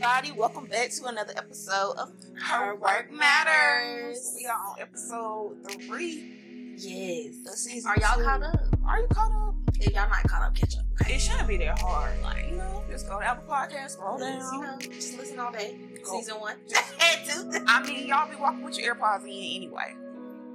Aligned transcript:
everybody. 0.00 0.30
Welcome 0.30 0.66
back 0.66 0.90
to 0.90 1.06
another 1.06 1.32
episode 1.36 1.96
of 1.98 2.12
Her 2.40 2.76
Work 2.76 3.10
Matters. 3.10 4.32
We 4.38 4.46
are 4.46 4.54
on 4.54 4.76
episode 4.78 5.56
three. 5.88 6.74
Yes. 6.76 7.34
The 7.44 7.50
season 7.56 7.90
Are 7.90 7.96
y'all 8.00 8.16
two. 8.16 8.22
caught 8.22 8.42
up? 8.44 8.60
Are 8.86 9.00
you 9.00 9.08
caught 9.08 9.32
up? 9.32 9.54
If 9.80 9.92
y'all 9.92 10.08
not 10.08 10.22
caught 10.28 10.42
up, 10.42 10.54
catch 10.54 10.76
up. 10.78 10.84
It 11.08 11.18
shouldn't 11.20 11.48
be 11.48 11.56
that 11.56 11.80
hard. 11.80 12.12
Like, 12.22 12.48
you 12.48 12.58
know, 12.58 12.84
just 12.88 13.08
go 13.08 13.18
to 13.18 13.26
Apple 13.26 13.52
Podcast, 13.52 13.90
scroll 13.90 14.18
down. 14.18 14.40
You 14.54 14.60
know, 14.62 14.78
just 14.78 15.18
listen 15.18 15.40
all 15.40 15.50
day. 15.50 15.76
Go. 16.04 16.20
Season 16.20 16.36
one. 16.38 16.54
I 17.66 17.84
mean, 17.84 18.06
y'all 18.06 18.30
be 18.30 18.36
walking 18.36 18.62
with 18.62 18.78
your 18.78 18.94
AirPods 18.94 19.24
in 19.24 19.30
anyway. 19.30 19.96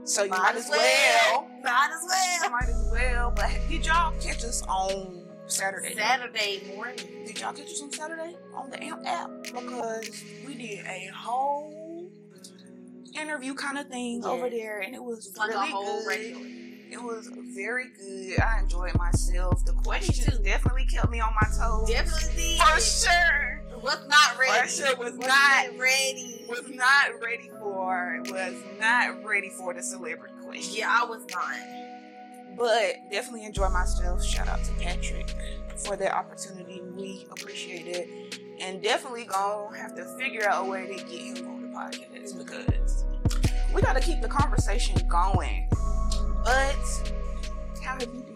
So 0.05 0.23
you 0.23 0.29
might, 0.29 0.39
Might 0.39 0.55
as 0.55 0.65
as 0.65 0.69
well. 0.69 1.49
Might 1.65 1.89
as 1.93 2.05
well. 2.07 2.49
Might 2.49 2.69
as 2.69 2.89
well. 2.93 3.33
But 3.35 3.51
did 3.67 3.85
y'all 3.85 4.13
catch 4.21 4.45
us 4.45 4.63
on 4.69 5.22
Saturday? 5.53 5.93
Saturday 5.95 6.73
morning. 6.75 6.97
Did 7.25 7.39
y'all 7.39 7.53
catch 7.53 7.67
us 7.67 7.81
on 7.81 7.91
Saturday 7.91 8.35
on 8.55 8.69
the 8.71 8.81
AMP 8.83 9.05
app? 9.05 9.29
Because 9.43 10.23
we 10.47 10.55
did 10.55 10.85
a 10.85 11.11
whole 11.13 12.09
interview 13.19 13.53
kind 13.53 13.77
of 13.77 13.87
thing 13.87 14.21
Yeah. 14.23 14.29
over 14.29 14.49
there, 14.49 14.79
and 14.81 14.95
it 14.95 15.03
was 15.03 15.35
like 15.37 15.49
really 15.51 15.71
good. 15.71 16.07
regular. 16.07 16.47
It 16.91 17.01
was 17.01 17.27
very 17.55 17.89
good. 17.97 18.39
I 18.39 18.59
enjoyed 18.59 18.95
myself. 18.95 19.63
The 19.65 19.73
questions 19.73 20.37
definitely 20.39 20.85
kept 20.85 21.09
me 21.09 21.19
on 21.19 21.33
my 21.33 21.47
toes. 21.57 21.89
Definitely. 21.89 22.57
For 22.59 22.79
sure. 22.79 23.61
Was 23.81 23.99
not 24.07 24.37
ready. 24.39 24.61
For 24.61 24.67
sure 24.69 24.95
was 24.97 25.13
Was 25.13 25.27
not 25.27 25.77
ready. 25.77 26.45
was 26.49 26.69
not 26.69 27.19
ready 27.21 27.49
for 27.59 28.21
was 28.29 28.55
not 28.79 29.23
ready 29.23 29.49
for 29.49 29.73
the 29.73 29.83
celebrity 29.83 30.33
question. 30.43 30.75
Yeah, 30.75 30.97
I 31.01 31.05
was 31.05 31.23
not. 31.31 31.57
But 32.57 33.09
definitely 33.11 33.45
enjoy 33.45 33.69
myself. 33.69 34.23
Shout 34.23 34.47
out 34.47 34.63
to 34.63 34.71
Patrick 34.73 35.33
for 35.77 35.95
that 35.97 36.13
opportunity. 36.13 36.81
We 36.95 37.27
appreciate 37.31 37.87
it. 37.87 38.39
And 38.61 38.81
definitely 38.81 39.25
gonna 39.25 39.75
have 39.77 39.95
to 39.95 40.05
figure 40.17 40.47
out 40.47 40.65
a 40.65 40.69
way 40.69 40.87
to 40.87 41.03
get 41.03 41.37
him 41.37 41.47
on 41.47 41.61
the 41.61 41.67
podcast 41.69 42.37
because 42.37 43.05
we 43.73 43.81
gotta 43.81 43.99
keep 43.99 44.21
the 44.21 44.27
conversation 44.27 44.95
going. 45.07 45.67
But 46.43 46.75
how 47.83 47.93
have 47.93 48.01
you 48.01 48.07
been? 48.07 48.33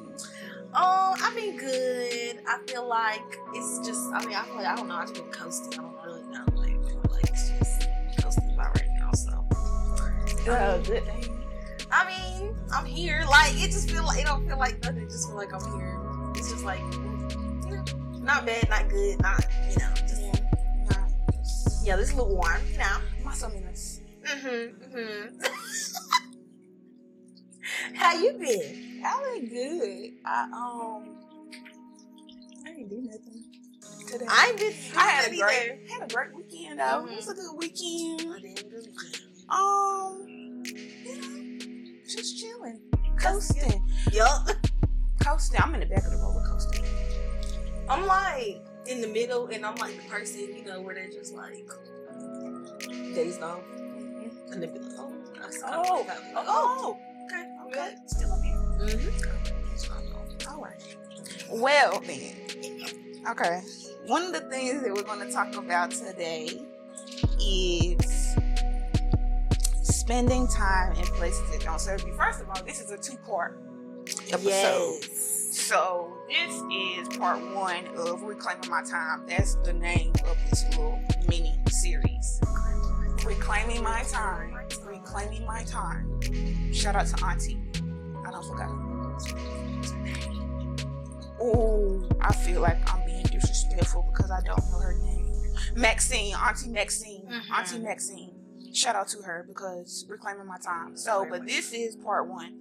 Oh, 0.80 1.16
I've 1.22 1.36
been 1.36 1.58
good. 1.58 2.40
I 2.48 2.60
feel 2.68 2.88
like 2.88 3.40
it's 3.54 3.88
just. 3.88 4.12
I 4.14 4.26
mean, 4.26 4.36
I 4.36 4.44
feel 4.44 4.56
like 4.56 4.66
I 4.66 4.76
don't 4.76 4.88
know. 4.88 4.96
I've 4.96 5.08
just 5.08 5.22
been 5.24 5.32
coasting. 5.32 5.80
I 5.80 5.84
don't 5.84 5.96
really 6.06 6.24
know. 6.24 6.44
Like, 6.56 6.72
I 6.72 6.90
feel 6.90 7.02
like 7.12 7.24
it's 7.30 7.50
just 7.50 7.88
coasting 8.22 8.56
by 8.56 8.64
right 8.66 8.90
now. 9.00 9.12
So, 9.14 9.46
Uh, 10.52 10.78
good 10.80 11.04
thing. 11.06 11.37
I 11.92 12.06
mean, 12.40 12.56
I'm 12.74 12.86
here. 12.86 13.24
Like, 13.30 13.54
it 13.56 13.72
just 13.72 13.90
feel 13.90 14.04
like 14.04 14.20
it 14.22 14.26
don't 14.26 14.48
feel 14.48 14.58
like 14.58 14.82
nothing. 14.84 15.04
It 15.04 15.10
just 15.10 15.28
feel 15.28 15.38
like 15.38 15.54
I'm 15.54 15.78
here. 15.78 16.00
It's 16.36 16.52
just 16.52 16.64
like, 16.64 16.80
you 16.80 17.72
know, 17.72 17.84
not 18.22 18.46
bad, 18.46 18.70
not 18.70 18.90
good, 18.90 19.20
not 19.22 19.46
you 19.70 19.76
know, 19.80 19.94
just 19.96 20.22
Yeah. 20.22 20.32
Nah, 20.90 21.08
just- 21.42 21.86
yeah, 21.86 21.96
this 21.96 22.14
little 22.14 22.36
warm, 22.36 22.62
you 22.72 22.78
know. 22.78 22.98
My 23.24 23.34
stomach's 23.34 24.02
Mhm, 24.24 24.74
mhm. 24.94 25.48
How 27.96 28.14
you 28.14 28.34
been? 28.34 29.02
I 29.06 29.38
been 29.40 29.48
good. 29.50 30.12
I 30.26 30.44
um 30.54 31.18
I 32.66 32.72
didn't 32.72 32.90
do 32.90 33.02
nothing 33.02 33.46
today. 34.08 34.26
I 34.30 34.54
been. 34.58 34.74
I 34.98 35.08
had 35.10 35.32
a 35.32 35.34
either. 35.34 35.46
great 35.46 35.90
had 35.92 36.12
a 36.12 36.14
great 36.14 36.36
weekend 36.36 36.80
though. 36.80 37.06
It 37.10 37.16
was 37.16 37.30
a 37.30 37.34
good 37.36 37.56
weekend. 37.58 38.34
I 38.34 38.40
didn't 38.42 38.70
do 38.70 38.78
it. 38.78 39.22
Um, 39.50 40.27
just 42.18 42.40
chilling, 42.40 42.80
coasting, 43.20 43.84
Yup. 44.12 44.50
coasting. 45.24 45.62
I'm 45.62 45.74
in 45.76 45.82
the 45.82 45.86
back 45.86 46.04
of 46.04 46.12
the 46.12 46.18
roller 46.18 46.44
coaster. 46.46 46.82
I'm 47.88 48.06
like 48.08 48.60
in 48.88 49.02
the 49.02 49.08
middle, 49.08 49.48
and 49.48 49.64
I'm 49.64 49.76
like 49.76 49.96
the 49.96 50.10
person, 50.10 50.56
you 50.58 50.66
know, 50.66 50.82
where 50.82 50.96
they're 50.96 51.12
just 51.12 51.36
like 51.36 51.70
dazed 53.14 53.44
off, 53.44 53.60
and 54.52 54.62
they 54.62 54.66
be 54.68 54.80
like, 54.80 54.94
"Oh, 54.98 55.14
Oh, 55.64 56.06
like, 56.08 56.18
oh, 56.36 56.98
okay, 57.26 57.46
okay, 57.68 57.96
still 58.08 58.34
up 58.34 58.42
here. 58.42 58.56
Mm-hmm. 58.80 60.50
All 60.50 60.62
right. 60.62 60.98
Well 61.52 62.02
then, 62.02 62.36
okay. 63.30 63.62
One 64.08 64.24
of 64.24 64.34
the 64.34 64.50
things 64.50 64.82
that 64.82 64.94
we're 64.94 65.04
going 65.04 65.26
to 65.26 65.32
talk 65.32 65.56
about 65.56 65.92
today 65.92 66.50
is 67.40 68.17
spending 70.12 70.48
time 70.48 70.94
in 70.94 71.04
places 71.04 71.50
that 71.52 71.60
don't 71.60 71.82
serve 71.82 72.02
you. 72.08 72.14
First 72.14 72.40
of 72.42 72.48
all, 72.50 72.64
this 72.66 72.80
is 72.80 72.92
a 72.92 72.98
two-part 72.98 73.60
episode. 74.32 75.00
Yes. 75.02 75.50
So 75.52 76.14
this 76.30 76.62
is 76.72 77.18
part 77.18 77.42
one 77.54 77.86
of 77.98 78.22
Reclaiming 78.22 78.70
My 78.70 78.84
Time. 78.90 79.26
That's 79.28 79.56
the 79.66 79.74
name 79.74 80.14
of 80.26 80.38
this 80.50 80.64
little 80.70 80.98
mini 81.28 81.60
series. 81.70 82.40
Reclaiming 83.26 83.84
My 83.84 84.02
Time. 84.04 84.54
Reclaiming 84.86 85.46
My 85.46 85.64
Time. 85.66 86.22
Shout 86.72 86.96
out 86.96 87.08
to 87.08 87.26
Auntie. 87.26 87.58
I 88.26 88.32
don't 88.32 88.46
forget. 88.48 88.68
Her 89.92 89.98
name. 90.04 90.76
Oh, 91.42 92.08
I 92.22 92.34
feel 92.34 92.62
like 92.62 92.78
I'm 92.94 93.06
being 93.06 93.24
disrespectful 93.24 94.10
because 94.14 94.32
I 94.32 94.40
don't 94.46 94.58
know 94.72 94.80
her 94.80 94.94
name. 95.04 95.26
Maxine, 95.76 96.34
Auntie 96.34 96.70
Maxine, 96.70 97.28
Mhm. 97.30 97.58
Auntie 97.60 97.80
Maxine. 97.80 98.34
Shout 98.78 98.96
out 98.96 99.08
to 99.08 99.24
her 99.24 99.44
because 99.48 100.06
reclaiming 100.08 100.46
my 100.46 100.60
time. 100.60 100.96
So, 100.96 101.26
but 101.28 101.48
this 101.48 101.74
is 101.74 101.96
part 101.96 102.28
one 102.28 102.60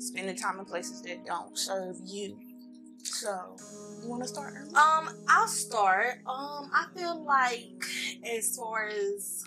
spending 0.00 0.34
time 0.34 0.58
in 0.58 0.64
places 0.64 1.02
that 1.02 1.24
don't 1.24 1.56
serve 1.56 1.98
you. 2.04 2.36
So, 3.04 3.54
you 4.02 4.08
want 4.08 4.22
to 4.24 4.28
start? 4.28 4.54
Um, 4.74 5.08
I'll 5.28 5.46
start. 5.46 6.18
Um, 6.26 6.68
I 6.74 6.86
feel 6.96 7.24
like 7.24 7.84
as 8.28 8.56
far 8.56 8.88
as 8.88 9.44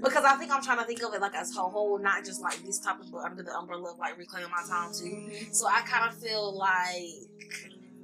because 0.00 0.24
I 0.24 0.36
think 0.36 0.52
I'm 0.52 0.62
trying 0.62 0.78
to 0.78 0.84
think 0.84 1.02
of 1.02 1.12
it 1.12 1.20
like 1.20 1.34
as 1.34 1.50
a 1.56 1.60
whole, 1.60 1.98
not 1.98 2.24
just 2.24 2.40
like 2.40 2.64
this 2.64 2.78
topic, 2.78 3.08
but 3.10 3.24
under 3.24 3.42
the 3.42 3.52
umbrella 3.52 3.94
of 3.94 3.98
like 3.98 4.16
reclaiming 4.16 4.52
my 4.52 4.62
time 4.68 4.92
too. 4.96 5.28
So 5.50 5.66
I 5.66 5.80
kind 5.80 6.08
of 6.08 6.16
feel 6.16 6.56
like 6.56 7.02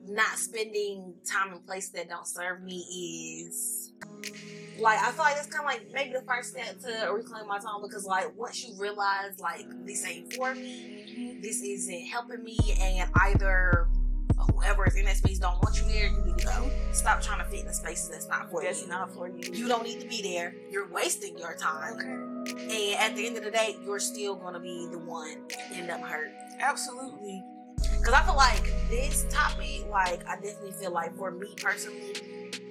not 0.08 0.36
spending 0.38 1.14
time 1.24 1.52
in 1.52 1.60
places 1.60 1.92
that 1.92 2.08
don't 2.08 2.26
serve 2.26 2.64
me 2.64 3.44
is 3.46 3.92
like 4.78 4.98
I 5.00 5.10
feel 5.12 5.24
like 5.24 5.36
it's 5.36 5.46
kind 5.46 5.64
of 5.64 5.70
like 5.72 5.92
maybe 5.92 6.12
the 6.12 6.24
first 6.26 6.50
step 6.50 6.78
to 6.80 7.12
reclaim 7.12 7.46
my 7.46 7.58
time 7.58 7.82
because 7.82 8.04
like 8.04 8.36
once 8.36 8.66
you 8.66 8.74
realize 8.78 9.38
like 9.38 9.64
this 9.86 10.04
ain't 10.06 10.32
for 10.32 10.54
me, 10.54 11.38
this 11.42 11.62
isn't 11.62 12.06
helping 12.06 12.42
me, 12.42 12.58
and 12.80 13.10
either 13.22 13.88
whoever 14.50 14.86
is 14.86 14.96
in 14.96 15.04
that 15.04 15.16
space 15.16 15.38
don't 15.38 15.62
want 15.62 15.78
you 15.80 15.86
there, 15.88 16.06
you 16.06 16.20
need 16.24 16.38
to 16.38 16.46
go. 16.46 16.70
Stop 16.92 17.20
trying 17.20 17.38
to 17.38 17.44
fit 17.44 17.60
in 17.60 17.66
the 17.66 17.74
spaces 17.74 18.08
that's 18.08 18.28
not 18.28 18.50
for 18.50 18.62
That's 18.62 18.82
you. 18.82 18.88
not 18.88 19.12
for 19.14 19.28
you. 19.28 19.52
You 19.52 19.68
don't 19.68 19.84
need 19.84 20.00
to 20.00 20.08
be 20.08 20.22
there. 20.22 20.54
You're 20.70 20.88
wasting 20.88 21.38
your 21.38 21.54
time. 21.54 21.94
Okay. 21.94 22.94
And 22.96 23.00
at 23.00 23.16
the 23.16 23.26
end 23.26 23.36
of 23.36 23.44
the 23.44 23.50
day, 23.50 23.76
you're 23.84 24.00
still 24.00 24.36
gonna 24.36 24.60
be 24.60 24.88
the 24.90 24.98
one 24.98 25.44
end 25.72 25.90
up 25.90 26.00
hurt. 26.00 26.30
Absolutely. 26.60 27.42
Cause 28.04 28.14
I 28.14 28.22
feel 28.22 28.36
like 28.36 28.64
this 28.90 29.26
topic, 29.30 29.86
like 29.90 30.26
I 30.28 30.36
definitely 30.36 30.72
feel 30.72 30.92
like 30.92 31.16
for 31.16 31.30
me 31.30 31.54
personally, 31.56 32.12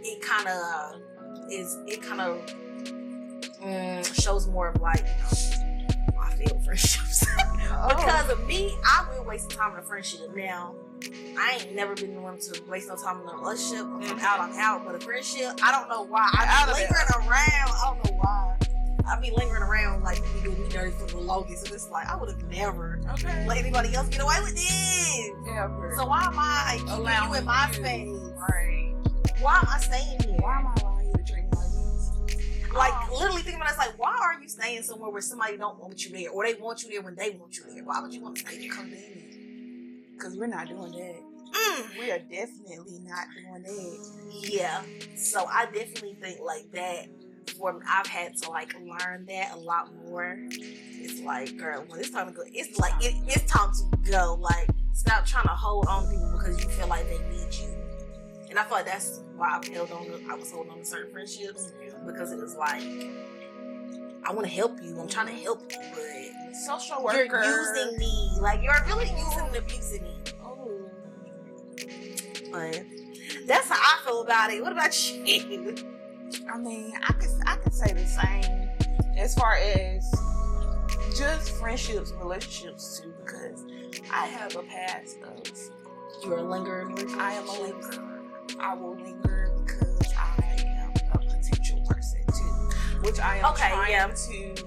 it 0.03 0.22
kind 0.22 0.47
of 0.47 1.01
is. 1.50 1.78
It 1.88 2.02
kind 2.02 2.22
of 2.22 2.42
mm, 3.62 4.22
shows 4.22 4.47
more 4.47 4.69
of 4.69 4.81
like 4.81 5.06
you 5.59 5.88
know, 5.88 6.19
I 6.19 6.34
feel 6.34 6.59
friendships. 6.66 7.25
Oh. 7.74 7.88
because 7.90 8.30
of 8.30 8.46
me, 8.47 8.75
I 8.84 9.08
will 9.09 9.24
waste 9.24 9.50
time 9.50 9.74
in 9.74 9.80
a 9.80 9.81
friendship. 9.81 10.36
Now, 10.36 10.75
I 11.38 11.59
ain't 11.59 11.75
never 11.75 11.96
been 11.96 12.14
the 12.14 12.22
one 12.22 12.38
to 12.38 12.62
waste 12.70 12.90
no 12.90 12.96
time 12.96 13.22
in 13.22 13.30
a 13.30 13.36
relationship. 13.38 13.88
If 14.02 14.12
I'm 14.12 14.20
out, 14.20 14.40
I'm 14.40 14.59
out. 14.59 14.86
But 14.86 14.96
a 14.96 15.00
friendship, 15.00 15.59
I 15.64 15.72
don't 15.72 15.90
know 15.90 16.03
why. 16.03 16.30
I 16.34 16.46
Out 16.50 16.75
be 16.75 16.81
it. 16.81 16.91
lingering 16.91 17.28
around. 17.28 17.70
I 17.70 17.94
don't 17.94 18.06
know 18.06 18.18
why. 18.18 18.58
I 19.08 19.20
be 19.20 19.31
lingering 19.31 19.64
around 19.64 20.03
like 20.03 20.20
you 20.20 20.41
doing 20.44 20.64
me 20.64 20.70
dirty 20.70 20.91
for 20.91 21.08
the 21.08 21.18
longest. 21.18 21.66
And 21.66 21.75
it's 21.75 21.90
like 21.90 22.08
I 22.08 22.16
would 22.16 22.30
have 22.30 22.44
never 22.50 23.00
okay. 23.14 23.46
let 23.47 23.58
anybody 23.58 23.94
else 23.96 24.09
get 24.09 24.22
away 24.22 24.36
with 24.41 24.56
this. 24.56 25.30
Ever. 25.50 25.94
So 25.97 26.06
why 26.06 26.24
am 26.25 26.36
I 26.38 26.75
keeping 26.78 26.97
you 26.97 27.34
in 27.36 27.46
my 27.46 27.68
you. 27.68 27.74
space? 27.74 28.34
Right. 28.50 28.96
Why 29.40 29.58
am 29.58 29.68
I 29.70 29.80
staying 29.80 30.22
here? 30.22 30.38
Why 30.40 30.59
am 30.59 30.68
I 30.68 30.91
Like 32.73 32.94
Oh. 32.94 33.18
literally 33.20 33.41
thinking 33.41 33.62
about 33.62 33.70
it, 33.70 33.72
it's 33.72 33.79
like, 33.79 34.00
why 34.00 34.18
are 34.22 34.41
you 34.41 34.47
staying 34.47 34.84
somewhere 34.84 35.09
where 35.09 35.22
somebody 35.22 35.58
don't 35.58 35.79
want 35.79 36.03
you 36.06 36.12
there, 36.12 36.29
or 36.32 36.46
they 36.46 36.53
want 36.56 36.84
you 36.84 36.90
there 36.90 37.02
when 37.02 37.16
they 37.16 37.32
want 37.32 37.58
you 37.58 37.64
there? 37.73 37.84
Why 37.84 38.02
would 38.02 38.14
you 38.14 38.22
want 38.22 38.38
to 38.38 38.46
stay 38.47 38.66
in. 38.66 40.02
Because 40.14 40.38
we're 40.38 40.47
not 40.47 40.68
doing 40.68 40.91
that. 40.91 41.22
Mm. 41.53 42.00
We 42.00 42.12
are 42.12 42.20
definitely 42.20 43.00
not 43.00 43.26
doing 43.35 43.64
that. 43.64 44.50
Yeah. 44.50 44.82
So 45.16 45.46
I 45.46 45.66
definitely 45.66 46.16
think 46.22 46.40
like 46.41 46.72
that. 46.72 47.08
For 47.58 47.73
me, 47.73 47.79
I've 47.88 48.08
had 48.08 48.38
to 48.38 48.50
like 48.50 48.74
learn 48.79 49.26
that 49.26 49.53
a 49.53 49.58
lot 49.58 49.90
more. 50.06 50.38
It's 50.50 51.20
like, 51.22 51.58
girl, 51.58 51.84
when 51.88 52.00
it's 52.00 52.12
time 52.12 52.28
to 52.28 52.34
go, 52.34 52.44
it's 52.46 52.79
like 52.79 52.94
it, 53.03 53.16
it's 53.28 53.52
time 53.52 53.72
to 53.74 54.12
go. 54.12 54.38
Like, 54.40 54.70
stop 54.94 55.26
trying 55.26 55.44
to 55.44 55.50
hold 55.50 55.88
on 55.88 56.03
to 56.06 56.12
people 56.12 56.32
because 56.38 56.64
you 56.64 56.70
feel 56.70 56.88
like 56.88 57.03
they 57.09 57.20
need 57.29 57.53
you. 57.53 57.80
And 58.52 58.59
I 58.59 58.64
feel 58.64 58.74
like 58.74 58.86
that's 58.86 59.22
why 59.38 59.58
I've 59.58 59.66
held 59.66 59.92
on. 59.92 60.06
To, 60.08 60.20
I 60.30 60.36
was 60.36 60.52
holding 60.52 60.74
on 60.74 60.80
to 60.80 60.86
certain 60.86 61.14
friendships 61.14 61.72
because 62.06 62.34
it 62.34 62.38
was 62.38 62.53
like, 62.56 62.84
I 64.24 64.34
want 64.34 64.46
to 64.46 64.53
help 64.53 64.78
you. 64.84 65.00
I'm 65.00 65.08
trying 65.08 65.28
to 65.28 65.34
help 65.42 65.72
you, 65.72 65.78
but 65.96 66.56
Social 66.68 67.02
worker. 67.02 67.42
you're 67.42 67.44
using 67.44 67.98
me. 67.98 68.32
Like 68.42 68.62
you're 68.62 68.76
really 68.88 69.09
using 69.09 69.48
and 69.48 69.56
abusing 69.56 70.03
me. 70.03 70.16
Oh. 70.44 70.70
But 72.52 72.84
That's 73.48 73.70
how 73.70 73.78
I 73.80 74.06
feel 74.06 74.22
about 74.22 74.52
it. 74.52 74.62
What 74.62 74.74
about 74.74 75.09
you? 75.09 75.74
I 76.53 76.58
mean, 76.58 76.94
I 77.08 77.14
could 77.14 77.30
I 77.46 77.56
could 77.56 77.74
say 77.74 77.94
the 77.94 78.06
same 78.06 78.70
as 79.18 79.34
far 79.34 79.56
as 79.56 80.14
just 81.18 81.52
friendships 81.52 82.12
and 82.12 82.20
relationships 82.20 83.00
too, 83.02 83.14
because 83.24 83.64
I 84.12 84.26
have 84.26 84.58
a 84.58 84.64
past 84.64 85.20
of 85.24 85.50
You're 86.26 86.40
a 86.40 86.44
lingerer. 86.44 86.92
I 87.18 87.34
am 87.34 87.48
a 87.48 87.53
lingerer. 87.53 88.10
I 88.59 88.74
will 88.74 88.96
linger 88.96 89.53
because 89.66 90.14
I 90.18 90.64
am 90.66 90.92
a 91.14 91.18
potential 91.18 91.84
person 91.88 92.24
too, 92.28 93.02
which 93.02 93.20
I 93.20 93.38
am 93.38 93.46
Okay, 93.46 93.70
trying 93.70 93.92
yeah. 93.92 94.08
to 94.08 94.66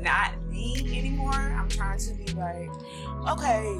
not 0.00 0.50
be 0.50 0.98
anymore. 0.98 1.32
I'm 1.32 1.68
trying 1.68 1.98
to 1.98 2.14
be 2.14 2.32
like, 2.32 2.70
okay, 3.28 3.76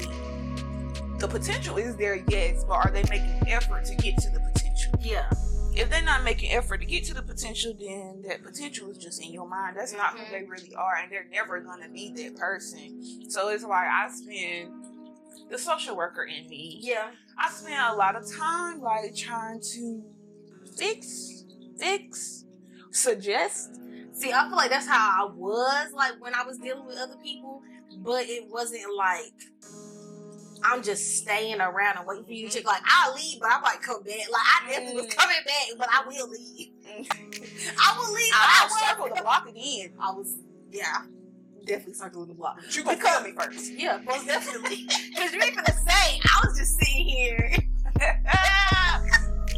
the 1.19 1.27
potential 1.27 1.77
is 1.77 1.95
there, 1.97 2.23
yes, 2.27 2.63
but 2.63 2.73
are 2.73 2.91
they 2.91 3.03
making 3.09 3.49
effort 3.49 3.85
to 3.85 3.95
get 3.95 4.17
to 4.19 4.29
the 4.29 4.39
potential? 4.39 4.93
Yeah. 5.01 5.29
If 5.73 5.89
they're 5.89 6.01
not 6.01 6.23
making 6.23 6.51
effort 6.51 6.79
to 6.79 6.85
get 6.85 7.03
to 7.05 7.13
the 7.13 7.21
potential, 7.21 7.73
then 7.79 8.23
that 8.27 8.43
potential 8.43 8.89
is 8.89 8.97
just 8.97 9.23
in 9.23 9.31
your 9.31 9.47
mind. 9.47 9.77
That's 9.77 9.93
not 9.93 10.17
who 10.17 10.25
they 10.31 10.41
mm-hmm. 10.41 10.51
really 10.51 10.75
are, 10.75 10.95
and 11.01 11.11
they're 11.11 11.27
never 11.31 11.59
gonna 11.59 11.89
be 11.89 12.11
that 12.15 12.35
person. 12.35 13.29
So 13.29 13.49
it's 13.49 13.63
like 13.63 13.87
I 13.87 14.09
spend 14.09 14.73
the 15.49 15.57
social 15.57 15.95
worker 15.95 16.23
in 16.23 16.47
me 16.47 16.79
Yeah. 16.81 17.11
I 17.37 17.49
spent 17.49 17.79
a 17.91 17.95
lot 17.95 18.15
of 18.15 18.23
time 18.37 18.81
like 18.81 19.15
trying 19.15 19.61
to 19.73 20.03
fix, 20.77 21.45
fix, 21.79 22.45
suggest. 22.91 23.79
See, 24.13 24.31
I 24.33 24.47
feel 24.47 24.57
like 24.57 24.69
that's 24.69 24.87
how 24.87 25.25
I 25.27 25.33
was 25.33 25.91
like 25.93 26.13
when 26.21 26.33
I 26.35 26.43
was 26.43 26.57
dealing 26.57 26.85
with 26.85 26.97
other 26.97 27.15
people, 27.23 27.61
but 27.99 28.25
it 28.27 28.45
wasn't 28.49 28.83
like 28.97 29.33
I'm 30.61 30.83
just 30.83 31.15
staying 31.17 31.61
around 31.61 31.97
and 31.97 32.05
waiting 32.05 32.25
for 32.25 32.33
you 32.33 32.49
to. 32.49 32.61
Like 32.67 32.81
I'll 32.85 33.13
leave, 33.15 33.39
but 33.39 33.49
I 33.49 33.61
might 33.61 33.81
come 33.81 34.03
back. 34.03 34.17
Like 34.29 34.41
I 34.43 34.69
definitely 34.69 34.95
was 35.01 35.05
Mm. 35.13 35.15
coming 35.17 35.37
back, 35.45 35.67
but 35.77 35.87
I 35.89 36.03
will 36.05 36.29
leave. 36.29 36.71
I 37.79 37.97
will 37.97 38.13
leave. 38.13 38.31
but 38.33 38.39
I'll 38.41 38.67
I, 38.69 38.87
circle 38.89 39.05
will. 39.07 39.15
the 39.15 39.21
block 39.21 39.47
again. 39.47 39.93
I 40.01 40.11
was, 40.11 40.35
yeah, 40.71 41.03
definitely 41.65 41.93
circling 41.93 42.27
the 42.27 42.33
block. 42.33 42.59
You 42.71 42.83
gonna 42.83 42.97
tell 42.97 43.23
me 43.23 43.31
first. 43.31 43.71
Yeah, 43.73 43.99
most 44.05 44.25
definitely. 44.27 44.85
Because 45.09 45.33
you 45.33 45.41
ain't 45.43 45.55
gonna 45.55 45.73
say 45.73 46.19
I 46.23 46.41
was 46.45 46.57
just 46.57 46.79
sitting 46.79 47.05
here. 47.07 47.53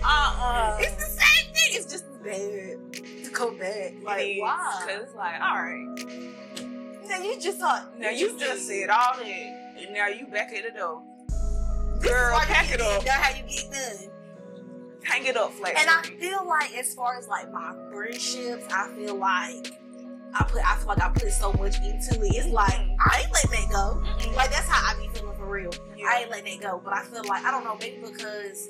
uh-uh. 0.03 0.77
It's 0.79 0.95
the 0.95 1.21
same 1.21 1.53
thing. 1.53 1.69
It's 1.73 1.91
just 1.91 2.05
bad 2.23 3.23
to 3.25 3.29
come 3.31 3.57
back. 3.57 3.93
Like 4.03 4.37
why? 4.39 4.85
Cause 4.87 5.01
it's 5.03 5.15
like, 5.15 5.41
all 5.41 5.61
right, 5.61 5.87
Now 7.07 7.21
you 7.23 7.39
just 7.39 7.59
thought. 7.59 7.97
now 7.99 8.09
you 8.09 8.37
just 8.39 8.67
said 8.67 8.89
all 8.89 9.15
that, 9.17 9.25
and 9.25 9.93
now 9.93 10.07
you 10.07 10.27
back 10.27 10.51
at 10.53 10.63
the 10.71 10.77
door. 10.79 11.03
Girl, 12.01 12.33
you 12.39 12.45
pack 12.47 12.71
it 12.73 12.81
up. 12.81 13.03
That's 13.03 13.17
how 13.17 13.35
you 13.37 13.43
get 13.43 13.71
done. 13.71 14.07
Hang 15.03 15.25
it 15.25 15.35
up, 15.37 15.51
flat. 15.53 15.75
And 15.77 15.89
I 15.89 16.01
feel 16.19 16.45
like, 16.47 16.73
as 16.75 16.93
far 16.93 17.17
as 17.17 17.27
like 17.27 17.51
my 17.51 17.75
friendships, 17.91 18.65
I 18.71 18.87
feel 18.95 19.15
like 19.15 19.73
I 20.33 20.43
put, 20.43 20.61
I 20.65 20.77
feel 20.77 20.87
like 20.87 21.01
I 21.01 21.09
put 21.09 21.31
so 21.31 21.51
much 21.53 21.77
into 21.81 22.21
it. 22.21 22.35
It's 22.35 22.47
like. 22.47 22.79
I 23.03 23.21
ain't 23.21 23.33
letting 23.33 23.51
that 23.51 23.69
go. 23.71 24.01
Mm-mm. 24.03 24.35
Like 24.35 24.51
that's 24.51 24.67
how 24.67 24.93
I 24.93 24.99
be 24.99 25.07
feeling 25.13 25.35
for 25.35 25.45
real. 25.45 25.71
Yeah. 25.97 26.05
I 26.07 26.19
ain't 26.21 26.29
letting 26.29 26.59
that 26.59 26.69
go. 26.69 26.81
But 26.83 26.93
I 26.93 27.03
feel 27.03 27.23
like 27.25 27.43
I 27.43 27.51
don't 27.51 27.63
know, 27.63 27.75
maybe 27.79 27.97
because 27.97 28.69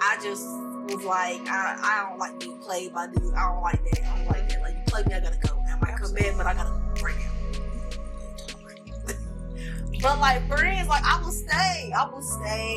I 0.00 0.18
just 0.22 0.44
was 0.88 1.04
like 1.04 1.40
I, 1.48 1.76
I 1.80 2.08
don't 2.08 2.18
like 2.18 2.40
being 2.40 2.58
played 2.58 2.92
by 2.92 3.06
dudes. 3.06 3.32
I 3.36 3.52
don't 3.52 3.62
like 3.62 3.82
that. 3.84 4.02
I 4.04 4.16
don't 4.16 4.26
like 4.26 4.48
that. 4.48 4.62
Like 4.62 4.74
you 4.74 4.82
play 4.86 5.04
me, 5.04 5.14
I 5.14 5.20
gotta 5.20 5.38
go. 5.38 5.62
I 5.68 5.78
might 5.80 5.96
come 5.96 6.12
back, 6.12 6.36
but 6.36 6.46
I 6.46 6.54
gotta 6.54 6.80
break 7.00 7.16
out. 7.16 7.32
but 10.02 10.18
like 10.18 10.46
friends, 10.48 10.88
like 10.88 11.04
I 11.04 11.22
will 11.22 11.30
stay. 11.30 11.92
I 11.94 12.08
will 12.10 12.22
stay. 12.22 12.76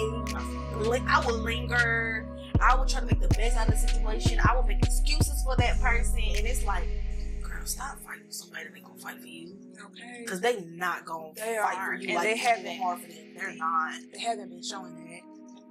I 1.07 1.23
will 1.25 1.39
linger. 1.39 2.27
I 2.61 2.75
will 2.75 2.85
try 2.85 2.99
to 3.01 3.05
make 3.05 3.19
the 3.19 3.27
best 3.29 3.57
out 3.57 3.67
of 3.67 3.73
the 3.73 3.79
situation. 3.79 4.39
I 4.47 4.55
will 4.55 4.63
make 4.63 4.81
excuses 4.83 5.43
for 5.43 5.55
that 5.57 5.79
person, 5.81 6.19
and 6.19 6.45
it's 6.45 6.63
like, 6.63 6.83
stop 7.65 7.99
fighting 8.05 8.25
for 8.25 8.31
somebody 8.31 8.65
that 8.65 8.75
ain't 8.75 8.85
gonna 8.85 8.99
fight 8.99 9.19
for 9.19 9.27
you, 9.27 9.55
okay. 9.85 10.21
because 10.23 10.41
they 10.41 10.61
not 10.61 11.05
gonna 11.05 11.33
They 11.35 11.57
fight 11.61 11.73
for 11.75 11.79
aren't, 11.81 12.01
you 12.03 12.07
and 12.09 12.15
like 12.17 12.23
they 12.25 12.37
haven't. 12.37 12.77
hard 12.77 12.99
for 13.01 13.07
them. 13.07 13.17
They're 13.37 13.55
not. 13.55 13.93
They 14.13 14.19
haven't 14.19 14.49
been 14.49 14.63
showing 14.63 14.95
that. 14.95 15.21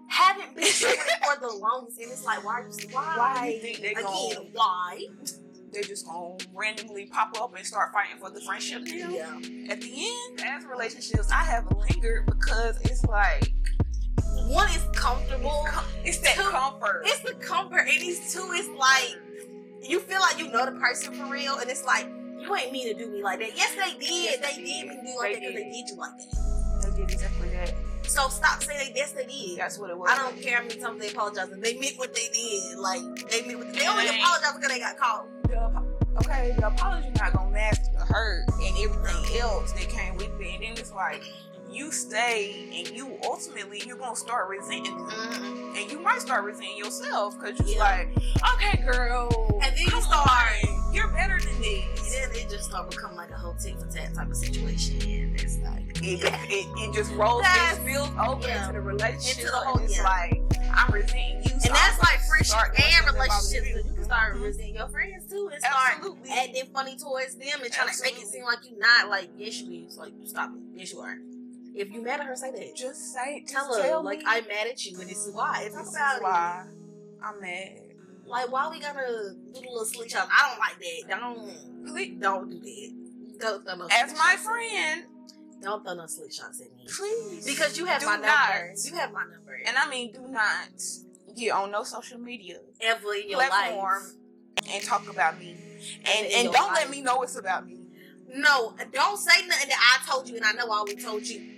Haven't 0.08 0.54
been 0.54 0.64
showing 0.80 0.94
it 0.94 1.24
for 1.24 1.40
the 1.40 1.54
longest, 1.56 1.98
and 2.00 2.10
it's 2.10 2.24
like, 2.24 2.44
why? 2.44 2.60
Are 2.60 2.68
you, 2.68 2.88
why? 2.92 3.14
Why 3.16 3.48
you 3.54 3.60
think 3.60 3.80
they 3.80 3.92
Again, 3.92 4.04
gonna 4.04 4.34
why? 4.52 5.04
they 5.72 5.82
just 5.82 6.06
gonna 6.06 6.36
randomly 6.52 7.06
pop 7.06 7.36
up 7.40 7.56
and 7.56 7.66
start 7.66 7.92
fighting 7.92 8.18
for 8.20 8.30
the 8.30 8.40
friendship 8.42 8.82
now? 8.82 9.08
Yeah. 9.10 9.72
At 9.72 9.80
the 9.80 10.06
end, 10.06 10.40
as 10.44 10.64
relationships, 10.66 11.30
I 11.32 11.42
have 11.44 11.64
lingered 11.72 12.26
because 12.26 12.80
it's 12.82 13.04
like 13.04 13.52
One 14.46 14.68
is 14.68 14.84
comfortable. 14.94 15.66
it's 16.04 16.18
that 16.18 16.36
Two, 16.36 16.42
comfort. 16.50 17.02
It's 17.06 17.20
the 17.20 17.34
comfort, 17.34 17.88
and 17.88 18.00
these 18.00 18.32
two 18.32 18.52
is 18.52 18.68
like 18.68 19.16
you 19.84 20.00
feel 20.00 20.20
like 20.20 20.38
you 20.38 20.50
know 20.50 20.64
the 20.66 20.72
person 20.78 21.14
for 21.14 21.26
real, 21.26 21.58
and 21.58 21.70
it's 21.70 21.84
like 21.84 22.06
you 22.40 22.54
ain't 22.54 22.72
mean 22.72 22.86
to 22.96 23.04
do 23.04 23.10
me 23.10 23.22
like 23.22 23.38
that. 23.40 23.56
Yes, 23.56 23.74
they 23.74 23.98
did. 23.98 24.10
Yes, 24.10 24.38
they, 24.40 24.62
they 24.62 24.66
did 24.66 24.66
did. 24.66 24.88
mean 24.88 24.96
to 25.00 25.12
do 25.12 25.18
like 25.18 25.34
They 25.34 25.40
that 25.40 25.40
because 25.40 25.54
they 25.54 25.70
did. 25.70 25.88
you 25.88 25.96
like 25.96 26.16
that. 26.18 26.90
they 26.90 26.96
did 27.02 27.10
exactly 27.12 27.48
that. 27.50 27.74
So 28.06 28.28
stop 28.28 28.62
saying 28.62 28.92
they 28.92 28.98
yes 28.98 29.12
they 29.12 29.24
did. 29.24 29.58
That's 29.58 29.78
what 29.78 29.90
it 29.90 29.98
was. 29.98 30.10
I 30.10 30.18
don't 30.18 30.40
care 30.42 30.56
how 30.58 30.62
many 30.62 30.76
times 30.80 31.00
they 31.00 31.08
apologize. 31.10 31.48
They 31.50 31.74
meant 31.78 31.98
what 31.98 32.14
they 32.14 32.28
did. 32.32 32.78
Like 32.78 33.00
they 33.30 33.42
meant 33.46 33.58
what 33.60 33.72
they 33.72 33.86
only 33.86 34.08
apologize 34.08 34.52
because 34.56 34.68
they 34.70 34.78
got 34.78 34.96
caught. 34.98 35.26
The 35.44 35.82
okay, 36.20 36.54
the 36.58 36.66
apology 36.66 37.10
not 37.18 37.32
gonna 37.32 37.50
mask 37.50 37.92
the 37.92 38.00
hurt 38.04 38.44
and 38.60 38.76
everything 38.78 39.40
else 39.40 39.72
that 39.72 39.88
came 39.88 40.16
with 40.16 40.28
it. 40.38 40.54
And 40.54 40.62
then 40.62 40.72
it's 40.72 40.92
like 40.92 41.22
you 41.74 41.90
stay 41.92 42.68
and 42.74 42.96
you 42.96 43.18
ultimately 43.24 43.82
you're 43.86 43.96
gonna 43.96 44.16
start 44.16 44.48
resenting 44.48 44.96
them. 44.96 45.06
Mm-hmm. 45.08 45.76
And 45.76 45.90
you 45.90 46.00
might 46.00 46.20
start 46.20 46.44
resenting 46.44 46.76
yourself 46.78 47.38
because 47.38 47.58
you're 47.60 47.76
Yeah. 47.78 47.84
like, 47.84 48.08
okay, 48.54 48.82
girl. 48.84 49.28
And 49.62 49.76
then 49.76 49.84
you 49.84 50.00
start- 50.02 50.28
on, 50.64 50.92
You're 50.94 51.08
better 51.08 51.40
than 51.40 51.58
me 51.60 51.88
And 51.96 51.96
then 52.12 52.30
it 52.34 52.48
just 52.48 52.64
start 52.70 52.88
becoming 52.90 53.16
like 53.16 53.30
a 53.30 53.36
whole 53.36 53.54
tit 53.54 53.74
for 53.80 53.86
tat 53.90 54.14
type 54.14 54.30
of 54.30 54.36
situation, 54.36 55.00
and 55.02 55.40
it's 55.40 55.58
like 55.58 55.82
it, 56.02 56.22
it, 56.22 56.66
it 56.78 56.94
just 56.94 57.10
rolls 57.14 57.42
That's- 57.42 57.78
it 57.78 57.82
spills 57.82 58.10
over 58.20 58.46
yeah. 58.46 58.60
into 58.68 58.72
the 58.74 58.80
relationship. 58.80 59.38
Into 59.38 59.50
the 59.50 59.56
whole- 59.58 59.76
and 59.78 59.84
it's 59.86 59.96
yeah. 59.96 60.02
like 60.04 60.42
I'm 60.72 60.92
resenting 60.92 61.42
you. 61.42 61.48
so 61.48 61.54
and 61.66 61.74
that's 61.74 61.98
like 61.98 62.20
friendship 62.28 62.78
and 62.78 63.14
relationships. 63.14 63.68
you. 63.68 63.76
You 63.76 63.94
can 63.94 64.04
start 64.04 64.36
Mhm. 64.36 64.42
resenting 64.42 64.74
your 64.76 64.88
friends 64.88 65.30
too, 65.30 65.50
and 65.52 65.60
start 65.60 65.96
Absolutely. 65.96 66.30
acting 66.30 66.66
funny 66.72 66.96
towards 66.96 67.34
them 67.36 67.58
and 67.62 67.72
trying 67.72 67.88
to 67.92 68.02
make 68.02 68.18
it 68.20 68.26
seem 68.28 68.44
like 68.44 68.58
you're 68.70 68.78
not 68.78 69.08
like 69.08 69.30
yes 69.36 69.60
you 69.62 69.86
is 69.86 69.96
like 69.96 70.12
stop 70.24 70.50
it 70.54 70.60
yes 70.78 70.92
you 70.92 71.00
are. 71.00 71.16
If 71.74 71.90
you 71.90 72.02
mad 72.02 72.20
at 72.20 72.26
her, 72.26 72.36
say 72.36 72.50
that. 72.52 72.76
just 72.76 73.12
say, 73.12 73.40
just 73.48 73.52
Tell 73.82 73.98
her 73.98 74.02
like 74.02 74.22
I'm 74.26 74.46
mad 74.46 74.68
at 74.68 74.84
you 74.84 75.00
and 75.00 75.08
this 75.10 75.26
is 75.26 75.34
why. 75.34 75.64
this 75.64 75.74
Talk 75.74 75.86
is 75.86 75.96
about 75.96 76.22
why 76.22 76.64
I'm 77.22 77.40
mad. 77.40 77.80
Like 78.26 78.50
why 78.52 78.68
we 78.70 78.80
gotta 78.80 79.00
do 79.00 79.52
the 79.52 79.60
little 79.60 79.84
slick 79.84 80.10
shots? 80.10 80.30
I 80.32 80.48
don't 80.50 80.58
like 80.58 80.78
that. 80.78 81.20
Don't 81.20 81.86
Please, 81.92 82.16
don't 82.20 82.50
do 82.50 82.58
that. 82.60 83.38
Don't 83.40 83.64
throw 83.66 83.74
no 83.76 83.88
as 83.90 84.16
my 84.16 84.36
friend, 84.42 85.04
Don't 85.60 85.82
throw 85.84 85.94
no 85.94 86.06
slick 86.06 86.32
shots 86.32 86.60
at 86.60 86.72
me. 86.76 86.86
please, 86.96 87.44
Because 87.44 87.76
you 87.76 87.84
have 87.86 88.00
do 88.00 88.06
my 88.06 88.16
not. 88.16 88.22
number. 88.22 88.72
You 88.84 88.94
have 88.94 89.12
my 89.12 89.22
number. 89.24 89.58
and 89.66 89.76
I 89.76 89.88
mean, 89.90 90.12
do 90.12 90.20
not 90.28 90.68
get 91.36 91.50
on 91.50 91.72
no 91.72 91.82
social 91.82 92.18
media 92.18 92.58
ever 92.80 93.14
in 93.14 93.28
your 93.30 93.40
platform 93.40 94.02
life. 94.02 94.72
and 94.72 94.82
talk 94.84 95.10
about 95.10 95.38
me, 95.40 95.56
and 96.06 96.26
and 96.32 96.52
don't 96.52 96.68
life. 96.68 96.76
let 96.82 96.90
me 96.90 97.02
know 97.02 97.20
it's 97.22 97.36
about 97.36 97.66
me. 97.66 97.80
No, 98.32 98.74
don't 98.92 99.16
say 99.18 99.46
nothing 99.46 99.68
that 99.68 100.00
I 100.06 100.10
told 100.10 100.28
you 100.28 100.36
and 100.36 100.44
I 100.44 100.52
know 100.52 100.70
I 100.70 100.76
always 100.78 101.04
told 101.04 101.26
you. 101.26 101.50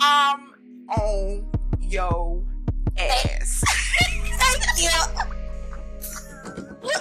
I'm 0.00 0.52
on 0.88 1.46
your 1.80 2.42
ass. 2.98 3.62
Thank 4.38 4.82
you. 4.82 4.90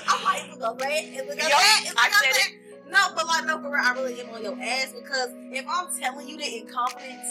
I'm 0.07 0.23
like, 0.23 0.51
look 0.51 0.61
up, 0.63 0.79
man. 0.79 1.13
Look 1.15 1.29
up, 1.31 1.37
that, 1.37 1.93
I 1.97 2.09
said 2.09 2.31
that. 2.33 2.51
No, 2.89 3.15
but 3.15 3.25
like, 3.27 3.45
no, 3.45 3.61
for 3.61 3.71
real, 3.71 3.81
I 3.83 3.93
really 3.93 4.19
am 4.21 4.29
on 4.29 4.43
your 4.43 4.57
ass 4.61 4.93
because 4.93 5.29
if 5.51 5.65
I'm 5.67 5.87
telling 5.99 6.27
you 6.27 6.37
that 6.37 6.47
in 6.47 6.67
confidence, 6.67 7.27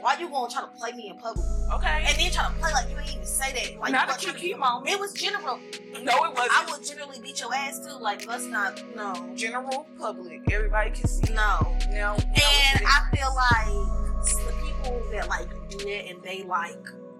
why 0.00 0.16
you 0.20 0.28
gonna 0.28 0.52
try 0.52 0.62
to 0.62 0.68
play 0.68 0.92
me 0.92 1.08
in 1.08 1.16
public 1.16 1.44
Okay. 1.74 2.04
and 2.06 2.18
then 2.18 2.30
try 2.30 2.46
to 2.46 2.52
play 2.60 2.70
like 2.72 2.88
you 2.90 2.98
ain't 2.98 3.10
even 3.10 3.24
say 3.24 3.52
that? 3.52 3.80
Like, 3.80 3.92
Not 3.92 4.22
you 4.22 4.30
a 4.30 4.34
trying 4.34 4.58
moment. 4.58 4.94
It 4.94 5.00
was 5.00 5.12
general. 5.14 5.58
No, 6.02 6.24
it 6.24 6.34
wasn't. 6.34 6.52
I 6.52 6.66
would 6.70 6.86
generally 6.86 7.18
beat 7.20 7.40
your 7.40 7.52
ass 7.54 7.80
too. 7.80 7.96
Like, 7.98 8.26
let's 8.26 8.44
not. 8.44 8.80
No, 8.94 9.32
general 9.34 9.86
public. 9.98 10.42
Everybody 10.52 10.90
can 10.90 11.08
see. 11.08 11.32
no. 11.32 11.76
No. 11.92 12.14
And 12.14 12.80
I 12.86 13.08
feel 13.14 13.34
like 13.34 14.06
people 14.86 15.10
that 15.12 15.28
like 15.28 15.48
do 15.70 15.78
that 15.78 16.08
and 16.08 16.22
they 16.22 16.42
like 16.44 16.76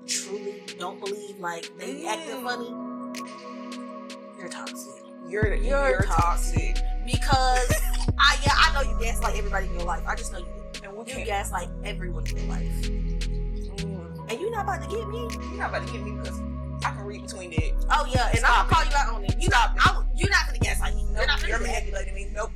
truly 0.06 0.62
don't 0.78 0.98
believe 1.00 1.38
like 1.38 1.70
they 1.78 1.94
be 1.94 2.06
acting 2.06 2.36
Mm. 2.36 2.42
funny, 2.44 4.38
you're 4.38 4.48
toxic. 4.48 5.02
you're 5.28 5.54
You're 5.54 5.88
you're, 5.90 6.02
toxic. 6.02 6.76
Because 7.04 7.72
I 8.18 8.36
yeah, 8.44 8.52
I 8.54 8.72
know 8.74 8.88
you 8.88 8.98
gaslight 9.00 9.36
everybody 9.36 9.66
in 9.66 9.74
your 9.74 9.84
life. 9.84 10.02
I 10.06 10.14
just 10.14 10.32
know 10.32 10.38
you 10.38 10.46
do. 10.72 10.80
And 10.88 10.96
we 10.96 11.12
You 11.12 11.24
gaslight 11.24 11.68
everyone 11.84 12.26
in 12.28 12.36
your 12.36 12.46
life. 12.46 12.62
Mm. 12.82 14.30
And 14.30 14.40
you're 14.40 14.50
not 14.50 14.64
about 14.64 14.82
to 14.88 14.96
get 14.96 15.08
me. 15.08 15.18
You're 15.18 15.58
not 15.58 15.70
about 15.70 15.86
to 15.86 15.92
get 15.92 16.02
me 16.02 16.12
because 16.12 16.40
I 16.84 16.90
can 16.94 17.04
read 17.04 17.22
between 17.22 17.50
that. 17.50 17.86
Oh 17.90 18.06
yeah, 18.12 18.28
and 18.32 18.40
gonna 18.42 18.68
call 18.68 18.84
you 18.84 18.90
out 18.96 19.14
on 19.14 19.24
it. 19.24 19.34
You 19.40 19.48
Stop 19.48 19.76
not 19.76 19.86
I, 19.86 20.04
you're 20.16 20.30
not 20.30 20.46
gonna 20.46 20.58
gaslight 20.58 20.94
me. 20.94 21.04
Nope. 21.04 21.16
You're 21.16 21.26
not 21.26 21.40
You're 21.48 21.58
gonna 21.58 21.64
do 21.66 21.72
that. 21.72 21.80
manipulating 21.84 22.14
me. 22.14 22.28
Nope. 22.32 22.50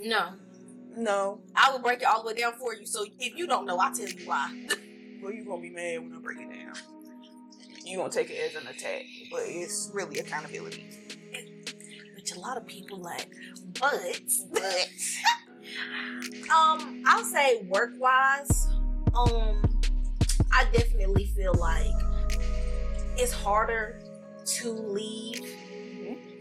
No. 0.00 0.32
No. 0.98 1.40
I 1.54 1.70
will 1.70 1.78
break 1.78 2.00
it 2.02 2.06
all 2.06 2.22
the 2.22 2.28
way 2.28 2.34
down 2.34 2.54
for 2.54 2.74
you. 2.74 2.84
So 2.84 3.04
if 3.20 3.36
you 3.36 3.46
don't 3.46 3.66
know, 3.66 3.78
I'll 3.78 3.94
tell 3.94 4.08
you 4.08 4.26
why. 4.26 4.66
Well, 5.20 5.32
you 5.32 5.44
gonna 5.44 5.60
be 5.60 5.70
mad 5.70 5.98
when 5.98 6.14
I 6.14 6.20
break 6.20 6.38
it 6.38 6.48
down. 6.48 6.74
you 7.84 7.96
gonna 7.96 8.08
take 8.08 8.30
it 8.30 8.36
as 8.36 8.54
an 8.54 8.68
attack, 8.68 9.02
but 9.32 9.40
it's 9.46 9.90
really 9.92 10.20
accountability. 10.20 10.86
Which 12.14 12.30
a 12.36 12.38
lot 12.38 12.56
of 12.56 12.64
people 12.68 12.98
like, 12.98 13.26
but 13.80 14.20
But 14.52 14.88
um, 16.54 17.02
I'll 17.04 17.24
say 17.24 17.62
work 17.62 17.90
wise, 17.98 18.68
um, 19.12 19.80
I 20.52 20.66
definitely 20.72 21.26
feel 21.36 21.54
like 21.54 21.90
it's 23.16 23.32
harder 23.32 24.00
to 24.44 24.70
leave 24.70 25.52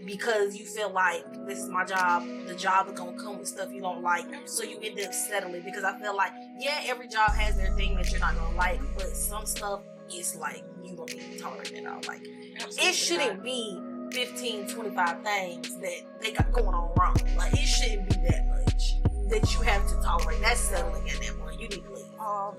because 0.07 0.55
you 0.55 0.65
feel 0.65 0.89
like 0.89 1.23
this 1.45 1.59
is 1.59 1.69
my 1.69 1.85
job. 1.85 2.23
The 2.47 2.55
job 2.55 2.87
is 2.87 2.93
gonna 2.93 3.21
come 3.21 3.37
with 3.37 3.47
stuff 3.47 3.71
you 3.71 3.81
don't 3.81 4.01
like, 4.01 4.25
so 4.45 4.63
you 4.63 4.79
end 4.81 4.99
up 5.01 5.13
settling. 5.13 5.61
Because 5.61 5.83
I 5.83 5.99
feel 5.99 6.15
like, 6.15 6.31
yeah, 6.57 6.81
every 6.85 7.07
job 7.07 7.31
has 7.31 7.57
their 7.57 7.71
thing 7.73 7.95
that 7.95 8.09
you're 8.09 8.19
not 8.19 8.35
gonna 8.35 8.55
like, 8.55 8.79
but 8.95 9.15
some 9.15 9.45
stuff 9.45 9.81
is 10.11 10.35
like 10.37 10.63
you 10.83 10.95
gonna 10.95 11.13
be 11.13 11.37
tolerating 11.39 11.83
it 11.83 11.87
all. 11.87 12.01
Like 12.07 12.21
it 12.23 12.93
shouldn't 12.95 13.43
be 13.43 13.79
15, 14.13 14.67
25 14.67 15.23
things 15.23 15.77
that 15.77 16.01
they 16.21 16.31
got 16.31 16.51
going 16.53 16.73
on 16.73 16.93
wrong. 16.97 17.15
Like 17.37 17.53
it 17.53 17.67
shouldn't 17.67 18.09
be 18.09 18.15
that 18.29 18.47
much 18.47 18.93
that 19.29 19.53
you 19.53 19.61
have 19.61 19.85
to 19.89 19.95
tolerate. 20.01 20.41
That's 20.41 20.61
settling 20.61 21.07
at 21.09 21.19
that 21.19 21.39
point. 21.39 21.59
You 21.59 21.67
need 21.67 21.83
to 21.83 21.93
leave. 21.93 22.06
Um, 22.27 22.55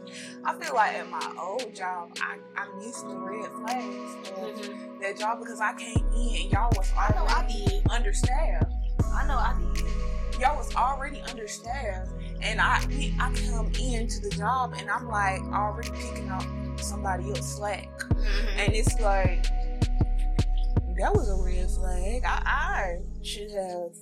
I 0.46 0.54
feel 0.58 0.74
like 0.74 0.94
at 0.94 1.10
my 1.10 1.34
old 1.38 1.74
job, 1.74 2.16
I, 2.22 2.38
I 2.56 2.74
missed 2.78 3.06
the 3.06 3.16
red 3.16 3.50
flags 3.52 4.30
of 4.30 5.00
that 5.02 5.18
job 5.18 5.40
because 5.40 5.60
I 5.60 5.74
came 5.74 6.06
in 6.16 6.42
and 6.42 6.50
y'all 6.52 6.72
was 6.74 6.90
I 6.96 7.12
know 7.14 7.26
I 7.26 7.34
already 7.34 7.64
did. 7.66 7.86
understaffed. 7.90 8.72
I 9.12 9.26
know 9.26 9.34
I 9.34 9.54
did. 9.74 10.40
Y'all 10.40 10.56
was 10.56 10.74
already 10.74 11.20
understaffed, 11.20 12.12
and 12.40 12.62
I 12.62 12.76
I 13.20 13.30
come 13.50 13.66
into 13.78 14.20
the 14.20 14.30
job 14.34 14.72
and 14.78 14.88
I'm 14.88 15.06
like 15.06 15.42
already 15.52 15.90
picking 15.90 16.30
up 16.30 16.44
somebody 16.80 17.28
else 17.28 17.56
slack, 17.56 17.90
and 18.56 18.72
it's 18.72 18.98
like 19.00 19.44
that 20.98 21.12
was 21.14 21.28
a 21.28 21.36
red 21.44 21.70
flag. 21.70 22.22
I, 22.24 22.42
I 22.46 22.98
should 23.22 23.50
have 23.50 23.92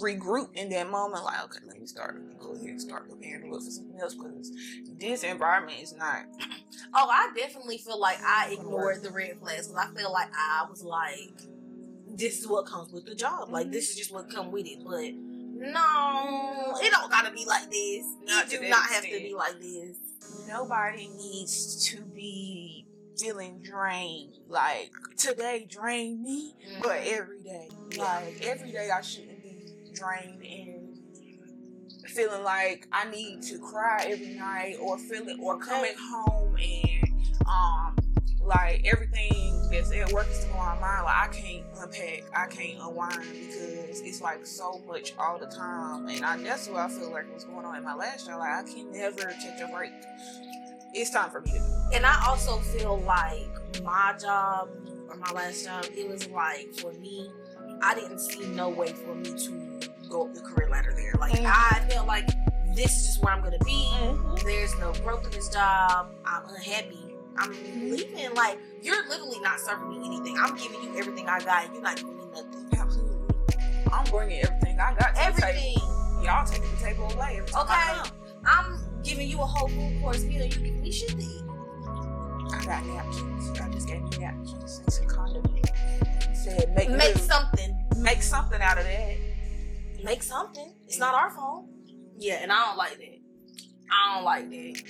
regrouped 0.00 0.54
in 0.54 0.68
that 0.70 0.90
moment. 0.90 1.24
Like, 1.24 1.44
okay, 1.44 1.58
let 1.66 1.80
me 1.80 1.86
start 1.86 2.20
go 2.38 2.54
ahead 2.54 2.66
and 2.66 2.80
start 2.80 3.08
preparing 3.08 3.42
to 3.42 3.50
look 3.50 3.62
for 3.62 3.70
something 3.70 3.98
else 4.00 4.14
because 4.14 4.52
this 4.98 5.24
environment 5.24 5.80
is 5.80 5.94
not. 5.94 6.24
Oh, 6.96 7.08
I 7.10 7.32
definitely 7.36 7.78
feel 7.78 7.98
like 7.98 8.18
I 8.24 8.52
ignored 8.52 9.02
the 9.02 9.10
red 9.10 9.38
flags 9.40 9.68
because 9.68 9.88
I 9.88 9.94
feel 9.96 10.12
like 10.12 10.28
I 10.32 10.66
was 10.68 10.84
like, 10.84 11.40
this 12.08 12.38
is 12.38 12.48
what 12.48 12.66
comes 12.66 12.92
with 12.92 13.04
the 13.04 13.14
job. 13.14 13.50
Like 13.50 13.72
this 13.72 13.90
is 13.90 13.96
just 13.96 14.12
what 14.12 14.30
come 14.30 14.52
with 14.52 14.66
it. 14.66 14.78
But 14.84 15.12
no, 15.14 16.74
it 16.80 16.90
don't 16.90 17.10
gotta 17.10 17.32
be 17.32 17.44
like 17.46 17.70
this. 17.70 18.06
Not 18.24 18.46
it 18.46 18.50
do 18.50 18.58
that 18.60 18.68
not 18.70 18.90
have 18.90 19.04
to 19.04 19.10
be 19.10 19.34
like 19.34 19.60
this. 19.60 19.96
Nobody 20.48 21.08
needs 21.16 21.88
to 21.90 22.02
be 22.02 22.86
feeling 23.18 23.60
drained. 23.62 24.38
Like 24.48 24.92
today 25.16 25.66
drained 25.68 26.22
me, 26.22 26.54
but 26.82 27.00
mm-hmm. 27.00 27.20
every 27.20 27.42
day, 27.42 27.68
like 27.98 28.44
every 28.44 28.72
day, 28.72 28.90
I 28.90 29.00
shouldn't 29.00 29.33
drained 29.94 30.42
and 30.44 30.98
feeling 32.08 32.42
like 32.42 32.86
I 32.92 33.08
need 33.10 33.42
to 33.42 33.58
cry 33.58 34.06
every 34.08 34.34
night, 34.34 34.76
or 34.80 34.98
feeling, 34.98 35.40
or 35.40 35.58
coming 35.58 35.94
home 35.98 36.56
and 36.56 37.04
um, 37.48 37.96
like 38.40 38.82
everything 38.84 39.68
that's 39.70 39.90
at 39.90 40.12
work 40.12 40.28
is 40.28 40.40
still 40.40 40.54
on 40.54 40.80
my. 40.80 41.00
Like 41.02 41.16
I 41.16 41.28
can't 41.32 41.64
unpack, 41.80 42.24
I 42.36 42.46
can't 42.46 42.80
unwind 42.80 43.24
because 43.30 44.00
it's 44.00 44.20
like 44.20 44.46
so 44.46 44.80
much 44.86 45.14
all 45.18 45.38
the 45.38 45.46
time, 45.46 46.08
and 46.08 46.24
I, 46.24 46.36
that's 46.38 46.68
what 46.68 46.80
I 46.80 46.88
feel 46.88 47.10
like 47.10 47.32
was 47.32 47.44
going 47.44 47.64
on 47.64 47.76
in 47.76 47.84
my 47.84 47.94
last 47.94 48.26
job. 48.26 48.38
Like 48.38 48.52
I 48.52 48.62
can 48.62 48.92
never 48.92 49.22
catch 49.22 49.60
a 49.60 49.72
break. 49.72 49.92
It's 50.92 51.10
time 51.10 51.30
for 51.30 51.40
me 51.40 51.50
to 51.50 51.58
go. 51.58 51.90
And 51.92 52.06
I 52.06 52.24
also 52.26 52.58
feel 52.58 53.00
like 53.00 53.82
my 53.82 54.14
job 54.20 54.68
or 55.08 55.16
my 55.16 55.30
last 55.32 55.64
job, 55.64 55.86
it 55.92 56.08
was 56.08 56.28
like 56.28 56.72
for 56.74 56.92
me, 56.92 57.30
I 57.82 57.94
didn't 57.94 58.20
see 58.20 58.46
no 58.46 58.68
way 58.68 58.92
for 58.92 59.14
me 59.14 59.32
to 59.36 59.63
go 60.14 60.22
up 60.26 60.34
the 60.34 60.40
career 60.40 60.68
ladder 60.70 60.92
there. 60.94 61.12
Like 61.18 61.32
Mhm. 61.32 61.44
I 61.46 61.80
felt 61.90 62.06
like 62.06 62.28
this 62.74 62.92
is 62.98 63.06
just 63.06 63.22
where 63.22 63.32
I'm 63.34 63.42
gonna 63.42 63.58
be. 63.64 63.88
Mm-hmm. 63.94 64.46
There's 64.46 64.74
no 64.78 64.92
growth 65.02 65.24
in 65.24 65.32
this 65.32 65.48
job. 65.48 66.12
I'm 66.24 66.48
unhappy. 66.54 67.16
I'm 67.36 67.50
leaving. 67.90 68.32
Like 68.34 68.58
you're 68.80 69.08
literally 69.08 69.40
not 69.40 69.58
serving 69.58 69.88
me 69.90 70.06
anything. 70.06 70.38
I'm 70.38 70.54
giving 70.56 70.80
you 70.82 70.96
everything 70.96 71.28
I 71.28 71.40
got. 71.40 71.72
You're 71.72 71.82
not 71.82 71.96
giving 71.96 72.16
me 72.16 72.24
nothing. 72.32 72.68
Absolutely. 72.78 73.34
I'm 73.92 74.04
bringing 74.10 74.40
everything 74.40 74.78
I 74.80 74.94
got 74.94 75.14
to 75.16 75.22
Everything. 75.22 75.78
Y'all 76.22 76.46
taking 76.46 76.70
the 76.70 76.76
table 76.82 77.10
away 77.12 77.36
every 77.38 77.50
time 77.50 77.66
I 77.68 78.00
Okay. 78.00 78.10
come. 78.10 78.18
I'm 78.46 79.02
giving 79.02 79.28
you 79.28 79.40
a 79.40 79.46
whole 79.46 79.68
food 79.68 80.00
course 80.00 80.22
meal. 80.22 80.44
You 80.44 80.48
giving 80.50 80.80
me 80.80 80.90
shit 80.92 81.10
to 81.10 81.18
eat. 81.18 81.42
I 82.52 82.64
got 82.64 82.86
napkins. 82.86 83.60
I 83.60 83.68
just 83.70 83.88
gave 83.88 84.02
me 84.02 84.16
napkins 84.18 84.78
and 84.78 84.92
some 84.92 85.06
condiments. 85.06 85.70
Said 86.44 86.72
make 86.74 86.90
Make 86.90 87.16
something. 87.18 87.84
make 87.96 88.22
something 88.22 88.60
out 88.60 88.78
of 88.78 88.84
that. 88.84 89.16
Make 90.04 90.22
something. 90.22 90.74
It's 90.86 90.98
not 90.98 91.14
our 91.14 91.30
fault. 91.30 91.64
Yeah, 92.18 92.40
and 92.42 92.52
I 92.52 92.66
don't 92.66 92.76
like 92.76 92.98
that. 92.98 93.18
I 93.90 94.14
don't 94.14 94.24
like 94.24 94.50
that. 94.50 94.82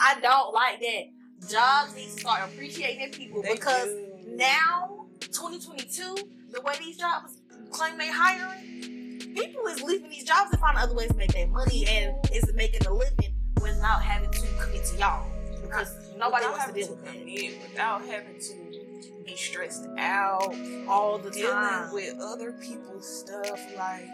I 0.01 0.19
don't 0.21 0.53
like 0.53 0.81
that. 0.81 1.03
Jobs 1.49 1.95
need 1.95 2.05
to 2.05 2.19
start 2.19 2.41
appreciating 2.51 3.11
people 3.11 3.41
They 3.41 3.53
because 3.53 3.85
do. 3.85 4.35
now 4.35 5.05
2022 5.21 6.17
the 6.51 6.61
way 6.61 6.73
these 6.79 6.97
jobs 6.97 7.37
claim 7.71 7.97
they 7.97 8.09
hiring 8.11 9.19
people 9.35 9.65
is 9.67 9.81
leaving 9.81 10.09
these 10.09 10.25
jobs 10.25 10.51
to 10.51 10.57
find 10.57 10.77
other 10.77 10.93
ways 10.93 11.07
to 11.09 11.15
make 11.15 11.31
their 11.31 11.47
money 11.47 11.85
and 11.87 12.13
is 12.33 12.51
making 12.53 12.85
a 12.87 12.93
living 12.93 13.33
without 13.61 14.01
having 14.01 14.29
to 14.31 14.41
commit 14.59 14.83
to 14.83 14.97
y'all 14.97 15.25
because 15.61 15.95
nobody 16.17 16.45
without 16.45 16.57
wants 16.57 16.65
to 16.65 16.73
deal 16.73 16.89
with 16.89 17.05
that 17.05 17.13
commit, 17.13 17.53
without 17.69 18.01
having 18.05 18.39
to 18.39 18.88
be 19.25 19.35
stressed 19.35 19.87
out, 19.97 20.53
all 20.87 21.17
the 21.17 21.31
dealing 21.31 21.53
time 21.53 21.93
with 21.93 22.19
other 22.19 22.51
people's 22.53 23.07
stuff. 23.07 23.59
Like, 23.75 24.07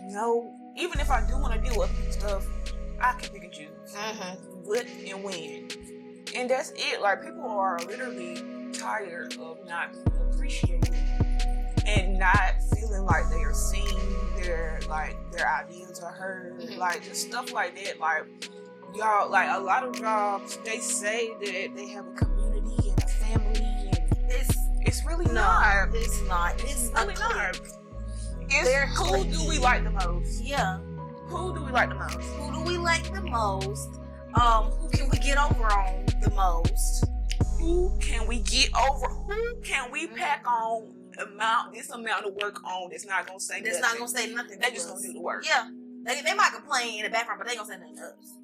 no, 0.00 0.54
even 0.76 1.00
if 1.00 1.10
I 1.10 1.26
do 1.26 1.34
want 1.38 1.54
to 1.54 1.60
deal 1.70 1.78
with 1.78 1.90
people's 1.96 2.14
stuff, 2.16 2.46
I 3.00 3.12
can 3.12 3.30
pick 3.30 3.44
and 3.44 3.52
choose 3.52 3.94
Mhm. 3.94 4.64
what 4.64 4.86
and 4.86 5.24
when. 5.24 5.68
And 6.34 6.48
that's 6.48 6.72
it. 6.76 7.00
Like 7.00 7.22
people 7.22 7.48
are 7.48 7.78
literally 7.80 8.36
tired 8.72 9.36
of 9.38 9.58
not 9.66 9.94
appreciated 10.32 10.94
and 11.86 12.18
not 12.18 12.54
feeling 12.74 13.02
like 13.04 13.28
they 13.28 13.42
are 13.42 13.52
seen, 13.52 13.98
their 14.40 14.80
like 14.88 15.16
their 15.32 15.48
ideas 15.48 16.00
are 16.00 16.12
heard, 16.12 16.60
Mhm. 16.60 16.76
like 16.78 17.02
just 17.02 17.28
stuff 17.28 17.52
like 17.52 17.74
that. 17.84 17.98
Like 17.98 18.24
y'all, 18.94 19.28
like 19.30 19.48
a 19.50 19.58
lot 19.58 19.82
of 19.84 19.94
jobs, 19.98 20.58
they 20.64 20.78
say 20.78 21.28
that 21.40 21.74
they 21.74 21.88
have 21.88 22.06
a 22.06 22.12
it's 24.92 25.06
really 25.06 25.24
no 25.26 25.32
not. 25.32 25.88
it's 25.94 26.20
not 26.28 26.54
it's, 26.62 26.90
really 26.94 27.14
not. 27.14 27.58
It's 28.50 28.68
They're 28.68 28.86
who 28.88 29.24
do 29.24 29.48
we 29.48 29.58
like 29.58 29.84
the 29.84 29.90
most? 29.90 30.44
yeah 30.44 30.78
Who 31.28 31.54
do 31.54 31.64
we 31.64 31.72
like 31.72 31.88
the 31.88 31.94
most? 31.94 32.14
who 32.20 32.52
do 32.52 32.60
we 32.60 32.76
like 32.76 33.04
the 33.14 33.22
most 33.22 33.88
um 34.34 34.64
who 34.72 34.90
can 34.90 35.08
we 35.08 35.16
get 35.18 35.38
over 35.38 35.64
on 35.64 36.04
the 36.20 36.30
most 36.30 37.06
who 37.58 37.96
can 38.00 38.26
we 38.26 38.40
get 38.40 38.70
over? 38.76 39.06
Who 39.08 39.60
can 39.62 39.90
we 39.92 40.08
pack 40.08 40.44
on 40.46 40.92
amount 41.18 41.72
this 41.72 41.88
amount 41.90 42.26
of 42.26 42.34
work 42.34 42.62
on 42.64 42.90
that's 42.90 43.06
not 43.06 43.26
gonna 43.26 43.40
say 43.40 43.62
that's 43.62 43.80
not 43.80 43.96
gonna 43.96 44.08
say 44.08 44.32
nothing 44.34 44.58
They 44.58 44.70
just 44.70 44.86
us. 44.88 44.92
gonna 44.92 45.06
do 45.06 45.12
the 45.14 45.20
work. 45.20 45.46
Yeah, 45.46 45.68
they, 46.04 46.20
they 46.22 46.34
might 46.34 46.50
complain 46.54 46.98
in 46.98 47.04
the 47.04 47.10
background, 47.10 47.38
but 47.38 47.48
they 47.48 47.54
gonna 47.54 47.68
say 47.68 47.78
nothing 47.78 47.96
to 47.96 48.02
us. 48.02 48.41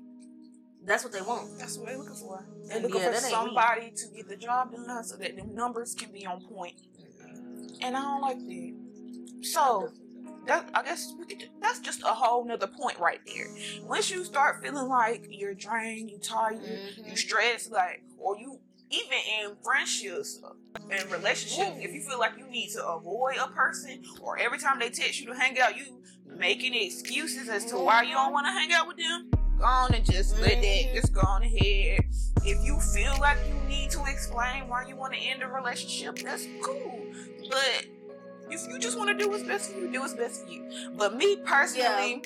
That's 0.84 1.04
what 1.04 1.12
they 1.12 1.20
want. 1.20 1.58
That's 1.58 1.76
what 1.76 1.88
they're 1.88 1.98
looking 1.98 2.14
for. 2.14 2.46
They're 2.66 2.80
looking 2.80 3.00
Yeah, 3.00 3.06
for 3.06 3.12
that 3.12 3.24
ain't 3.24 3.24
me. 3.24 3.30
somebody 3.30 3.90
to 3.90 4.06
get 4.16 4.28
the 4.28 4.36
job 4.36 4.72
done 4.72 5.04
so 5.04 5.16
that 5.16 5.36
the 5.36 5.44
numbers 5.44 5.94
can 5.94 6.12
be 6.12 6.24
on 6.26 6.42
point. 6.44 6.80
And 7.82 7.96
I 7.96 8.02
don't 8.02 8.22
like 8.22 8.38
that. 8.38 8.74
So 9.42 9.90
that 10.46 10.70
I 10.74 10.82
guess 10.82 11.12
we 11.18 11.26
could, 11.26 11.50
that's 11.60 11.80
just 11.80 12.02
a 12.02 12.06
whole 12.06 12.44
nother 12.44 12.66
point 12.66 12.98
right 12.98 13.20
there. 13.26 13.48
Once 13.82 14.10
you 14.10 14.24
start 14.24 14.62
feeling 14.62 14.88
like 14.88 15.26
you're 15.30 15.54
drained, 15.54 16.10
you 16.10 16.18
tired, 16.18 16.62
you 16.62 17.02
mm-hmm. 17.02 17.14
stressed, 17.14 17.70
like, 17.70 18.02
or 18.18 18.36
you 18.38 18.58
even 18.90 19.18
in 19.42 19.56
friendships 19.62 20.40
and 20.90 21.10
relationships, 21.12 21.76
if 21.80 21.92
you 21.92 22.00
feel 22.00 22.18
like 22.18 22.32
you 22.38 22.48
need 22.48 22.70
to 22.70 22.86
avoid 22.86 23.36
a 23.36 23.48
person, 23.48 24.02
or 24.22 24.38
every 24.38 24.58
time 24.58 24.78
they 24.78 24.88
text 24.88 25.20
you 25.20 25.26
to 25.26 25.34
hang 25.34 25.58
out, 25.60 25.76
you 25.76 26.02
making 26.24 26.74
excuses 26.74 27.48
as 27.48 27.66
to 27.66 27.76
why 27.76 28.02
you 28.02 28.12
don't 28.12 28.26
mm-hmm. 28.26 28.32
want 28.32 28.46
to 28.46 28.50
hang 28.50 28.72
out 28.72 28.88
with 28.88 28.96
them, 28.96 29.30
go 29.58 29.64
on 29.64 29.94
and 29.94 30.04
just 30.04 30.38
let 30.40 30.60
that, 30.62 30.62
Mhm. 30.62 30.94
just 30.94 31.12
go 31.12 31.20
on 31.20 31.42
ahead. 31.42 32.00
If 32.44 32.64
you 32.64 32.80
feel 32.80 33.16
like 33.20 33.38
you 33.48 33.54
need 33.68 33.90
to 33.90 34.04
explain 34.06 34.68
why 34.68 34.86
you 34.86 34.96
want 34.96 35.12
to 35.14 35.18
end 35.20 35.42
a 35.42 35.48
relationship, 35.48 36.16
that's 36.18 36.46
cool. 36.62 37.06
But 37.50 37.86
if 38.50 38.66
you 38.68 38.78
just 38.78 38.96
want 38.96 39.10
to 39.10 39.16
do 39.22 39.28
what's 39.30 39.42
best 39.42 39.72
for 39.72 39.78
you, 39.78 39.92
do 39.92 40.00
what's 40.00 40.14
best 40.14 40.44
for 40.44 40.50
you. 40.50 40.70
But 40.96 41.16
me 41.16 41.36
personally, 41.44 42.22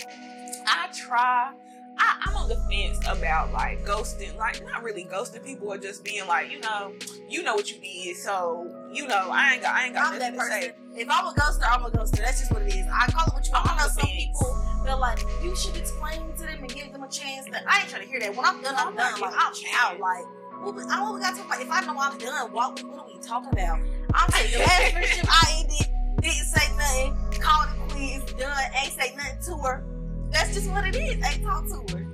I 0.66 0.88
try 0.94 1.52
I, 1.98 2.16
I'm 2.24 2.36
on 2.36 2.48
the 2.48 2.56
fence 2.70 2.98
about 3.06 3.52
like 3.52 3.84
ghosting, 3.84 4.36
like 4.38 4.64
not 4.64 4.82
really 4.82 5.04
ghosting 5.04 5.44
people, 5.44 5.68
or 5.68 5.78
just 5.78 6.02
being 6.04 6.26
like, 6.26 6.50
you 6.50 6.58
know, 6.60 6.94
you 7.28 7.42
know 7.42 7.54
what 7.54 7.70
you 7.70 7.78
did, 7.80 8.16
so 8.16 8.81
you 8.92 9.06
know, 9.08 9.28
I 9.30 9.54
ain't 9.54 9.62
got, 9.62 9.74
I 9.74 9.84
ain't 9.86 9.94
got 9.94 10.12
I'm 10.12 10.18
that 10.18 10.34
nothing 10.34 10.40
to 10.40 10.54
say. 10.54 10.68
person. 10.70 10.96
If 10.96 11.08
I'm 11.10 11.26
a 11.26 11.32
ghoster, 11.32 11.66
I'm 11.68 11.84
a 11.84 11.90
ghoster. 11.90 12.18
That's 12.18 12.40
just 12.40 12.52
what 12.52 12.62
it 12.62 12.74
is. 12.74 12.86
I 12.92 13.06
call 13.10 13.26
it 13.26 13.34
what 13.34 13.46
you 13.46 13.52
want. 13.52 13.70
I 13.70 13.76
know 13.76 13.88
some 13.88 14.04
fence. 14.04 14.12
people 14.12 14.54
feel 14.84 14.98
like 15.00 15.20
you 15.42 15.56
should 15.56 15.76
explain 15.76 16.20
to 16.36 16.42
them 16.42 16.58
and 16.60 16.68
give 16.68 16.92
them 16.92 17.02
a 17.02 17.08
chance. 17.08 17.46
That 17.50 17.64
I 17.66 17.80
ain't 17.80 17.88
trying 17.88 18.02
to 18.02 18.08
hear 18.08 18.20
that. 18.20 18.36
When 18.36 18.44
I'm 18.44 18.62
done, 18.62 18.74
I'm 18.76 18.88
I'm 18.88 18.96
done. 18.96 19.20
Like 19.20 19.32
I'm 19.34 19.52
out. 19.80 20.00
Like 20.00 20.24
what 20.62 20.74
we, 20.76 20.82
I 20.84 20.96
don't 20.96 21.20
got 21.20 21.34
to 21.34 21.40
talk 21.40 21.46
about. 21.46 21.62
If 21.62 21.70
I 21.70 21.80
know 21.86 21.96
I'm 21.98 22.18
done, 22.18 22.52
what 22.52 22.82
what 22.84 22.98
are 22.98 23.06
we 23.06 23.18
talking 23.20 23.50
about? 23.52 23.80
I'm 24.14 24.30
saying 24.30 24.52
the 24.52 24.58
last 24.58 24.92
friendship 24.92 25.26
I 25.28 25.64
ended, 25.64 25.86
didn't 26.20 26.46
say 26.46 26.76
nothing, 26.76 27.40
called 27.40 27.68
it 27.72 27.92
quits, 27.92 28.32
done, 28.34 28.64
ain't 28.82 28.92
say 28.92 29.14
nothing 29.16 29.42
to 29.46 29.56
her. 29.64 29.84
That's 30.30 30.54
just 30.54 30.70
what 30.70 30.86
it 30.86 30.96
is. 30.96 31.14
Ain't 31.24 31.42
talk 31.42 31.66
to 31.66 31.96
her. 31.96 32.06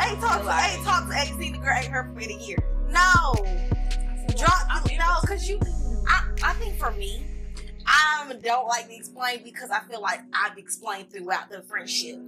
Ain't 0.00 0.20
talk 0.20 0.42
to, 0.42 0.70
ain't 0.70 0.84
talk 0.84 1.08
to, 1.08 1.14
ain't 1.14 1.38
seen 1.38 1.52
the 1.52 1.58
girl, 1.58 1.74
ain't 1.76 1.86
heard 1.86 2.06
from 2.06 2.14
her 2.16 2.20
in 2.22 2.30
a 2.30 2.42
year. 2.42 2.58
No. 2.88 3.34
Drop 4.42 4.66
I'm 4.68 4.82
no, 4.98 5.06
cause 5.24 5.48
you. 5.48 5.60
I 6.08 6.24
I 6.42 6.52
think 6.54 6.76
for 6.76 6.90
me, 6.90 7.24
I 7.86 8.32
don't 8.42 8.66
like 8.66 8.88
to 8.88 8.94
explain 8.96 9.44
because 9.44 9.70
I 9.70 9.80
feel 9.88 10.00
like 10.00 10.20
I've 10.32 10.58
explained 10.58 11.12
throughout 11.12 11.48
the 11.48 11.62
friendship. 11.62 12.18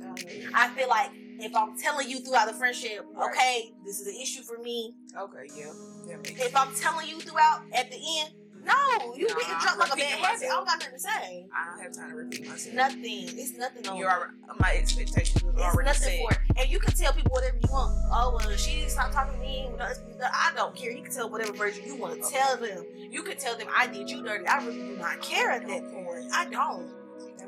I 0.54 0.68
feel 0.70 0.88
like 0.88 1.10
if 1.40 1.56
I'm 1.56 1.76
telling 1.76 2.08
you 2.08 2.20
throughout 2.20 2.46
the 2.46 2.54
friendship, 2.54 3.04
Right. 3.14 3.30
okay, 3.30 3.72
this 3.84 3.98
is 4.00 4.06
an 4.06 4.14
issue 4.20 4.42
for 4.42 4.58
me. 4.58 4.94
Okay, 5.18 5.48
yeah, 5.56 6.16
If 6.24 6.54
I'm 6.54 6.72
telling 6.76 7.08
you 7.08 7.18
throughout 7.20 7.62
at 7.72 7.90
the 7.90 7.98
end, 8.20 8.30
no, 8.64 9.14
you 9.14 9.28
Nah, 9.28 9.34
getting 9.34 9.58
drunk 9.60 9.78
like 9.78 9.92
a 9.92 9.96
bad 9.96 10.18
habit. 10.18 10.44
I 10.44 10.48
don't 10.48 10.66
got 10.66 10.78
nothing 10.80 10.92
to 10.94 10.98
say. 10.98 11.46
I 11.54 11.70
don't 11.70 11.82
have 11.82 11.92
time 11.92 12.10
to 12.10 12.16
repeat 12.16 12.46
myself. 12.48 12.74
Nothing. 12.74 13.02
It's 13.04 13.56
nothing 13.58 13.86
on. 13.88 13.96
You're 13.96 14.10
already, 14.10 14.32
my 14.58 14.72
expectations 14.74 15.42
was 15.42 15.54
It's 15.54 15.62
already 15.62 15.86
nothing 15.86 16.02
set. 16.02 16.20
for 16.20 16.32
it. 16.32 16.38
And 16.62 16.70
you 16.70 16.78
can 16.78 16.94
tell 16.94 17.12
people 17.12 17.32
whatever 17.32 17.56
you 17.62 17.68
want. 17.70 17.94
Oh, 18.12 18.38
well, 18.38 18.56
she 18.56 18.88
stopped 18.88 19.12
talking 19.12 19.34
to 19.34 19.40
me. 19.40 19.68
No, 19.78 19.86
I 20.32 20.52
don't 20.56 20.74
care. 20.74 20.90
You 20.90 21.02
can 21.02 21.12
tell 21.12 21.28
whatever 21.28 21.52
version 21.52 21.84
you 21.86 21.96
want 21.96 22.22
to 22.22 22.30
tell 22.30 22.56
them. 22.56 22.84
You 22.96 23.22
can 23.22 23.36
tell 23.36 23.56
them 23.56 23.68
I 23.76 23.86
did 23.86 24.10
you 24.10 24.22
dirty. 24.22 24.46
I 24.46 24.64
really 24.64 24.78
do 24.78 24.96
not 24.96 25.20
care 25.20 25.50
at 25.50 25.66
that 25.66 25.92
point. 25.92 26.32
I 26.32 26.46
don't. 26.46 26.90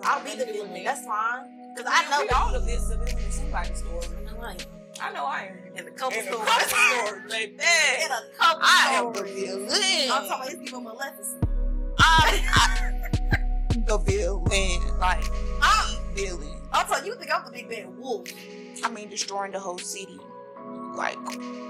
I'll 0.02 0.22
be 0.24 0.34
the 0.36 0.44
villain. 0.46 0.84
That's 0.84 1.04
fine. 1.06 1.72
Because 1.74 1.90
I 1.94 2.08
know 2.10 2.22
we 2.22 2.28
all 2.30 2.52
the 2.52 2.60
bits 2.66 2.90
of 2.90 3.00
it 3.02 3.14
in 3.14 3.30
somebody's 3.30 3.78
story. 3.78 4.06
I'm 4.30 4.38
like, 4.38 4.66
I 5.00 5.12
know 5.12 5.24
I 5.26 5.50
am. 5.52 5.76
in 5.76 5.86
a 5.86 5.90
couple 5.90 6.18
In 6.18 6.26
a 6.28 6.30
couple 6.30 6.68
stories, 6.68 7.22
baby. 7.32 7.52
in 7.54 8.10
a 8.10 8.20
couple 8.36 8.62
I 8.62 8.90
am 8.94 9.12
the 9.12 9.22
villain. 9.22 9.68
I'm 10.10 10.26
talking 10.26 10.26
about 10.28 10.52
it's 10.52 10.70
giving 10.70 10.84
Maleficent. 10.84 11.44
I'm, 11.98 12.40
I'm 12.54 13.84
the 13.84 13.98
villain. 13.98 14.98
Like, 14.98 15.24
I'm, 15.62 16.14
the 16.14 16.22
villain. 16.22 16.62
I'm 16.72 16.86
talking, 16.86 17.06
you 17.06 17.14
think 17.16 17.30
I'm 17.34 17.44
the 17.44 17.50
big 17.50 17.68
bad 17.68 17.96
wolf. 17.98 18.28
I 18.84 18.90
mean, 18.90 19.08
destroying 19.08 19.52
the 19.52 19.60
whole 19.60 19.78
city. 19.78 20.18
Like, 20.94 21.16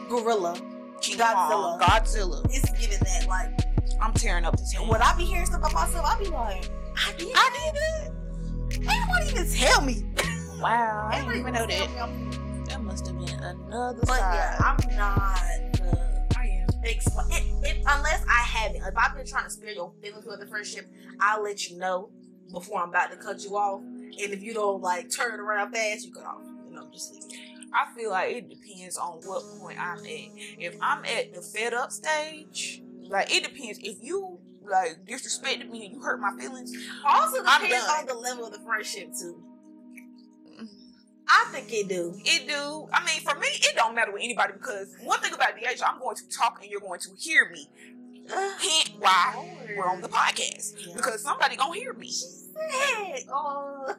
Gorilla. 0.08 0.54
King 1.00 1.18
Godzilla. 1.18 1.78
Kong, 1.78 1.80
Godzilla. 1.80 2.44
It's 2.50 2.70
giving 2.80 2.98
that, 3.00 3.26
like, 3.28 3.50
I'm 4.00 4.12
tearing 4.14 4.44
up 4.44 4.56
the 4.56 4.68
town. 4.72 4.88
when 4.88 5.02
I 5.02 5.16
be 5.16 5.24
hearing 5.24 5.46
stuff 5.46 5.60
about 5.60 5.72
myself, 5.74 6.04
I 6.06 6.18
be 6.18 6.28
like, 6.28 6.68
I 6.96 7.12
did 7.18 7.28
I 7.34 7.70
did 7.72 8.12
Ain't 8.78 8.84
nobody 8.84 9.30
even 9.30 9.50
tell 9.50 9.80
me. 9.82 10.04
Wow, 10.60 11.08
I 11.12 11.18
Ain't 11.20 11.28
didn't 11.30 11.44
nobody 11.44 11.74
even 11.74 11.94
know 11.94 12.06
that. 12.06 12.68
That 12.68 12.82
must 12.82 13.06
have 13.06 13.15
been 13.15 13.15
another 13.46 14.00
But 14.00 14.08
side. 14.08 14.34
yeah, 14.34 14.58
I'm 14.60 14.96
not 14.96 15.36
the 15.72 16.38
I 16.38 16.46
am. 16.46 16.68
if, 16.84 17.06
if, 17.64 17.76
unless 17.86 18.24
I 18.28 18.42
haven't. 18.42 18.82
If 18.82 18.96
I've 18.96 19.16
been 19.16 19.26
trying 19.26 19.44
to 19.44 19.50
spare 19.50 19.70
your 19.72 19.92
feelings 20.02 20.24
with 20.26 20.40
the 20.40 20.46
friendship, 20.46 20.86
I'll 21.20 21.42
let 21.42 21.68
you 21.68 21.78
know 21.78 22.10
before 22.52 22.82
I'm 22.82 22.90
about 22.90 23.10
to 23.10 23.16
cut 23.16 23.42
you 23.42 23.56
off. 23.56 23.80
And 23.82 24.32
if 24.32 24.42
you 24.42 24.54
don't 24.54 24.80
like 24.82 25.10
turn 25.14 25.34
it 25.34 25.40
around 25.40 25.72
fast, 25.72 26.06
you 26.06 26.12
cut 26.12 26.24
off. 26.24 26.42
You 26.68 26.74
know, 26.74 26.88
just 26.92 27.12
leave 27.12 27.22
it. 27.28 27.36
I 27.74 27.86
feel 27.96 28.10
like 28.10 28.34
it 28.36 28.48
depends 28.48 28.96
on 28.96 29.20
what 29.24 29.42
point 29.60 29.78
I'm 29.78 29.98
at. 29.98 30.04
If 30.06 30.76
I'm 30.80 31.04
at 31.04 31.34
the 31.34 31.42
fed 31.42 31.74
up 31.74 31.90
stage, 31.92 32.82
like 33.02 33.30
it 33.34 33.42
depends. 33.42 33.78
If 33.82 33.98
you 34.02 34.38
like 34.68 35.04
disrespected 35.04 35.68
me 35.70 35.86
and 35.86 35.94
you 35.94 36.00
hurt 36.00 36.20
my 36.20 36.32
feelings, 36.40 36.72
Also 37.04 37.42
depends 37.42 37.86
on 37.88 38.06
the 38.06 38.14
level 38.14 38.46
of 38.46 38.52
the 38.52 38.60
friendship 38.60 39.10
too. 39.20 39.42
I 41.28 41.48
think 41.52 41.72
it 41.72 41.88
do. 41.88 42.14
it 42.24 42.46
do. 42.46 42.88
I 42.92 43.04
mean, 43.04 43.20
for 43.20 43.34
me, 43.38 43.48
it 43.48 43.74
don't 43.76 43.94
matter 43.94 44.12
with 44.12 44.22
anybody 44.22 44.52
because 44.54 44.94
one 45.02 45.20
thing 45.20 45.32
about 45.34 45.56
DH, 45.56 45.80
I'm 45.84 45.98
going 45.98 46.16
to 46.16 46.28
talk 46.28 46.58
and 46.62 46.70
you're 46.70 46.80
going 46.80 47.00
to 47.00 47.08
hear 47.18 47.50
me. 47.50 47.68
Hint 48.60 48.90
why 48.98 49.56
we're 49.76 49.88
on 49.88 50.00
the 50.00 50.08
podcast 50.08 50.74
Yeah. 50.84 50.94
because 50.96 51.22
somebody 51.22 51.54
gonna 51.56 51.74
hear 51.74 51.92
me. 51.92 52.10
Oh. 53.32 53.94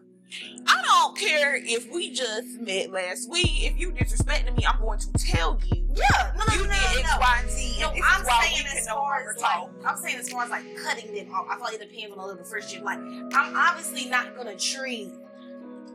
I 0.68 0.82
don't 0.84 1.18
care 1.18 1.56
if 1.56 1.90
we 1.90 2.12
just 2.12 2.60
met 2.60 2.92
last 2.92 3.30
week. 3.32 3.64
If 3.64 3.80
you 3.80 3.92
disrespecting 3.92 4.58
me, 4.58 4.66
I'm 4.66 4.82
going 4.82 5.00
to 5.00 5.12
tell 5.14 5.58
you. 5.72 5.88
Yeah. 5.96 6.34
No, 6.38 6.44
no, 6.46 6.54
You 6.56 6.68
no, 6.68 6.74
did 6.74 6.74
no, 6.74 7.00
X, 7.00 7.10
no. 7.14 7.20
Y, 7.20 7.40
and 7.42 7.50
Z, 7.52 7.80
No, 7.80 7.94
I'm 8.04 8.26
saying 8.26 8.68
as 8.78 8.88
far 8.90 9.30
as 9.30 9.42
like. 9.42 9.70
I'm 9.86 9.98
saying 9.98 10.18
as 10.18 10.30
far 10.30 10.44
as 10.44 10.50
like 10.50 10.76
cutting 10.84 11.16
them 11.16 11.34
off. 11.34 11.48
I 11.50 11.56
feel 11.56 11.64
like 11.64 11.74
it 11.76 11.90
depends 11.90 12.18
on 12.18 12.36
the 12.38 12.44
friendship. 12.44 12.84
Like, 12.84 13.00
I'm 13.00 13.56
obviously 13.56 14.10
not 14.10 14.36
gonna 14.36 14.58
treat 14.58 15.14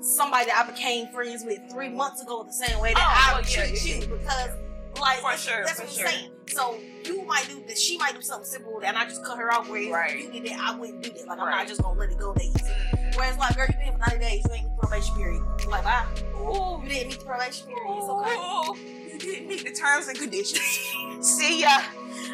somebody 0.03 0.47
that 0.47 0.65
I 0.67 0.71
became 0.71 1.09
friends 1.09 1.45
with 1.45 1.59
three 1.71 1.89
months 1.89 2.23
ago 2.23 2.43
the 2.43 2.53
same 2.53 2.79
way 2.81 2.93
that 2.95 3.01
Oh, 3.03 3.33
I 3.33 3.37
would 3.39 3.45
well, 3.47 3.55
yeah, 3.55 3.67
treat 3.67 3.85
yeah, 3.87 3.95
you 3.95 4.07
because, 4.19 4.51
like, 5.01 5.19
For 5.21 5.37
sure, 5.37 5.65
that's 5.65 5.81
for 5.81 5.87
what. 5.87 6.01
I'm 6.01 6.07
saying. 6.13 6.31
So 6.49 6.77
you 7.07 7.23
might 7.25 7.47
do 7.49 7.63
this. 7.67 7.81
She 7.81 7.97
might 7.99 8.15
do 8.15 8.21
something 8.21 8.45
simple, 8.45 8.81
and 8.85 8.97
I 8.99 9.05
just 9.05 9.25
cut 9.25 9.39
her 9.39 9.53
off. 9.53 9.69
Where 9.71 9.93
Right. 9.93 10.19
you 10.19 10.31
did 10.33 10.45
that, 10.53 10.59
I 10.61 10.77
wouldn't 10.77 11.03
do 11.03 11.11
that. 11.11 11.27
Like, 11.27 11.39
I'm 11.39 11.49
not 11.49 11.67
just 11.67 11.81
gonna 11.83 11.99
let 11.99 12.11
it 12.11 12.19
go 12.19 12.33
that 12.35 12.43
easy. 12.43 12.59
Mm-hmm. 12.59 13.17
Whereas, 13.19 13.39
like, 13.39 13.57
girl, 13.57 13.67
you 13.69 13.75
been 13.79 13.93
for 13.93 13.99
90 14.11 14.19
days, 14.19 14.45
you 14.47 14.55
ain't 14.55 14.65
meet 14.65 14.71
the 14.81 14.87
probation 14.87 15.15
period. 15.17 15.43
Like, 15.69 15.85
bye. 15.85 16.05
Ooh. 16.37 16.83
You 16.83 16.89
didn't 16.89 17.09
meet 17.09 17.19
the 17.21 17.25
probation 17.25 17.67
period. 17.69 17.97
It's 17.97 18.09
okay. 18.09 19.13
You 19.13 19.19
didn't 19.19 19.49
meet 19.49 19.65
the 19.65 19.73
terms 19.73 20.09
and 20.09 20.19
conditions. 20.19 20.61
See 21.21 21.61
ya. 21.63 21.81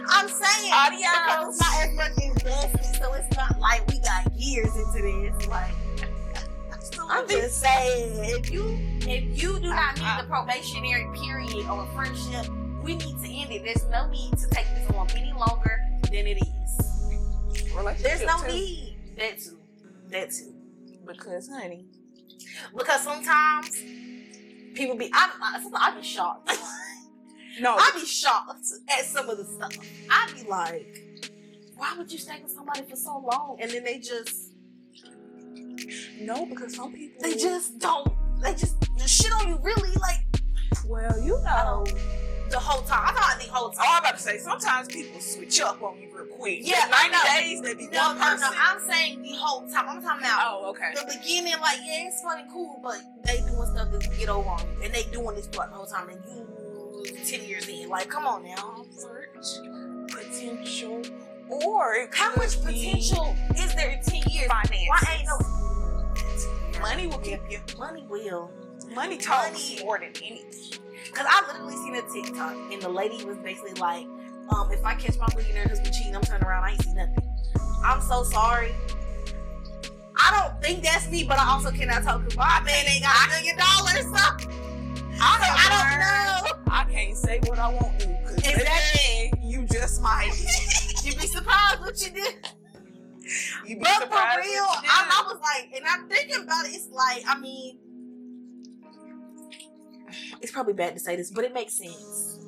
I'm 0.09 0.29
saying 0.29 0.73
Adios. 0.73 1.03
because 1.03 1.49
it's 1.49 1.61
not 1.61 1.83
as 1.85 1.93
much 1.95 2.25
investment, 2.25 2.97
so 2.97 3.13
it's 3.15 3.37
not 3.37 3.59
like 3.61 3.87
we 3.89 4.01
got 4.01 4.33
years 4.35 4.75
into 4.75 5.03
this. 5.03 5.47
Like 5.47 5.71
I'm 7.09 7.29
just 7.29 7.61
saying, 7.61 8.13
if 8.25 8.51
you 8.51 8.79
if 9.03 9.43
you 9.43 9.59
do 9.61 9.69
not 9.69 9.97
meet 9.97 10.21
the 10.21 10.27
probationary 10.29 11.07
period 11.19 11.67
of 11.67 11.79
a 11.79 11.87
friendship, 11.95 12.53
we 12.83 12.97
need 12.97 13.23
to 13.23 13.31
end 13.31 13.53
it. 13.53 13.65
There's 13.65 13.87
no 13.89 14.09
need 14.09 14.37
to 14.39 14.49
take 14.51 14.67
this 14.75 14.91
on 14.95 15.09
any 15.17 15.33
longer 15.33 15.81
than 16.03 16.27
it 16.27 16.39
is. 16.39 18.03
There's 18.03 18.23
no 18.25 18.43
need. 18.47 18.97
That 19.17 19.39
too. 19.39 19.59
That 20.11 20.31
too. 20.31 20.55
Because, 21.07 21.49
honey, 21.49 21.87
Because 22.77 23.03
sometimes 23.03 23.71
people 24.75 24.97
be 24.97 25.11
I 25.13 25.31
I, 25.41 25.91
I 25.91 25.97
be 25.97 26.03
shocked. 26.03 26.51
no, 27.61 27.75
I 27.77 27.91
be 27.95 28.05
shocked 28.05 28.67
at 28.89 29.05
some 29.05 29.29
of 29.31 29.39
the 29.39 29.45
stuff. 29.45 29.73
I 30.11 30.31
be 30.35 30.49
like, 30.49 31.33
why 31.77 31.95
would 31.97 32.13
you 32.13 32.19
stay 32.19 32.41
with 32.43 32.53
somebody 32.53 32.83
for 32.83 32.97
so 32.97 33.19
long? 33.33 33.59
And 33.61 33.71
then 33.71 33.85
they 33.85 33.99
just, 33.99 34.48
no, 36.21 36.47
because 36.47 36.75
some 36.75 36.93
people 36.93 37.23
they 37.23 37.37
just 37.37 37.79
don't, 37.79 38.09
they 38.43 38.55
just 38.55 38.77
shit 39.07 39.33
on 39.33 39.49
you 39.49 39.59
really 39.63 39.93
like, 40.01 40.21
well, 40.87 41.19
you 41.21 41.39
know. 41.45 41.85
the 42.51 42.59
whole 42.59 42.83
time. 42.83 43.09
I 43.09 43.13
thought 43.13 43.39
the 43.41 43.51
whole 43.53 43.69
Oh, 43.69 43.73
time. 43.73 43.85
I'm 43.89 44.03
about 44.03 44.17
to 44.17 44.23
say 44.23 44.39
sometimes 44.39 44.89
people 44.89 45.21
switch 45.21 45.61
up 45.61 45.83
on 45.83 45.99
you 46.01 46.09
real 46.15 46.27
quick. 46.27 46.61
Yeah, 46.63 46.87
That 46.89 47.05
I 47.05 47.09
know. 47.09 47.43
90 47.43 47.49
days, 47.49 47.63
they 47.63 47.75
be 47.87 47.91
No, 47.93 48.09
one 48.09 48.19
no, 48.19 48.25
person. 48.25 48.51
no. 48.51 48.57
I'm 48.59 48.81
saying 48.89 49.23
the 49.23 49.33
whole 49.35 49.69
time. 49.69 49.87
I'm 49.89 50.03
talking 50.03 50.25
about 50.27 50.41
oh, 50.63 50.71
okay. 50.71 50.93
the 50.95 51.19
beginning, 51.21 51.55
like, 51.61 51.79
yeah, 51.85 52.09
it's 52.09 52.23
funny, 52.23 52.45
cool, 52.53 52.81
but 52.83 52.97
they 53.25 53.39
doing 53.41 53.67
stuff 53.67 53.91
to 53.93 53.99
get 54.19 54.29
over 54.29 54.49
on 54.49 54.61
you. 54.61 54.85
And 54.85 54.95
they 54.95 55.05
doing 55.13 55.37
this 55.37 55.47
throughout 55.47 55.71
the 55.71 55.77
whole 55.77 55.87
time. 55.87 56.09
And 56.11 56.21
you 56.27 57.15
10 57.25 57.45
years 57.45 57.69
in. 57.69 57.89
Like, 57.89 58.09
come 58.09 58.27
on 58.27 58.45
now. 58.45 58.85
search 58.97 59.47
potential, 60.11 61.03
or 61.51 62.09
How 62.13 62.35
much 62.37 62.63
potential 62.63 63.35
is 63.57 63.75
there 63.75 63.91
in 63.91 64.03
10 64.03 64.23
years? 64.33 64.49
Finances. 64.49 64.89
Why 64.89 65.17
ain't 65.19 65.27
no 65.27 65.39
Money 66.81 67.07
will 67.07 67.19
keep 67.19 67.41
you. 67.51 67.59
money 67.79 68.05
will? 68.09 68.51
Money 68.95 69.19
talks 69.19 69.71
Money. 69.71 69.85
more 69.85 69.99
than 69.99 70.13
anything. 70.25 70.81
Cause 71.13 71.27
I 71.29 71.45
literally 71.47 71.77
seen 71.77 71.95
a 71.97 72.03
TikTok 72.03 72.55
and 72.73 72.83
the 72.83 72.89
lady 72.89 73.25
was 73.25 73.37
basically 73.39 73.75
like, 73.75 74.07
um, 74.51 74.71
if 74.71 74.85
I 74.85 74.95
catch 74.95 75.19
my 75.19 75.27
millionaire 75.37 75.69
husband 75.69 75.95
cheating, 75.95 76.17
I'm 76.17 76.23
turning 76.23 76.47
around, 76.47 76.65
I 76.65 76.71
ain't 76.73 76.83
see 76.83 76.95
nothing. 76.95 77.23
I'm 77.85 78.01
so 78.01 78.23
sorry. 78.23 78.75
I 80.17 80.43
don't 80.43 80.61
think 80.63 80.83
that's 80.83 81.09
me, 81.11 81.25
but 81.25 81.39
I 81.39 81.49
also 81.51 81.71
cannot 81.71 82.03
talk 82.03 82.23
because 82.25 82.37
my 82.37 82.61
man 82.65 82.85
ain't 82.89 83.03
got 83.03 83.27
a 83.27 83.31
million 83.31 83.57
dollars, 83.57 84.03
so 84.03 84.47
I, 85.21 85.39
so 85.39 85.47
I 85.51 85.69
don't 85.71 86.57
know. 86.59 86.73
I 86.73 86.85
can't 86.91 87.17
say 87.17 87.41
what 87.47 87.59
I 87.59 87.73
want 87.73 87.99
to. 88.01 88.19
Exactly. 88.37 89.33
You 89.43 89.65
just 89.67 90.03
might. 90.03 90.33
You'd 91.05 91.19
be 91.19 91.27
surprised 91.27 91.81
what 91.81 92.01
you 92.05 92.13
did. 92.13 92.35
But 93.81 94.03
for 94.09 94.41
real, 94.41 94.69
I, 94.69 95.23
I 95.25 95.33
was 95.33 95.41
like, 95.43 95.73
and 95.77 95.85
I'm 95.87 96.09
thinking 96.09 96.43
about 96.43 96.65
it, 96.67 96.73
it's 96.75 96.89
like, 96.91 97.25
I 97.27 97.39
mean, 97.39 97.79
it's 100.41 100.53
probably 100.53 100.73
bad 100.75 100.95
to 100.95 101.01
say 101.01 101.17
this, 101.17 101.31
but 101.31 101.45
it 101.45 101.53
makes 101.53 101.75
sense. 101.75 102.39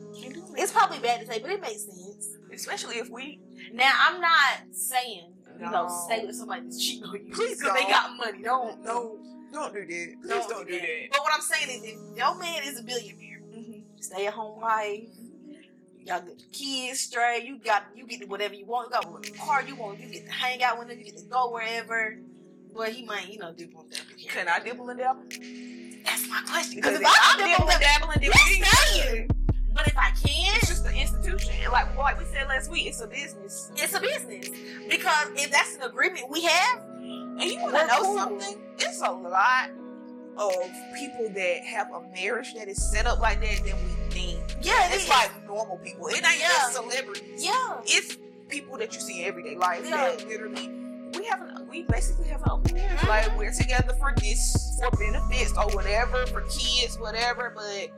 It's 0.56 0.72
probably 0.72 0.98
bad 0.98 1.20
to 1.20 1.26
say, 1.26 1.38
but 1.40 1.50
it 1.50 1.60
makes 1.60 1.84
sense. 1.84 2.36
especially 2.52 2.96
if 2.96 3.08
we. 3.10 3.40
Now, 3.72 3.92
I'm 4.08 4.20
not 4.20 4.58
saying, 4.72 5.32
you 5.58 5.70
know, 5.70 5.88
stay 6.06 6.24
with 6.24 6.36
somebody 6.36 6.62
that's 6.62 6.82
cheating 6.84 7.04
on 7.04 7.14
you. 7.26 7.32
Please 7.32 7.58
because 7.58 7.74
they 7.74 7.84
got 7.90 8.16
money. 8.16 8.42
Don't, 8.42 8.82
No, 8.84 9.18
Don't 9.52 9.72
do 9.74 9.80
that. 9.80 10.14
Please 10.22 10.46
don't, 10.46 10.66
do 10.66 10.80
that. 10.80 11.08
But 11.10 11.20
what 11.20 11.32
I'm 11.34 11.40
saying 11.42 11.68
is, 11.70 11.84
if 11.84 12.16
your 12.16 12.38
man 12.38 12.62
is 12.64 12.78
a 12.78 12.82
billionaire, 12.82 13.40
Mhm. 13.54 13.82
stay 14.02 14.26
at 14.26 14.32
home 14.34 14.60
wife, 14.60 15.08
you 16.00 16.06
got 16.06 16.26
the 16.26 16.34
kids 16.52 17.00
straight, 17.00 17.44
you 17.44 17.58
got 17.58 17.84
you 17.94 18.06
get 18.06 18.28
whatever 18.28 18.54
you 18.54 18.64
want, 18.66 18.88
you 18.88 18.92
got 18.92 19.10
whatever 19.10 19.36
car 19.36 19.62
you 19.62 19.74
want, 19.76 20.00
you 20.00 20.08
get 20.08 20.26
to 20.26 20.32
hang 20.32 20.62
out 20.62 20.78
with 20.78 20.88
him, 20.90 20.98
you 20.98 21.04
get 21.04 21.16
to 21.18 21.24
go 21.24 21.50
wherever. 21.52 22.16
But 22.74 22.90
he 22.90 23.04
might, 23.04 23.28
you 23.28 23.38
know, 23.38 23.52
do 23.52 23.68
one 23.72 23.86
thing. 23.88 24.00
Can 24.28 24.46
I 24.48 24.60
dibble 24.60 24.88
and 24.90 24.98
dabble? 25.00 25.22
That's 26.04 26.28
my 26.28 26.40
question. 26.48 26.76
Because 26.76 26.94
if 26.94 27.00
if 27.00 27.06
I 27.06 27.72
and 27.72 27.80
dabbling, 27.80 28.18
then 28.20 28.30
Yes, 28.32 28.48
we 28.48 28.54
ain't 28.54 28.64
thank 28.66 29.28
good. 29.28 29.74
but 29.74 29.86
if 29.88 29.98
I 29.98 30.10
can, 30.10 30.56
It's 30.56 30.68
just 30.68 30.86
an 30.86 30.94
institution. 30.94 31.52
And 31.64 31.72
Like 31.72 31.96
like 31.96 32.18
we 32.18 32.24
said 32.26 32.46
last 32.48 32.70
week, 32.70 32.86
it's 32.86 33.00
a 33.00 33.06
business. 33.08 33.72
it's 33.76 33.92
a 33.94 34.00
business. 34.00 34.48
Because 34.88 35.28
if 35.34 35.50
that's 35.50 35.74
an 35.76 35.82
agreement 35.82 36.30
we 36.30 36.42
have, 36.44 36.78
And 37.02 37.42
you 37.42 37.60
want 37.60 37.74
to 37.76 37.86
know 37.88 38.02
cool. 38.02 38.16
something? 38.16 38.58
It's 38.78 39.00
a 39.02 39.10
lot 39.10 39.70
of 40.36 40.54
people 40.96 41.28
that 41.34 41.64
have 41.64 41.92
a 41.92 42.02
marriage 42.14 42.54
that 42.54 42.68
is 42.68 42.80
set 42.90 43.06
up 43.06 43.18
like 43.18 43.40
that 43.40 43.64
than 43.64 43.74
we 43.84 44.10
think. 44.10 44.49
Normal 45.60 45.78
people. 45.78 46.06
It 46.08 46.16
ain't 46.16 46.40
Yeah. 46.40 46.48
just 46.48 46.74
celebrities. 46.74 47.44
yeah, 47.44 47.80
It's 47.84 48.18
people 48.48 48.78
that 48.78 48.94
you 48.94 49.00
see 49.00 49.22
in 49.22 49.28
everyday 49.28 49.56
life 49.56 49.84
Yeah. 49.84 49.96
that 49.96 50.26
literally 50.26 50.68
we 51.16 51.24
have 51.26 51.40
an, 51.42 51.68
we 51.68 51.82
basically 51.82 52.28
have 52.28 52.42
an 52.42 52.50
open 52.50 52.74
marriage. 52.74 53.02
Like 53.04 53.26
mm-hmm. 53.26 53.38
we're 53.38 53.52
together 53.52 53.94
for 53.98 54.14
this 54.16 54.78
for 54.80 54.90
benefits 54.96 55.52
or 55.56 55.68
whatever, 55.74 56.26
for 56.26 56.42
kids, 56.42 56.98
whatever, 56.98 57.52
but 57.54 57.90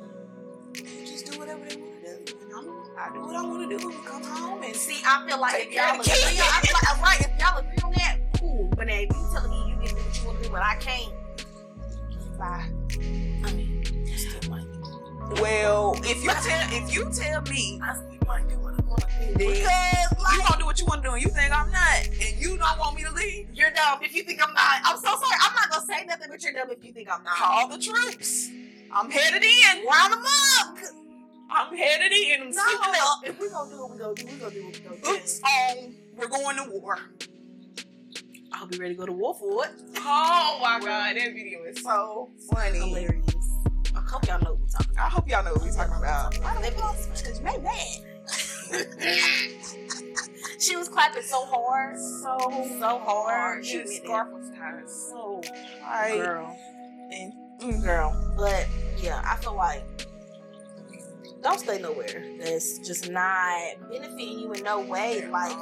just 0.75 1.31
do 1.31 1.38
whatever 1.38 1.61
they 1.64 1.77
want 1.77 2.05
to 2.05 2.25
do. 2.25 2.37
And 2.42 2.53
I'm, 2.55 2.68
I 2.98 3.12
do 3.12 3.20
what 3.20 3.37
I 3.37 3.42
want 3.42 3.70
to 3.70 3.79
do 3.79 3.88
and 3.88 3.96
we 3.96 4.05
come 4.05 4.22
home 4.25 4.62
and 4.62 4.75
see 4.75 5.03
I 5.05 5.27
feel 5.29 5.38
like 5.40 5.66
if 5.66 5.72
y'all 5.72 6.01
agree. 6.01 6.12
I 6.12 6.61
feel 6.62 6.75
like, 6.75 7.03
right, 7.03 7.20
if 7.20 7.38
y'all 7.38 7.59
agree 7.59 7.79
on 7.85 7.92
that, 7.92 8.18
cool. 8.38 8.68
But 8.77 8.87
now 8.87 8.94
if 8.94 9.11
you 9.11 9.29
telling 9.33 9.51
me 9.51 9.70
you 9.70 9.87
can 9.87 9.96
do 9.96 10.03
what 10.03 10.20
you 10.20 10.27
want 10.27 10.38
to 10.38 10.44
do, 10.44 10.51
but 10.51 10.62
I 10.62 10.77
can't, 10.77 11.12
bye. 12.38 12.82
Well, 15.40 15.95
if 16.05 16.23
you 16.23 16.31
tell 16.31 16.68
if 16.73 16.95
you 16.95 17.11
tell 17.12 17.42
me 17.42 17.81
I 17.83 17.97
might 18.27 18.49
do 18.49 18.57
what 18.59 18.75
I 18.79 18.83
want 18.85 19.01
to 19.03 19.27
do. 19.29 19.38
Because, 19.38 20.11
you 20.33 20.42
gonna 20.47 20.59
do 20.61 20.66
what 20.66 20.79
you 20.81 20.87
want 20.87 21.03
to 21.03 21.09
do 21.09 21.14
and 21.14 21.23
you 21.23 21.29
think 21.31 21.53
I'm 21.53 21.71
not 21.71 22.07
and 22.07 22.38
you 22.40 22.57
don't 22.57 22.79
want 22.79 22.97
me 22.97 23.05
to 23.05 23.12
leave, 23.12 23.49
you're 23.55 23.71
dumb 23.71 24.01
if 24.03 24.14
you 24.14 24.23
think 24.23 24.42
I'm 24.47 24.53
not. 24.55 24.81
I'm 24.85 24.97
so 24.97 25.09
sorry. 25.09 25.37
I'm 25.42 25.55
not 25.55 25.71
going 25.71 25.81
to 25.81 25.87
say 25.87 26.05
nothing, 26.07 26.29
but 26.31 26.42
you're 26.42 26.53
dumb 26.53 26.71
if 26.71 26.85
you 26.85 26.92
think 26.92 27.09
I'm 27.12 27.23
not. 27.25 27.37
call 27.37 27.68
the 27.68 27.79
troops. 27.79 28.51
I'm 28.92 29.11
headed 29.11 29.42
in. 29.42 29.87
Round 29.87 30.12
them 30.12 30.25
up. 30.61 30.79
I'm 31.51 31.77
headed 31.77 32.12
in. 32.12 32.42
I'm 32.42 32.51
No, 32.51 32.62
up. 32.62 33.21
if 33.25 33.38
we're 33.38 33.51
going 33.51 33.71
to 33.71 33.77
do 33.77 33.81
what 33.83 33.90
we're 33.90 33.99
going 33.99 34.16
to 34.16 34.23
do, 34.25 34.29
we're 34.33 34.38
going 34.38 34.53
to 34.53 34.59
do 34.61 34.64
what 34.66 34.75
we're 34.75 34.88
going 34.88 35.01
to 35.01 35.07
do. 35.07 35.12
Boots 35.12 35.40
on. 35.42 35.79
Um, 35.79 35.95
we're 36.16 36.29
going 36.29 36.57
to 36.57 36.64
war. 36.71 36.99
I'll 38.53 38.66
be 38.66 38.79
ready 38.79 38.95
to 38.95 38.99
go 39.01 39.07
to 39.07 39.12
war 39.12 39.35
for 39.35 39.64
it. 39.64 39.71
Oh 39.99 40.59
my 40.62 40.79
god, 40.81 41.16
that 41.16 41.33
video 41.33 41.64
is 41.64 41.83
so 41.83 42.31
funny. 42.51 42.79
Hilarious. 42.79 43.32
I 43.94 44.00
hope 44.00 44.26
y'all 44.26 44.40
know 44.42 44.50
what 44.52 44.61
we're 44.61 44.66
talking 44.66 44.96
I 44.98 45.09
hope 45.09 45.28
y'all 45.28 45.44
know 45.44 45.52
what 45.52 45.62
we're 45.62 45.72
talking 45.72 45.94
about. 45.96 46.37
about. 46.37 46.62
That 46.62 46.72
video 46.72 46.92
is 46.92 47.22
Cause 47.22 47.38
you 47.38 47.44
made 47.44 47.62
mad. 47.62 47.98
She 50.59 50.76
was 50.76 50.88
clapping 50.88 51.22
so 51.22 51.44
hard. 51.44 51.98
So 51.98 52.38
So 52.78 52.98
hard. 53.00 53.64
She 53.64 53.72
She 53.72 53.78
the 53.78 53.85
went 53.85 54.05
scarf 54.05 54.28
was 54.31 54.50
tied 54.50 54.88
so 54.88 55.42
tight. 55.81 56.16
Girl. 56.18 56.57
And 57.11 57.33
mm, 57.61 57.83
Girl. 57.83 58.35
But 58.37 58.68
yeah, 58.98 59.20
I 59.24 59.37
feel 59.38 59.57
like 59.57 59.83
don't 61.42 61.59
stay 61.59 61.81
nowhere 61.81 62.24
that's 62.38 62.78
just 62.78 63.11
not 63.11 63.59
benefiting 63.90 64.38
you 64.38 64.52
in 64.52 64.62
no 64.62 64.81
way. 64.81 65.26
Like 65.28 65.57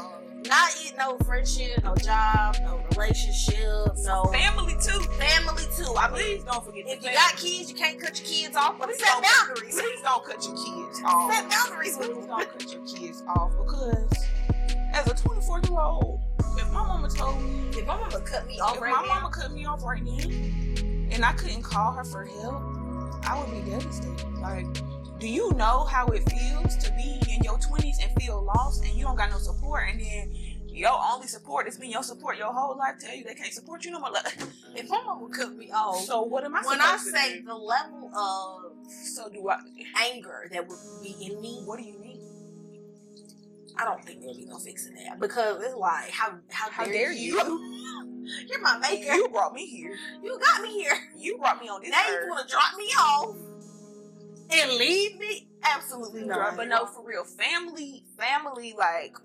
not 0.50 0.70
eat 0.84 0.94
no 0.98 1.16
friendship, 1.24 1.82
no 1.84 1.94
job, 1.96 2.56
no 2.62 2.82
relationship, 2.92 3.56
no 4.04 4.24
family 4.32 4.74
too. 4.74 5.00
family 5.16 5.64
too. 5.76 5.94
I 5.96 6.08
mean 6.08 6.16
Please 6.20 6.44
don't 6.44 6.64
forget. 6.64 6.84
if 6.86 7.02
you 7.02 7.12
got 7.12 7.36
kids, 7.36 7.70
you 7.70 7.76
can't 7.76 7.98
cut 8.00 8.18
your 8.20 8.28
kids 8.28 8.56
off, 8.56 8.78
but 8.78 8.88
Please 8.88 8.98
set 8.98 9.22
boundaries. 9.22 9.74
Please 9.80 10.02
don't 10.02 10.24
cut 10.24 10.44
your 10.44 10.56
kids 10.56 11.00
off. 11.06 11.32
Set 11.32 11.48
boundaries 11.50 11.96
Please 11.96 12.26
don't 12.26 12.48
cut 12.50 12.72
your 12.72 12.84
kids 12.86 13.22
off 13.28 13.52
because 13.56 14.26
as 14.92 15.06
a 15.06 15.14
24 15.14 15.60
year 15.70 15.80
old, 15.80 16.20
if 16.58 16.66
my 16.72 16.84
mama 16.86 17.08
told 17.08 17.40
me, 17.42 17.68
If 17.78 17.86
my 17.86 17.96
mama 17.96 18.20
cut 18.20 18.46
me 18.46 18.58
off 18.60 18.76
if 18.76 18.82
right 18.82 18.90
my 18.92 19.02
now, 19.06 19.14
mama 19.20 19.30
cut 19.30 19.52
me 19.52 19.64
off 19.64 19.84
right 19.84 20.02
now, 20.02 20.18
and 21.14 21.24
I 21.24 21.32
couldn't 21.34 21.62
call 21.62 21.92
her 21.92 22.04
for 22.04 22.24
help, 22.24 22.60
I 23.24 23.38
would 23.40 23.50
be 23.64 23.70
devastated. 23.70 24.26
Like, 24.40 24.66
do 25.20 25.28
you 25.28 25.52
know 25.52 25.84
how 25.84 26.06
it 26.08 26.22
feels 26.30 26.76
to 26.78 26.90
be 26.92 27.20
in 27.32 27.42
your 27.42 27.58
20s 27.58 28.02
and 28.02 28.10
feel 28.22 28.42
lost 28.42 28.84
and 28.84 28.94
you 28.94 29.04
don't 29.04 29.16
got 29.16 29.30
no 29.30 29.38
support, 29.38 29.84
and 29.90 30.00
then 30.00 30.34
your 30.66 30.98
only 31.12 31.26
support 31.26 31.68
is 31.68 31.76
been 31.76 31.90
your 31.90 32.02
support 32.02 32.38
your 32.38 32.52
whole 32.52 32.76
life 32.78 32.94
tell 33.00 33.14
you 33.14 33.22
they 33.24 33.34
can't 33.34 33.52
support 33.52 33.84
you 33.84 33.90
no 33.90 34.00
more? 34.00 34.10
Like, 34.10 34.26
if 34.76 34.88
my 34.88 35.00
mama 35.04 35.22
would 35.22 35.32
cut 35.32 35.54
me 35.54 35.70
off, 35.70 36.00
so 36.04 36.22
what 36.22 36.44
am 36.44 36.54
I 36.56 36.62
when 36.62 36.80
I 36.80 36.96
say 36.96 37.40
do? 37.40 37.46
the 37.46 37.54
level 37.54 38.10
of 38.16 38.72
So 38.90 39.28
do 39.28 39.48
I? 39.48 39.58
anger 40.10 40.48
that 40.52 40.66
would 40.66 40.78
be 41.02 41.14
in 41.26 41.40
me, 41.40 41.62
What 41.66 41.78
do 41.78 41.84
you 41.84 41.98
mean? 41.98 42.16
I 43.78 43.84
don't 43.84 44.04
think 44.04 44.20
there'll 44.20 44.36
be 44.36 44.44
no 44.46 44.58
fixing 44.58 44.94
that 44.94 45.18
because 45.20 45.62
it's 45.62 45.74
like 45.74 46.10
how 46.10 46.34
how, 46.50 46.70
How 46.70 46.84
dare, 46.84 46.92
dare 46.94 47.12
you? 47.12 47.36
you? 47.38 47.76
You're 48.48 48.60
my 48.60 48.78
maker. 48.78 49.14
You 49.14 49.28
brought 49.28 49.54
me 49.54 49.66
here. 49.66 49.96
You 50.22 50.38
got 50.38 50.62
me 50.62 50.72
here. 50.74 50.92
You 51.16 51.38
brought 51.38 51.60
me 51.60 51.68
on 51.68 51.80
this 51.82 51.90
Now 51.90 52.06
you 52.08 52.14
earth. 52.14 52.28
want 52.28 52.46
to 52.46 52.52
drop 52.52 52.76
me 52.76 52.84
off 52.98 53.36
and 54.52 54.72
leave 54.72 55.18
me? 55.18 55.48
Absolutely 55.62 56.24
not. 56.24 56.56
But 56.56 56.68
no, 56.68 56.86
for 56.86 57.04
real, 57.06 57.24
family, 57.24 58.04
family, 58.18 58.74
like 58.76 59.16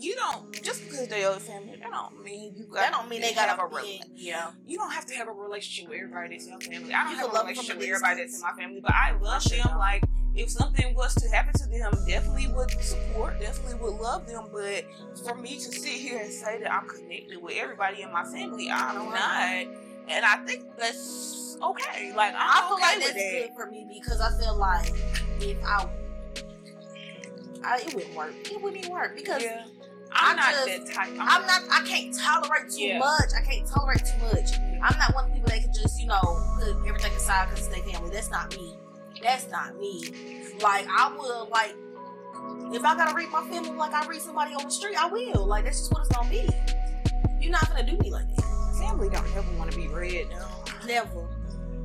you 0.00 0.14
don't 0.14 0.52
just 0.62 0.84
because 0.84 1.08
they're 1.08 1.18
your 1.20 1.32
family, 1.40 1.76
that 1.80 1.90
don't 1.90 2.22
mean 2.22 2.54
you 2.56 2.66
got. 2.66 2.74
that 2.76 2.92
don't 2.92 3.08
mean 3.08 3.20
they 3.20 3.34
gotta 3.34 3.50
have 3.50 3.58
a 3.60 3.68
be. 3.68 3.74
rela- 4.00 4.10
Yeah. 4.14 4.50
You 4.66 4.78
don't 4.78 4.92
have 4.92 5.06
to 5.06 5.14
have 5.14 5.26
a 5.28 5.32
relationship 5.32 5.90
with 5.90 5.98
everybody 5.98 6.36
that's 6.36 6.46
your 6.48 6.60
family. 6.60 6.94
I 6.94 7.02
don't 7.04 7.12
You 7.12 7.18
have 7.18 7.34
a 7.34 7.38
relationship 7.40 7.78
with 7.78 7.88
everybody 7.88 8.20
that's 8.22 8.36
in 8.36 8.40
my 8.42 8.52
family, 8.52 8.80
but 8.80 8.92
I 8.92 9.12
love 9.18 9.42
them. 9.44 9.76
Like 9.76 10.04
if 10.36 10.50
something 10.50 10.94
was 10.94 11.16
to 11.16 11.28
happen 11.30 11.52
to 11.54 11.66
them, 11.68 11.92
definitely 12.06 12.46
would 12.46 12.70
support, 12.80 13.40
definitely 13.40 13.74
would 13.80 14.00
love 14.00 14.28
them. 14.28 14.44
But 14.52 14.84
for 15.26 15.34
me 15.34 15.54
to 15.56 15.60
sit 15.72 15.90
here 15.90 16.20
and 16.20 16.32
say 16.32 16.60
that 16.62 16.72
I'm 16.72 16.88
connected 16.88 17.42
with 17.42 17.56
everybody 17.56 18.02
in 18.02 18.12
my 18.12 18.22
family, 18.22 18.70
I'm 18.70 18.94
No, 18.94 19.10
not. 19.10 19.66
I'm 20.08 20.16
And 20.16 20.24
I 20.24 20.36
think 20.46 20.64
that's 20.78 21.56
okay. 21.62 22.12
Like 22.14 22.34
I'm 22.34 22.64
I 22.64 22.66
feel 22.68 22.74
okay 22.76 22.82
like 22.82 22.96
with 22.98 23.04
that's 23.06 23.14
that. 23.16 23.48
good 23.48 23.50
for 23.56 23.70
me 23.70 23.86
because 23.92 24.20
I 24.20 24.30
feel 24.40 24.56
like 24.56 24.92
if 25.40 25.56
I, 25.64 25.86
I 27.64 27.78
it 27.86 27.94
wouldn't 27.94 28.14
work. 28.14 28.32
It 28.50 28.60
wouldn't 28.60 28.82
even 28.84 28.92
work 28.92 29.16
because 29.16 29.42
Yeah. 29.42 29.64
I'm 30.12 30.38
I 30.38 30.40
not 30.40 30.54
just- 30.54 30.66
that 30.86 30.94
type. 30.94 31.10
I'm 31.18 31.46
not. 31.46 31.62
I 31.70 31.84
can't 31.86 32.14
tolerate 32.14 32.70
too 32.70 32.82
Yeah. 32.84 32.98
much. 32.98 33.30
I 33.36 33.42
can't 33.42 33.66
tolerate 33.66 34.04
too 34.04 34.18
much. 34.26 34.58
I'm 34.82 34.96
not 34.98 35.14
one 35.14 35.24
of 35.24 35.30
the 35.30 35.34
people 35.36 35.50
that 35.50 35.60
can 35.62 35.72
just, 35.74 36.00
you 36.00 36.06
know, 36.06 36.20
put 36.58 36.68
everything 36.86 37.12
aside 37.12 37.50
because 37.50 37.66
it's 37.66 37.74
their 37.76 37.84
family. 37.92 38.10
That's 38.10 38.30
not 38.30 38.56
me. 38.56 38.78
That's 39.22 39.48
not 39.50 39.76
me. 39.78 40.44
Like 40.62 40.86
I 40.88 41.12
will, 41.14 41.48
like, 41.50 41.74
if 42.72 42.84
I 42.84 42.96
gotta 42.96 43.14
read 43.14 43.28
my 43.30 43.42
family 43.48 43.70
like 43.70 43.92
I 43.92 44.06
read 44.06 44.22
somebody 44.22 44.54
on 44.54 44.64
the 44.64 44.70
street, 44.70 44.96
I 44.96 45.08
will. 45.08 45.44
Like 45.46 45.64
that's 45.64 45.80
just 45.80 45.92
what 45.92 46.00
it's 46.06 46.14
gonna 46.16 46.30
be. 46.30 46.48
You're 47.40 47.52
not 47.52 47.68
gonna 47.68 47.84
do 47.84 47.96
me 47.98 48.10
like 48.10 48.28
that. 48.36 48.44
Family 48.78 49.08
don't 49.10 49.26
ever 49.36 49.50
want 49.58 49.70
to 49.70 49.76
be 49.76 49.88
read. 49.88 50.28
No. 50.30 50.46
Never. 50.86 51.28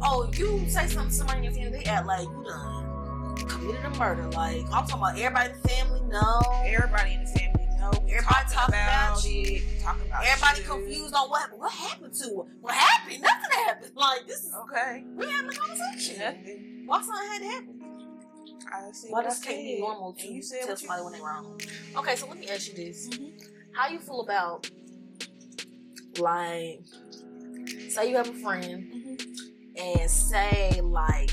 Oh, 0.01 0.29
you 0.33 0.67
say 0.69 0.87
something 0.87 1.09
to 1.09 1.13
somebody 1.15 1.39
in 1.39 1.43
your 1.45 1.53
family, 1.53 1.79
they 1.79 1.85
act 1.85 2.05
like 2.07 2.27
you 2.27 2.43
done 2.45 3.35
committed 3.47 3.85
a 3.85 3.89
murder. 3.91 4.29
Like 4.31 4.61
I'm 4.71 4.85
talking 4.87 4.95
about 4.95 5.17
everybody 5.17 5.51
in 5.53 5.61
the 5.61 5.67
family. 5.69 6.01
No. 6.07 6.41
Everybody 6.65 7.13
in 7.15 7.23
the 7.25 7.29
family 7.31 7.67
know. 7.79 7.91
Everybody 7.91 8.23
talking 8.25 8.53
talking 8.53 8.75
about, 8.75 9.11
about 9.19 9.25
it. 9.25 9.63
Talking 9.81 10.07
about 10.07 10.25
Everybody 10.25 10.57
shit. 10.57 10.67
confused 10.67 11.13
on 11.15 11.29
what 11.29 11.57
what 11.57 11.71
happened 11.71 12.13
to 12.15 12.23
her. 12.25 12.43
What 12.61 12.73
happened? 12.73 13.21
Nothing 13.21 13.51
happened. 13.65 13.91
Like 13.95 14.27
this 14.27 14.39
is 14.43 14.53
Okay. 14.63 15.03
we 15.15 15.25
having 15.29 15.49
a 15.49 15.53
conversation. 15.53 16.19
Nothing. 16.19 16.83
Why 16.85 17.01
something 17.01 17.27
had 17.31 17.39
to 17.39 17.45
happen? 17.47 17.79
I 18.73 18.91
see 18.91 19.07
Why 19.09 19.23
this 19.23 19.39
can't 19.39 19.57
be 19.57 19.79
normal 19.79 20.09
And 20.11 20.19
to 20.19 20.27
you 20.27 20.41
said 20.41 20.59
tell 20.61 20.69
what 20.69 20.81
you- 20.81 20.87
somebody 20.87 21.03
when 21.03 21.13
they're 21.13 21.21
wrong? 21.21 21.61
Okay, 21.97 22.15
so 22.15 22.27
let 22.27 22.37
me 22.39 22.47
ask 22.49 22.69
you 22.69 22.75
this: 22.75 23.07
Mhm. 23.09 23.31
How 23.73 23.87
you 23.89 23.99
feel 23.99 24.21
about 24.21 24.69
like, 26.19 26.81
say 27.89 28.09
you 28.09 28.17
have 28.17 28.29
a 28.29 28.33
friend 28.33 28.87
Mhm. 28.91 29.19
and 30.01 30.09
say 30.11 30.81
like 30.81 31.31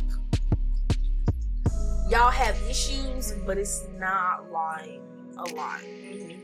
y'all 2.08 2.30
have 2.30 2.56
issues, 2.68 3.32
but 3.46 3.56
it's 3.58 3.84
not 3.98 4.50
like 4.50 5.00
a 5.38 5.54
lot. 5.54 5.80
Mhm. 5.80 6.36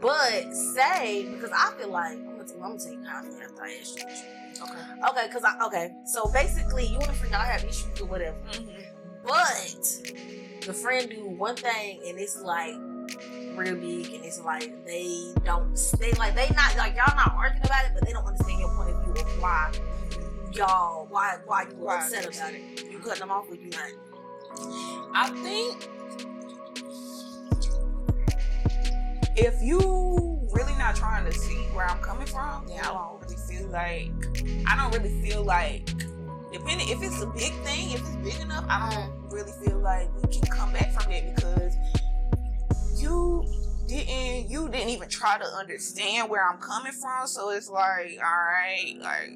But 0.00 0.52
say 0.74 1.26
because 1.32 1.50
I 1.54 1.72
feel 1.78 1.88
like 1.90 2.12
I'm 2.12 2.24
gonna, 2.38 2.44
I'm 2.54 2.60
gonna 2.60 2.78
tell 2.78 2.92
you 2.92 3.04
how 3.04 3.18
I 3.20 3.22
feel 3.22 3.40
after 3.42 3.62
I 3.64 3.74
ask 3.80 3.96
you. 3.98 4.04
Okay. 4.62 5.08
Okay, 5.10 5.26
because 5.26 5.44
I 5.44 5.66
okay, 5.66 5.94
so 6.06 6.30
basically 6.32 6.86
you 6.86 6.98
and 6.98 7.10
a 7.10 7.12
friend 7.12 7.32
y'all 7.32 7.40
have 7.42 7.64
issues 7.64 8.00
or 8.00 8.06
whatever, 8.06 8.36
Mhm. 8.52 8.84
but 9.24 10.64
the 10.66 10.72
friend 10.72 11.10
do 11.10 11.26
one 11.26 11.56
thing 11.56 12.00
and 12.06 12.18
it's 12.18 12.36
like 12.40 12.74
real 13.56 13.76
big 13.76 14.12
and 14.14 14.24
it's 14.24 14.40
like 14.40 14.84
they 14.84 15.32
don't 15.44 15.74
they 15.98 16.12
like 16.12 16.34
they 16.34 16.48
not 16.54 16.76
like 16.76 16.94
y'all 16.96 17.14
not 17.16 17.34
arguing 17.36 17.64
about 17.64 17.84
it, 17.86 17.92
but 17.94 18.06
they 18.06 18.12
don't 18.12 18.24
understand 18.24 18.60
your 18.60 18.74
point 18.74 18.90
of 18.90 19.04
view 19.04 19.12
of 19.12 19.42
why 19.42 19.72
y'all 20.52 21.06
why 21.10 21.38
why 21.46 21.62
you 21.62 21.76
Why 21.76 21.96
upset 21.96 22.24
about 22.24 22.54
it. 22.54 22.90
You 22.90 22.98
cutting 22.98 23.20
them 23.20 23.30
off 23.30 23.48
with 23.48 23.60
you 23.60 23.70
not? 23.70 23.90
I 25.14 25.30
think 25.42 25.88
if 29.36 29.60
you 29.62 29.78
really 30.52 30.76
not 30.78 30.94
trying 30.94 31.24
to 31.24 31.32
see 31.32 31.56
where 31.72 31.86
I'm 31.86 31.98
coming 31.98 32.26
from, 32.26 32.66
then 32.68 32.78
I 32.80 32.84
don't 32.84 33.20
really 33.20 33.36
feel 33.48 33.54
feel 33.58 33.68
like 33.68 34.10
I 34.66 34.76
don't 34.76 34.94
really 34.94 35.22
feel 35.22 35.44
like 35.44 35.86
depending 36.52 36.88
if 36.88 37.02
it's 37.02 37.20
a 37.20 37.26
big 37.26 37.52
thing, 37.64 37.92
if 37.92 38.00
it's 38.00 38.16
big 38.16 38.40
enough, 38.40 38.64
I 38.68 38.90
don't 38.90 38.98
uh-huh. 38.98 39.10
really 39.30 39.52
feel 39.64 39.78
like 39.78 40.08
we 40.22 40.32
can 40.32 40.42
come 40.42 40.72
back 40.72 40.92
from 40.92 41.10
it 41.12 41.34
because 41.34 41.74
you 43.00 43.44
didn't 43.86 44.50
you 44.50 44.68
didn't 44.68 44.88
even 44.90 45.08
try 45.08 45.38
to 45.38 45.44
understand 45.44 46.30
where 46.30 46.48
I'm 46.48 46.58
coming 46.58 46.92
from. 46.92 47.26
So 47.26 47.50
it's 47.50 47.68
like, 47.68 48.18
all 48.18 48.24
right, 48.24 48.94
like 49.00 49.30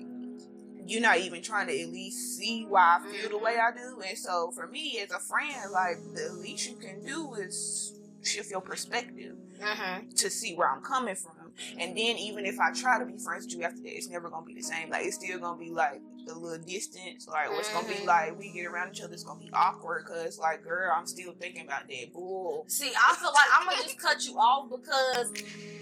you're 0.86 1.02
not 1.02 1.18
even 1.18 1.42
trying 1.42 1.66
to 1.66 1.80
at 1.80 1.88
least 1.90 2.38
see 2.38 2.64
why 2.66 2.98
I 3.00 3.12
feel 3.12 3.30
the 3.30 3.38
way 3.38 3.56
I 3.58 3.70
do. 3.76 4.00
And 4.06 4.16
so 4.16 4.50
for 4.54 4.66
me 4.66 4.98
as 5.02 5.10
a 5.12 5.18
friend, 5.20 5.70
like 5.72 5.96
the 6.14 6.32
least 6.40 6.68
you 6.70 6.76
can 6.76 7.04
do 7.04 7.34
is 7.34 7.94
shift 8.22 8.50
your 8.50 8.60
perspective 8.60 9.36
Mm-hmm. 9.58 10.10
to 10.10 10.30
see 10.30 10.54
where 10.54 10.70
I'm 10.70 10.80
coming 10.82 11.16
from. 11.16 11.50
And 11.80 11.90
then 11.98 12.16
even 12.16 12.46
if 12.46 12.60
I 12.60 12.72
try 12.72 12.96
to 13.00 13.04
be 13.04 13.18
friends 13.18 13.46
with 13.46 13.56
you 13.56 13.64
after 13.64 13.82
that, 13.82 13.96
it's 13.96 14.08
never 14.08 14.30
gonna 14.30 14.46
be 14.46 14.54
the 14.54 14.62
same. 14.62 14.88
Like 14.88 15.04
it's 15.04 15.16
still 15.16 15.36
gonna 15.40 15.58
be 15.58 15.70
like 15.70 16.00
a 16.30 16.34
little 16.38 16.64
distance. 16.64 17.26
Like 17.26 17.50
what's 17.50 17.72
gonna 17.72 17.88
be 17.88 17.94
Mhm. 17.94 18.06
like 18.06 18.38
we 18.38 18.50
get 18.52 18.66
around 18.66 18.90
each 18.94 19.00
other, 19.02 19.12
it's 19.14 19.24
gonna 19.24 19.40
be 19.40 19.50
awkward 19.52 20.04
because 20.06 20.38
like 20.38 20.62
girl, 20.62 20.92
I'm 20.96 21.06
still 21.06 21.32
thinking 21.40 21.64
about 21.66 21.88
that 21.88 22.12
bull. 22.12 22.64
See, 22.68 22.92
I 22.96 23.14
feel 23.16 23.32
like 23.32 23.46
I'm 23.54 23.66
gonna 23.68 23.82
just 23.82 23.98
cut 23.98 24.24
you 24.26 24.38
off 24.38 24.70
because 24.70 25.32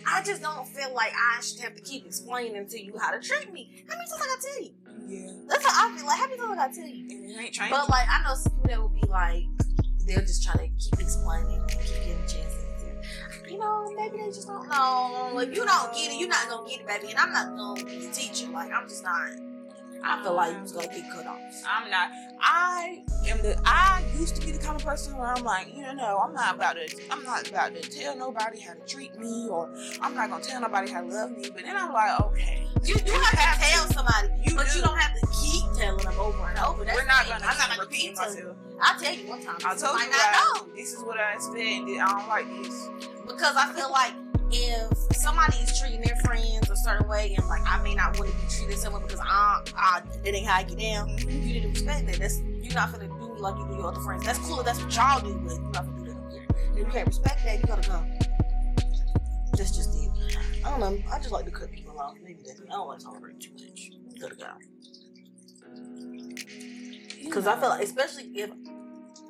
I 0.07 0.23
just 0.23 0.43
don't 0.43 0.67
feel 0.69 0.93
like 0.95 1.13
I 1.15 1.41
should 1.43 1.61
have 1.61 1.75
to 1.75 1.83
keep 1.83 2.07
explaining 2.07 2.69
to 2.69 2.81
you 2.83 2.97
how 2.99 3.11
to 3.11 3.21
treat 3.21 3.53
me. 3.53 3.85
How 3.89 3.97
many 3.97 4.09
times 4.09 4.23
I 4.23 4.27
gotta 4.27 4.43
tell 4.43 4.63
you? 4.63 4.75
Yeah. 5.09 5.33
That's 5.49 5.65
how 5.67 5.89
I 5.93 5.97
feel. 5.97 6.07
Like 6.07 6.19
how 6.19 6.27
many 6.27 6.39
times 6.39 6.53
I 6.53 6.57
gotta 6.57 6.75
tell 6.75 6.87
you? 6.89 7.05
And 7.11 7.31
it 7.41 7.61
ain't. 7.61 7.71
But 7.71 7.89
like 7.89 8.09
I 8.09 8.23
know 8.25 8.35
some 8.35 8.53
people 8.53 8.69
that 8.69 8.81
will 8.81 8.89
be 8.89 9.07
like, 9.09 9.45
they'll 10.07 10.21
just 10.21 10.43
try 10.45 10.55
to 10.55 10.69
keep 10.79 10.99
explaining 11.01 11.61
and 11.61 11.69
keep 11.71 11.81
getting 12.05 12.19
chances. 12.27 12.53
You 13.49 13.59
know, 13.59 13.93
maybe 13.97 14.17
they 14.19 14.27
just 14.27 14.49
don't 14.49 14.69
know. 14.69 15.39
If 15.39 15.55
you 15.55 15.65
don't 15.65 15.95
get 15.95 16.11
it, 16.11 16.19
you're 16.19 16.29
not 16.29 16.49
gonna 16.49 16.69
get 16.69 16.81
it, 16.81 16.87
baby. 16.89 17.11
And 17.11 17.19
I'm 17.19 17.33
not 17.33 17.57
gonna 17.57 17.85
be 17.85 18.07
a 18.07 18.11
teacher. 18.11 18.49
Like 18.49 18.73
I'm 18.73 18.89
just 18.89 19.05
not. 19.05 19.31
I 20.05 20.23
feel 20.23 20.35
like 20.35 20.51
you 20.51 20.57
um, 20.57 20.63
was 20.63 20.73
gonna 20.73 20.89
get 20.89 21.11
cut 21.11 21.27
off. 21.27 21.39
I'm 21.69 21.91
not. 21.91 22.11
I 22.41 23.03
am 23.29 23.39
the. 23.43 23.61
I 23.65 24.05
used 24.19 24.37
to 24.37 24.47
be 24.47 24.53
the 24.53 24.59
kind 24.59 24.77
of 24.81 24.87
person 24.87 25.17
where 25.17 25.27
I'm 25.29 25.43
like, 25.45 25.75
you 25.75 25.83
know, 25.83 25.93
no, 25.95 26.19
I'm 26.19 26.33
not 26.35 26.55
about 26.57 26.77
to. 26.77 26.89
I'm 27.11 27.23
not 27.25 27.49
about 27.49 27.75
to 27.75 27.81
tell 27.83 28.17
nobody 28.17 28.61
how 28.61 28.75
to 28.75 28.81
treat 28.87 29.15
me, 29.19 29.49
or 29.49 29.73
I'm 30.01 30.15
not 30.15 30.31
gonna 30.31 30.43
tell 30.45 30.61
nobody 30.61 30.91
how 30.91 31.01
to 31.03 31.07
love 31.09 31.31
me. 31.33 31.51
But 31.51 31.63
then 31.65 31.77
I'm 31.77 31.93
like, 31.93 32.21
okay, 32.21 32.67
You 32.85 32.95
do 32.97 33.13
have 33.13 33.31
to 33.59 33.65
tell 33.65 33.87
somebody, 33.89 34.29
You 34.45 34.55
but 34.57 34.67
do. 34.71 34.79
you 34.79 34.85
don't 34.85 34.97
have 34.99 35.19
to 35.21 35.27
keep 35.43 35.65
telling 35.77 36.05
them 36.05 36.19
over 36.21 36.47
and 36.47 36.59
over. 36.59 36.85
That's 36.85 36.97
we're 36.99 37.07
not 37.07 37.27
gonna. 37.27 37.45
I'm 37.45 37.59
not 37.59 37.77
gonna 37.77 37.91
keep 37.91 38.17
myself. 38.17 38.57
I'll 38.81 39.01
tell 39.01 39.15
you 39.15 39.29
one 39.29 39.43
time. 39.43 39.57
I 39.65 39.75
told 39.75 39.99
you 40.01 40.11
like, 40.11 40.11
know. 40.11 40.75
this 40.77 40.93
is 40.93 41.03
what 41.03 41.19
I 41.19 41.33
expect. 41.35 41.59
and 41.59 42.01
I 42.01 42.19
don't 42.19 42.29
like 42.29 42.47
this. 42.63 42.89
because 43.27 43.57
I 43.57 43.73
feel 43.73 43.91
like 43.91 44.13
if 44.51 45.17
somebody 45.17 45.57
is 45.59 45.79
treating 45.79 46.01
their 46.01 46.17
friends 46.17 46.71
a 46.71 46.77
certain 46.77 47.09
way, 47.09 47.35
and 47.37 47.47
like 47.49 47.63
I 47.67 47.83
may 47.83 47.95
not 47.95 48.19
want 48.19 48.31
to 48.31 48.37
be 48.37 48.43
treated 48.49 48.93
way 48.93 49.01
because 49.03 49.21
I, 49.21 49.63
I 49.77 50.03
that 50.25 50.35
ain't 50.35 50.47
how 50.47 50.57
I 50.57 50.63
get 50.63 50.79
down. 50.79 51.09
You 51.19 51.55
didn't 51.55 51.73
respect 51.73 52.07
that. 52.07 52.19
That's 52.19 52.41
you're 52.41 52.75
not 52.75 52.93
gonna 52.93 53.09
do 53.09 53.37
like 53.39 53.57
you 53.57 53.67
do 53.69 53.75
your 53.75 53.89
other 53.89 54.01
friends. 54.01 54.25
That's 54.25 54.39
cool. 54.41 54.63
That's 54.63 54.83
what 54.83 54.95
y'all 54.95 55.21
do, 55.21 55.35
but 55.45 55.53
you're 55.53 55.61
not 55.71 55.87
gonna 55.87 55.99
do 55.99 56.05
that 56.05 56.17
over 56.17 56.31
here. 56.31 56.47
If 56.73 56.79
you 56.79 56.85
can't 56.87 57.07
respect 57.07 57.45
that, 57.45 57.59
you 57.59 57.65
gotta 57.65 57.89
go. 57.89 58.05
That's 59.57 59.77
just 59.77 59.95
it. 59.97 60.11
I 60.65 60.71
don't 60.71 60.81
know. 60.81 61.03
I 61.13 61.19
just 61.19 61.33
like 61.33 61.45
to 61.47 61.51
cut 61.51 61.71
people 61.71 61.99
off. 61.99 62.15
Maybe 62.23 62.41
that's 62.47 62.61
me. 62.61 62.67
I 62.69 62.73
don't 62.73 62.89
like 62.89 63.01
tolerating 63.01 63.41
too 63.41 63.53
much. 63.53 63.91
You 64.13 64.21
gotta 64.21 64.35
go. 64.35 64.47
Because 67.25 67.47
I 67.47 67.59
feel 67.59 67.69
like, 67.69 67.83
especially 67.83 68.25
if 68.35 68.51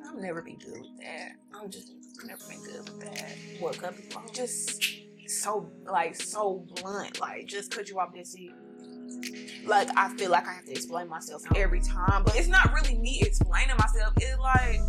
I'll 0.05 0.19
never 0.19 0.41
be 0.41 0.53
good 0.53 0.81
with 0.81 0.97
that. 1.01 1.31
I'm 1.53 1.69
just 1.69 1.91
never 2.25 2.41
been 2.47 2.63
good 2.63 2.89
with 2.89 2.99
that. 3.01 3.35
what 3.59 3.77
cut 3.77 3.95
people 3.95 4.21
off. 4.21 4.33
just 4.33 4.96
so 5.29 5.69
like 5.85 6.15
so 6.15 6.65
blunt. 6.75 7.19
Like 7.19 7.47
just 7.47 7.71
cut 7.71 7.89
you 7.89 7.99
off 7.99 8.13
this 8.13 8.33
seat. 8.33 8.53
Like 9.65 9.89
I 9.95 10.09
feel 10.15 10.31
like 10.31 10.47
I 10.47 10.53
have 10.53 10.65
to 10.65 10.71
explain 10.71 11.07
myself 11.07 11.43
every 11.55 11.81
time, 11.81 12.23
but 12.23 12.35
it's 12.35 12.47
not 12.47 12.73
really 12.73 12.97
me 12.97 13.21
explaining 13.21 13.75
myself. 13.77 14.13
It's 14.17 14.37
like 14.39 14.79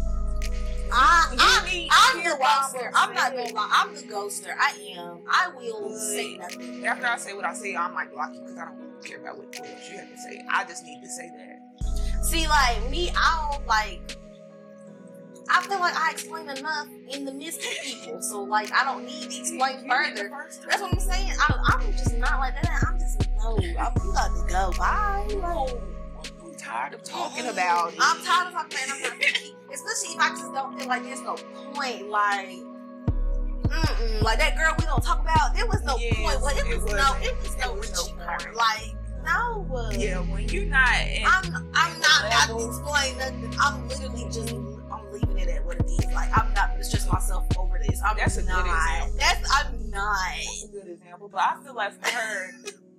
I, 0.90 1.34
I, 1.38 1.88
I'm 1.90 2.22
the 2.24 2.44
ghoster. 2.44 2.90
I'm 2.94 3.14
not 3.14 3.32
gonna 3.32 3.52
lie. 3.52 3.70
I'm 3.72 3.94
the 3.94 4.02
ghoster. 4.02 4.54
I 4.58 4.94
am. 4.96 5.20
I 5.30 5.50
will 5.54 5.90
Good. 5.90 5.98
say 5.98 6.36
nothing. 6.38 6.86
after 6.86 7.06
I 7.06 7.16
say 7.18 7.34
what 7.34 7.44
I 7.44 7.54
say, 7.54 7.76
I 7.76 7.88
might 7.88 8.12
block 8.12 8.34
you 8.34 8.40
because 8.40 8.56
I 8.56 8.64
don't 8.66 9.04
care 9.04 9.20
about 9.20 9.36
what, 9.36 9.46
what 9.46 9.90
you 9.90 9.98
have 9.98 10.10
to 10.10 10.18
say. 10.18 10.44
I 10.50 10.64
just 10.64 10.84
need 10.84 11.00
to 11.02 11.08
say 11.08 11.30
that. 11.36 12.24
See, 12.24 12.48
like 12.48 12.90
me, 12.90 13.10
I 13.14 13.50
don't 13.52 13.66
like. 13.66 14.16
I 15.50 15.62
feel 15.62 15.80
like 15.80 15.94
I 15.96 16.10
explain 16.10 16.48
enough 16.48 16.88
in 17.12 17.24
the 17.24 17.32
midst 17.32 17.60
of 17.60 17.84
people, 17.84 18.20
so 18.20 18.42
like 18.42 18.72
I 18.72 18.84
don't 18.84 19.04
need 19.04 19.30
to 19.30 19.38
explain 19.38 19.88
further. 19.88 20.30
That's 20.68 20.80
what 20.82 20.92
I'm 20.92 21.00
saying. 21.00 21.32
I, 21.38 21.54
I'm 21.66 21.92
just 21.92 22.16
not 22.18 22.38
like 22.38 22.54
that. 22.62 22.84
I'm 22.86 22.98
just 22.98 23.28
no. 23.38 23.56
I'm, 23.56 23.62
you 23.62 23.74
got 23.74 23.94
to 23.94 24.44
go. 24.48 24.72
Bye. 24.78 25.26
Like, 25.30 25.80
I'm 26.44 26.54
tired 26.56 26.94
of 26.94 27.02
talking 27.02 27.46
about 27.46 27.92
it. 27.94 27.98
I'm 28.00 28.22
tired 28.24 28.48
of 28.48 28.52
talking. 28.52 28.78
Not 28.88 29.18
picky. 29.18 29.54
Especially 29.72 30.14
if 30.14 30.20
I 30.20 30.28
just 30.30 30.52
don't 30.52 30.78
feel 30.78 30.88
like 30.88 31.02
there's 31.02 31.22
no 31.22 31.36
point. 31.74 32.08
Like, 32.08 32.48
mm-mm. 32.48 34.22
like 34.22 34.38
that 34.38 34.56
girl 34.56 34.74
we 34.78 34.84
don't 34.84 35.02
talk 35.02 35.20
about. 35.20 35.54
There 35.54 35.66
was 35.66 35.82
no 35.84 35.96
Yes, 35.98 36.16
point. 36.16 36.40
Well, 36.42 36.56
it, 36.56 36.66
it 36.66 36.82
was 36.82 36.92
no. 36.92 37.16
It 37.22 37.36
was 37.42 37.56
no 37.58 37.74
It 37.74 37.78
was 37.78 37.92
no 37.94 38.24
point. 38.24 38.54
Like, 38.54 38.94
no. 39.24 39.90
Yeah, 39.92 40.20
when 40.20 40.48
you're 40.48 40.66
not. 40.66 40.88
I'm. 40.88 41.70
I'm 41.74 42.00
not. 42.00 42.24
I 42.24 42.46
level. 42.48 42.68
explain 42.68 43.18
nothing. 43.18 43.54
I'm 43.60 43.88
literally 43.88 44.24
just. 44.30 44.77
I'm 45.48 45.54
leaving 45.54 45.54
it 45.54 45.58
at 45.58 45.66
what 45.66 45.80
it 45.80 45.90
is. 45.90 46.14
Like, 46.14 46.38
I'm 46.38 46.52
not 46.54 46.70
gonna 46.70 46.84
stress 46.84 47.10
myself 47.10 47.46
over 47.58 47.80
this. 47.86 48.00
I'm 48.04 48.16
That's 48.16 48.36
a 48.36 48.42
good 48.42 48.48
not. 48.48 48.66
example. 48.66 49.18
That's. 49.18 49.50
I'm 49.54 49.90
not. 49.90 50.14
That's 50.36 50.64
a 50.64 50.68
good 50.68 50.88
example. 50.88 51.28
But 51.28 51.40
I 51.40 51.62
feel 51.62 51.74
like 51.74 51.92
for 52.04 52.10
her, 52.10 52.50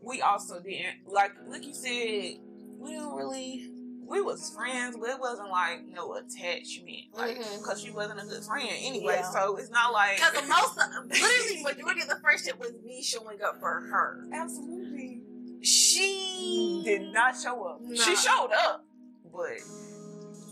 we 0.01 0.21
also 0.21 0.59
didn't 0.59 1.07
like 1.07 1.31
like 1.47 1.65
you 1.65 1.73
said, 1.73 2.39
we 2.77 2.93
don't 2.93 3.15
really 3.15 3.71
we 4.09 4.21
was 4.21 4.49
friends, 4.55 4.97
but 4.99 5.09
it 5.09 5.19
wasn't 5.19 5.49
like 5.49 5.85
no 5.87 6.15
attachment. 6.15 7.13
Like 7.13 7.37
mm-hmm. 7.37 7.57
because 7.59 7.81
she 7.81 7.91
wasn't 7.91 8.19
a 8.19 8.25
good 8.25 8.43
friend 8.43 8.69
anyway. 8.81 9.17
Yeah. 9.17 9.29
So 9.29 9.57
it's 9.57 9.69
not 9.69 9.93
like 9.93 10.17
Because 10.17 10.33
the 10.33 10.47
most, 10.47 10.77
literally, 10.77 11.63
majority 11.63 12.01
of 12.01 12.07
the 12.07 12.19
friendship 12.21 12.59
was 12.59 12.73
me 12.83 13.03
showing 13.03 13.37
up 13.45 13.59
for 13.59 13.81
her. 13.81 14.25
absolutely 14.33 15.21
She 15.61 16.81
did 16.83 17.13
not 17.13 17.35
show 17.35 17.63
up. 17.65 17.81
No. 17.81 17.95
She 17.95 18.15
showed 18.15 18.49
up, 18.51 18.85
but 19.31 19.59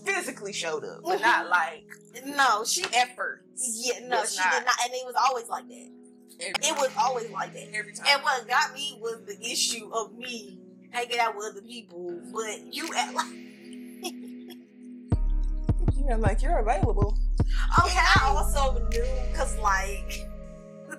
physically 0.07 0.53
showed 0.53 0.83
up, 0.83 1.01
but 1.03 1.21
not 1.21 1.45
mm-hmm. 1.45 1.49
like 1.49 1.85
No, 2.25 2.63
she. 2.63 2.83
effort. 2.93 3.43
Yeah, 3.57 4.07
no, 4.07 4.23
she 4.25 4.39
not. 4.39 4.51
did 4.51 4.65
not, 4.65 4.75
and 4.83 4.93
it 4.93 5.05
was 5.05 5.15
always 5.27 5.49
like 5.49 5.67
that. 5.67 5.89
It 6.39 6.77
was 6.77 6.91
always 6.97 7.29
like 7.31 7.53
that. 7.53 7.73
every 7.73 7.93
time. 7.93 8.05
And 8.09 8.23
what 8.23 8.47
got 8.47 8.73
me 8.73 8.97
was 9.01 9.21
the 9.25 9.39
issue 9.41 9.89
of 9.91 10.15
me 10.15 10.59
hanging 10.91 11.19
out 11.19 11.35
with 11.35 11.47
other 11.51 11.61
people, 11.61 12.21
but 12.33 12.73
you 12.73 12.89
act 12.95 13.15
like 13.15 13.27
like 16.19 16.41
you're 16.41 16.59
available. 16.59 17.17
okay. 17.83 17.97
I 17.97 18.27
also 18.27 18.87
knew 18.89 19.05
because 19.31 19.57
like 19.59 20.25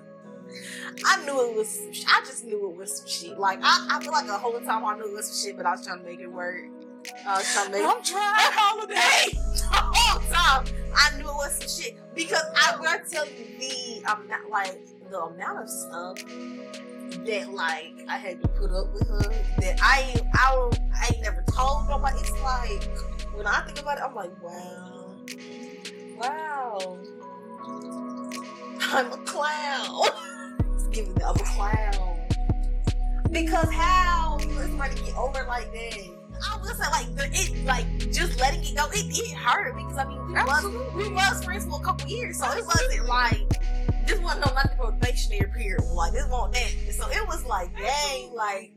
I 1.05 1.25
knew 1.25 1.49
it 1.49 1.55
was. 1.55 1.79
I 2.07 2.21
just 2.25 2.45
knew 2.45 2.69
it 2.69 2.75
was 2.75 2.99
some 2.99 3.07
shit. 3.07 3.39
Like 3.39 3.59
I, 3.63 3.87
I 3.91 4.03
feel 4.03 4.11
like 4.11 4.27
the 4.27 4.37
whole 4.37 4.59
time 4.59 4.85
I 4.85 4.97
knew 4.97 5.05
it 5.05 5.13
was 5.13 5.31
some 5.31 5.49
shit, 5.49 5.57
but 5.57 5.65
I 5.65 5.71
was 5.71 5.85
trying 5.85 5.99
to 5.99 6.05
make 6.05 6.19
it 6.19 6.31
work. 6.31 6.65
I 7.25 7.37
was 7.37 7.53
trying 7.53 7.65
to 7.67 7.71
make. 7.71 7.83
I'm 7.85 8.03
trying 8.03 8.51
holiday. 8.53 8.95
Hey, 8.95 9.31
the 9.31 10.33
time 10.33 10.65
I 10.95 11.17
knew 11.17 11.23
it 11.23 11.33
was 11.33 11.57
some 11.59 11.83
shit 11.83 11.97
because 12.15 12.43
I 12.55 12.75
will 12.77 12.99
tell 13.09 13.25
you 13.25 13.45
the 13.59 14.11
amount, 14.11 14.49
like 14.49 14.77
the 15.09 15.19
amount 15.21 15.63
of 15.63 15.69
stuff 15.69 16.17
that 17.25 17.49
like 17.53 17.93
I 18.07 18.17
had 18.17 18.41
to 18.41 18.47
put 18.49 18.71
up 18.71 18.93
with 18.93 19.07
her 19.07 19.21
that 19.59 19.79
I 19.81 20.15
I 20.37 20.55
will- 20.55 20.73
I 20.93 21.13
ain't 21.13 21.21
never 21.23 21.43
told 21.51 21.87
nobody. 21.87 22.19
It's 22.19 22.31
like 22.41 22.83
when 23.35 23.47
I 23.47 23.61
think 23.65 23.79
about 23.79 23.97
it, 23.97 24.03
I'm 24.03 24.13
like, 24.15 24.31
wow, 24.43 25.15
wow, 26.17 26.97
I'm 28.81 29.11
a 29.13 29.17
clown. 29.25 30.09
Giving 30.91 31.13
me 31.13 31.21
I'm 31.23 31.35
a 31.35 31.39
clown 31.39 32.19
because 33.31 33.69
how 33.71 34.37
you 34.41 34.49
somebody 34.61 34.95
get 35.05 35.15
over 35.15 35.45
like 35.47 35.71
that? 35.71 36.18
I 36.41 36.57
was 36.57 36.77
say 36.77 36.89
like 36.91 37.15
the, 37.15 37.29
it 37.33 37.65
like 37.65 37.85
just 38.11 38.39
letting 38.39 38.63
it 38.63 38.75
go. 38.75 38.85
It 38.91 39.05
it 39.09 39.35
hurt 39.35 39.75
because 39.75 39.97
I 39.97 40.05
mean 40.07 40.25
we 40.27 40.33
was 40.33 40.95
we 40.95 41.09
was 41.13 41.43
friends 41.43 41.65
for 41.65 41.79
a 41.79 41.83
couple 41.83 42.07
years, 42.07 42.39
so 42.39 42.45
it 42.51 42.65
wasn't 42.65 43.07
like 43.07 43.49
this 44.07 44.19
wasn't 44.19 44.45
no 44.45 44.53
nothing 44.53 44.77
probationary 44.77 45.51
period. 45.51 45.81
Like 45.83 46.13
this 46.13 46.25
wasn't 46.29 46.53
that. 46.55 46.93
So 46.93 47.09
it 47.09 47.27
was 47.27 47.45
like 47.45 47.75
dang, 47.77 48.33
like 48.33 48.73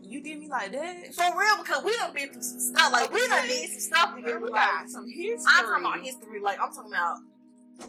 You 0.00 0.22
did 0.22 0.38
me 0.38 0.48
like 0.48 0.72
that. 0.72 1.14
for 1.14 1.38
real 1.38 1.56
because 1.62 1.84
we 1.84 1.94
done 1.96 2.14
been 2.14 2.30
through 2.32 2.42
some 2.42 2.60
stuff. 2.60 2.92
Like 2.92 3.12
we 3.12 3.26
done 3.28 3.46
did 3.46 3.70
some 3.70 3.80
stuff 3.80 4.14
together. 4.16 4.40
We 4.40 4.50
Like, 4.50 4.88
some 4.88 5.06
history. 5.06 5.36
I'm 5.48 5.64
talking 5.66 5.84
about 5.84 6.00
history. 6.00 6.40
Like 6.40 6.58
I'm 6.60 6.72
talking 6.72 6.92
about 6.92 7.18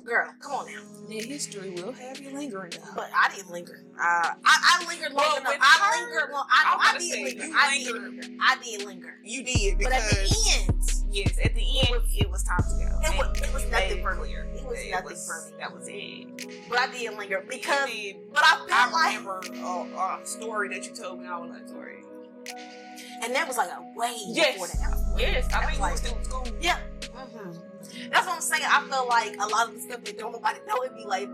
girl. 0.03 0.33
Come 0.39 0.51
on 0.53 0.65
now. 0.67 0.81
The 1.07 1.15
history 1.21 1.71
will 1.71 1.91
have 1.93 2.19
you 2.19 2.29
lingering. 2.31 2.71
Though. 2.71 2.91
But 2.95 3.09
I 3.15 3.33
didn't 3.35 3.51
linger. 3.51 3.83
Uh, 3.99 4.01
I, 4.01 4.33
I 4.45 4.85
lingered 4.87 5.11
long 5.13 5.25
Well, 5.25 5.37
enough. 5.41 5.57
I 5.59 5.95
her, 5.97 6.05
lingered 6.05 6.31
long. 6.31 6.45
I'm 6.51 6.79
I, 6.79 6.89
I, 6.89 6.97
did 6.97 7.01
say 7.01 7.23
linger. 7.23 7.45
you 7.45 7.55
I 7.57 7.77
did 7.77 7.87
lingered. 7.93 8.11
linger. 8.23 8.37
I 8.41 8.57
did 8.63 8.85
linger. 8.85 9.13
you 9.23 9.43
did 9.43 9.77
But 9.79 9.91
at 9.93 10.09
the 10.11 10.19
end, 10.67 10.91
yes, 11.11 11.37
at 11.43 11.55
the 11.55 11.79
end 11.79 12.01
it 12.15 12.29
was, 12.29 12.43
time 12.43 12.57
to 12.59 12.85
go. 12.85 12.99
it 13.01 13.17
was, 13.17 13.41
it 13.41 13.53
was 13.53 13.65
nothing 13.71 13.95
made 13.95 14.01
for 14.03 14.15
me. 14.15 14.33
It 14.33 14.65
was 14.67 14.79
It 14.79 14.91
nothing 14.91 15.05
was- 15.05 15.27
for 15.27 15.51
me. 15.51 15.57
That 15.59 15.73
was 15.73 15.87
it. 15.89 16.69
But 16.69 16.79
I 16.79 16.91
did 16.91 17.17
linger 17.17 17.43
because. 17.49 17.89
Did. 17.89 18.15
But 18.33 18.43
I 18.45 18.55
feel 18.57 18.67
I 18.71 18.91
like 18.91 19.17
remember 19.17 19.41
a, 19.67 20.21
a 20.21 20.25
story 20.25 20.69
that 20.69 20.85
you 20.85 20.93
told 20.95 21.19
me. 21.21 21.27
I 21.27 21.37
was 21.37 21.49
like, 21.49 21.67
sorry. 21.67 22.03
and 23.23 23.33
that 23.35 23.47
was 23.47 23.57
like 23.57 23.69
a 23.71 23.81
way 23.95 24.15
Yes. 24.27 24.53
before 24.53 24.67
the 24.67 24.81
alphabet. 24.83 25.19
Yes, 25.19 25.45
I 25.47 25.49
That's 25.61 25.65
think 25.71 25.79
like- 25.81 25.91
we 25.93 25.97
still 25.97 26.17
in 26.17 26.23
school. 26.23 26.47
Yeah. 26.61 26.77
hmm 27.15 27.51
That's 28.11 28.25
what 28.25 28.35
I'm 28.35 28.41
saying. 28.41 28.63
I 28.65 28.85
feel 28.89 29.07
like 29.07 29.35
a 29.35 29.47
lot 29.47 29.67
of 29.69 29.75
the 29.75 29.79
stuff 29.81 30.03
that 30.03 30.17
don't 30.17 30.31
nobody 30.31 30.59
know 30.67 30.81
it 30.83 30.95
be 30.95 31.05
like. 31.05 31.29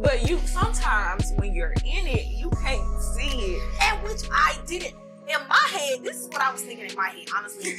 But 0.00 0.28
you 0.28 0.38
sometimes 0.46 1.32
when 1.36 1.54
you're 1.54 1.74
in 1.84 2.06
it, 2.06 2.26
you 2.26 2.50
can't 2.50 3.00
see 3.00 3.54
it. 3.54 3.62
And 3.82 4.02
which 4.02 4.22
I 4.32 4.58
didn't. 4.66 4.94
In 5.28 5.38
my 5.48 5.68
head, 5.70 6.02
this 6.02 6.16
is 6.16 6.28
what 6.28 6.42
I 6.42 6.50
was 6.50 6.62
thinking 6.62 6.90
in 6.90 6.96
my 6.96 7.08
head, 7.08 7.28
honestly. 7.34 7.76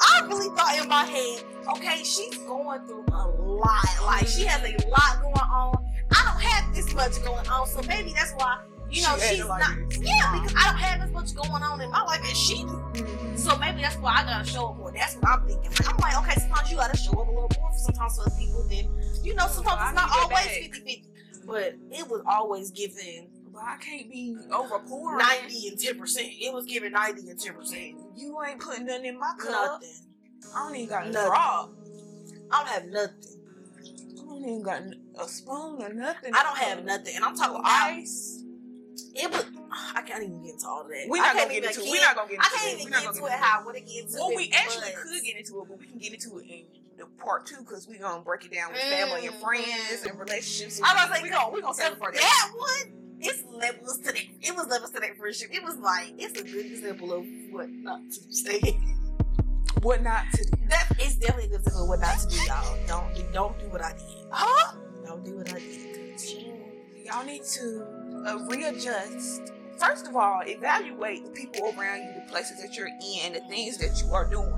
I 0.00 0.26
really 0.26 0.48
thought 0.56 0.76
in 0.76 0.88
my 0.88 1.04
head, 1.04 1.44
okay, 1.76 2.02
she's 2.02 2.36
going 2.38 2.84
through 2.88 3.04
a 3.12 3.28
lot. 3.28 3.86
Like, 4.04 4.26
she 4.26 4.44
has 4.44 4.62
a 4.62 4.88
lot 4.88 5.22
going 5.22 5.34
on. 5.36 5.84
I 6.10 6.24
don't 6.24 6.42
have 6.42 6.74
this 6.74 6.92
much 6.92 7.22
going 7.22 7.46
on, 7.46 7.68
so 7.68 7.80
maybe 7.82 8.12
that's 8.12 8.32
why, 8.32 8.58
you 8.90 9.02
know, 9.02 9.16
She 9.18 9.36
she's 9.36 9.46
not. 9.46 9.60
this. 9.88 9.98
Yeah, 10.00 10.32
because 10.40 10.54
I 10.56 10.70
don't 10.70 10.78
have 10.78 11.00
as 11.02 11.10
much 11.12 11.34
going 11.34 11.62
on 11.62 11.80
in 11.80 11.90
my 11.90 12.02
life 12.02 12.20
as 12.22 12.36
she 12.36 12.62
do. 12.64 12.82
So 13.36 13.56
maybe 13.58 13.82
that's 13.82 13.96
why 13.96 14.14
I 14.20 14.24
gotta 14.24 14.48
show 14.48 14.68
up 14.68 14.76
more. 14.78 14.92
That's 14.92 15.14
what 15.16 15.28
I'm 15.28 15.46
thinking. 15.46 15.70
Like, 15.70 15.88
I'm 15.90 15.96
like, 15.98 16.18
okay, 16.18 16.40
sometimes 16.40 16.70
you 16.70 16.76
gotta 16.76 16.96
show 16.96 17.12
up 17.12 17.18
a 17.28 17.30
little 17.30 17.34
more 17.34 17.48
for 17.50 17.70
sometimes 17.78 18.16
for 18.16 18.22
other 18.22 18.36
people. 18.38 18.66
Then, 18.68 18.88
you 19.24 19.34
know, 19.34 19.46
sometimes 19.48 19.80
it's 19.90 19.94
not 19.94 20.10
always 20.12 20.30
back. 20.46 20.48
50 20.48 20.70
50. 20.70 21.04
But 21.46 21.74
it 21.92 22.08
was 22.08 22.22
always 22.26 22.70
given 22.72 23.28
But 23.52 23.62
I 23.62 23.76
can't 23.78 24.10
be 24.10 24.36
overpouring. 24.50 25.18
90 25.18 25.68
and 25.68 25.78
10%. 25.78 26.16
It 26.40 26.52
was 26.52 26.66
given 26.66 26.92
90 26.92 27.30
and 27.30 27.38
10%. 27.38 27.94
You 28.16 28.36
ain't 28.42 28.60
putting 28.60 28.86
nothing 28.86 29.06
in 29.06 29.18
my 29.18 29.32
cup. 29.38 29.80
Nothing. 29.80 29.88
I 30.54 30.66
don't 30.66 30.76
even 30.76 30.88
got 30.88 31.10
Nothing. 31.10 31.30
I 31.32 32.58
don't 32.58 32.68
have 32.68 32.86
nothing. 32.86 33.40
I 34.18 34.24
don't 34.24 34.38
even 34.42 34.62
got 34.62 34.82
a 35.20 35.28
spoon 35.28 35.82
or 35.82 35.92
nothing. 35.92 36.32
I 36.34 36.42
don't 36.42 36.58
have 36.58 36.84
nothing. 36.84 37.14
And 37.16 37.24
I'm 37.24 37.36
talking 37.36 37.60
ice. 37.64 38.42
It 39.16 39.30
was 39.30 39.44
I 39.96 40.02
can't 40.02 40.22
even 40.22 40.42
get 40.44 40.54
into 40.54 40.66
all 40.68 40.82
of 40.82 40.88
that. 40.88 41.06
We're 41.08 41.22
not 41.22 41.34
gonna 41.36 41.48
get 41.52 41.64
into 41.64 41.80
it. 41.82 41.90
We're 41.90 42.00
not 42.00 42.16
gonna 42.16 42.30
get 42.30 42.40
I 42.40 42.46
into 42.46 42.56
can't 42.56 42.66
it. 42.66 42.72
even 42.80 42.84
We're 42.84 42.90
get 42.90 43.04
not 43.04 43.14
into 43.16 43.26
it 43.26 43.32
how 43.32 43.60
I 43.60 43.64
want 43.64 43.76
to 43.76 43.82
get 43.82 44.04
into 44.04 44.16
it. 44.16 44.20
Well, 44.20 44.36
we 44.36 44.52
actually 44.54 44.92
could 44.92 45.22
get 45.24 45.36
into 45.36 45.60
it, 45.60 45.68
but 45.68 45.78
we 45.78 45.86
can 45.86 45.98
get 45.98 46.12
into 46.14 46.38
it 46.38 46.44
in 46.46 46.64
the 46.96 47.06
part 47.22 47.46
two 47.46 47.58
because 47.60 47.88
we're 47.88 48.00
gonna 48.00 48.22
break 48.22 48.44
it 48.44 48.52
down 48.52 48.72
with 48.72 48.80
family 48.82 49.26
and 49.26 49.34
Mm. 49.36 49.40
friends 49.42 50.06
and 50.06 50.18
relationships. 50.18 50.80
I 50.82 50.94
was 50.94 51.04
about 51.04 51.08
to 51.08 51.16
say, 51.16 51.22
we 51.22 51.30
gonna 51.30 51.50
we 51.54 51.60
gonna 51.62 51.76
it 51.82 51.98
for 51.98 52.12
that. 52.12 52.20
that 52.20 52.52
one, 52.56 53.16
it's 53.20 53.42
levels 53.52 53.98
to 53.98 54.12
that. 54.12 54.24
It 54.40 54.54
was 54.54 54.66
levels 54.68 54.90
to 54.92 55.00
that 55.00 55.16
friendship. 55.18 55.48
It 55.52 55.62
was 55.62 55.76
like 55.76 56.12
it's 56.18 56.38
a 56.40 56.44
good 56.44 56.66
example 56.66 57.12
of 57.12 57.24
what 57.50 57.68
not 57.70 58.00
to 58.10 58.20
say. 58.32 58.60
What 59.82 60.02
not 60.02 60.24
to 60.32 60.42
do? 60.44 60.50
That 60.68 60.88
it's 60.98 61.16
definitely 61.16 61.44
a 61.44 61.48
good 61.48 61.60
example 61.60 61.82
of 61.82 61.88
what 61.90 62.00
not 62.00 62.18
to 62.18 62.26
do, 62.28 62.36
y'all. 62.44 62.76
Don't 62.88 63.14
do, 63.14 63.22
don't 63.32 63.58
do 63.58 63.66
what 63.68 63.84
I 63.84 63.92
did. 63.92 64.26
Huh? 64.32 64.74
Don't 65.04 65.22
do 65.24 65.36
what 65.36 65.52
I 65.52 65.58
did. 65.58 66.20
Y'all 67.04 67.24
need 67.24 67.44
to 67.44 67.86
uh, 68.26 68.38
readjust. 68.48 69.52
First 69.78 70.06
of 70.06 70.16
all, 70.16 70.40
evaluate 70.46 71.24
the 71.24 71.30
people 71.30 71.72
around 71.78 71.98
you, 72.00 72.14
the 72.14 72.30
places 72.30 72.62
that 72.62 72.76
you're 72.76 72.88
in, 72.88 73.34
the 73.34 73.42
things 73.48 73.76
that 73.78 74.02
you 74.02 74.12
are 74.12 74.28
doing. 74.28 74.56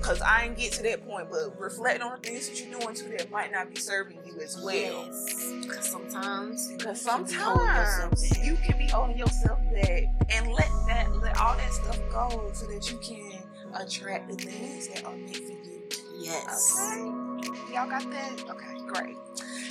Cause 0.00 0.20
I 0.22 0.44
ain't 0.44 0.56
get 0.56 0.72
to 0.74 0.82
that 0.84 1.04
point, 1.06 1.28
but 1.28 1.58
reflect 1.58 2.02
on 2.02 2.12
the 2.12 2.28
things 2.28 2.48
that 2.48 2.60
you're 2.60 2.78
doing 2.78 2.94
too 2.94 3.08
that 3.18 3.30
might 3.32 3.50
not 3.50 3.68
be 3.68 3.76
serving 3.80 4.18
you 4.24 4.40
as 4.40 4.56
well. 4.62 4.74
Yes, 5.06 5.52
because 5.60 5.90
sometimes 5.90 6.68
Because 6.72 7.04
you 7.04 7.16
can 7.16 7.26
be 7.26 7.34
holding 7.34 7.66
yourself 7.66 8.18
sometimes 8.18 8.46
you 8.46 8.56
can 8.56 8.78
be 8.78 8.86
holding 8.86 9.18
yourself 9.18 9.58
back 9.74 10.04
and 10.30 10.52
let 10.52 10.68
that 10.86 11.12
let 11.20 11.36
all 11.38 11.56
that 11.56 11.72
stuff 11.72 11.98
go 12.10 12.48
so 12.54 12.66
that 12.66 12.90
you 12.90 12.98
can 12.98 13.42
attract 13.74 14.28
the 14.30 14.36
things 14.36 14.88
that 14.88 15.04
are 15.04 15.16
meant 15.16 15.36
for 15.36 15.42
you. 15.42 15.88
Yes. 16.20 16.76
Okay. 16.78 17.74
Y'all 17.74 17.90
got 17.90 18.08
that? 18.10 18.44
Okay, 18.50 18.76
great. 18.86 19.16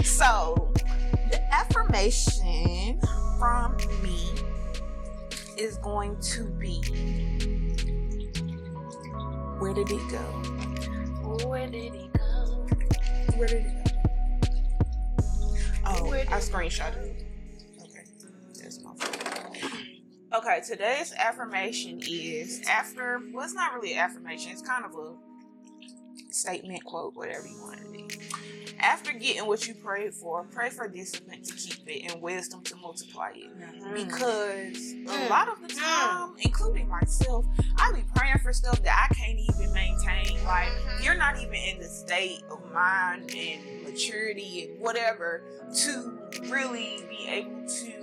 So 0.05 0.71
affirmation 1.51 2.99
from 3.37 3.77
me 4.01 4.29
is 5.57 5.77
going 5.77 6.19
to 6.21 6.45
be 6.45 6.81
where 9.59 9.73
did 9.73 9.89
it 9.89 10.09
go? 10.09 10.17
Where 11.47 11.67
did 11.67 11.93
he 11.93 12.09
go? 12.15 12.67
Where 13.35 13.47
did 13.47 13.65
it 13.65 13.85
go? 13.85 13.91
Oh, 15.85 16.13
I 16.13 16.17
it 16.17 16.27
screenshotted 16.27 16.97
it. 16.97 17.23
Okay, 17.81 18.03
that's 18.61 18.83
my 18.83 18.93
fault. 18.95 19.57
Okay, 20.35 20.61
today's 20.67 21.13
affirmation 21.13 22.01
is 22.07 22.61
after. 22.69 23.19
Well, 23.33 23.45
it's 23.45 23.55
not 23.55 23.73
really 23.73 23.93
an 23.93 23.99
affirmation. 23.99 24.51
It's 24.51 24.61
kind 24.61 24.85
of 24.85 24.93
a 24.93 25.15
statement, 26.31 26.83
quote, 26.83 27.15
whatever 27.15 27.47
you 27.47 27.59
want 27.61 27.79
it 27.79 27.85
to 27.85 28.17
be. 28.17 28.26
After 28.79 29.11
getting 29.11 29.47
what 29.47 29.67
you 29.67 29.73
prayed 29.73 30.13
for, 30.13 30.43
pray 30.51 30.69
for 30.69 30.87
discipline 30.87 31.41
to 31.43 31.53
keep 31.55 31.79
it 31.87 32.11
and 32.11 32.21
wisdom 32.21 32.61
to 32.63 32.75
multiply 32.77 33.31
it. 33.35 33.49
Because 33.93 34.95
a 35.07 35.09
Mm. 35.09 35.29
lot 35.29 35.47
of 35.47 35.61
the 35.61 35.73
time, 35.73 36.35
including 36.41 36.87
myself, 36.87 37.45
I 37.77 37.91
be 37.95 38.03
praying 38.15 38.39
for 38.39 38.53
stuff 38.53 38.81
that 38.83 39.07
I 39.09 39.13
can't 39.15 39.39
even 39.39 39.73
maintain. 39.73 40.43
Like 40.45 40.69
Mhm. 40.69 41.03
you're 41.03 41.15
not 41.17 41.37
even 41.39 41.53
in 41.55 41.79
the 41.79 41.89
state 41.89 42.43
of 42.51 42.63
mind 42.71 43.33
and 43.35 43.83
maturity 43.83 44.65
and 44.69 44.79
whatever 44.79 45.43
to 45.85 46.19
really 46.49 47.03
be 47.09 47.27
able 47.27 47.63
to 47.67 47.96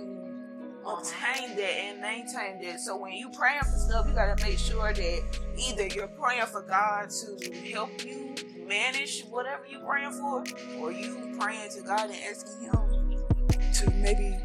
obtain 0.87 1.55
that 1.55 1.59
and 1.79 2.01
maintain 2.01 2.61
that. 2.61 2.79
So 2.79 2.97
when 2.97 3.13
you 3.13 3.29
praying 3.31 3.61
for 3.61 3.77
stuff, 3.77 4.07
you 4.07 4.13
gotta 4.13 4.41
make 4.43 4.57
sure 4.59 4.93
that 4.93 5.23
either 5.57 5.87
you're 5.87 6.07
praying 6.07 6.45
for 6.47 6.61
God 6.61 7.09
to 7.09 7.53
help 7.71 8.03
you 8.05 8.35
manage 8.67 9.23
whatever 9.29 9.63
you're 9.69 9.81
praying 9.81 10.11
for, 10.11 10.43
or 10.79 10.91
you 10.91 11.35
praying 11.39 11.69
to 11.71 11.81
God 11.81 12.09
and 12.09 12.19
asking 12.29 12.61
Him 12.69 13.73
to 13.73 13.91
maybe 13.91 14.37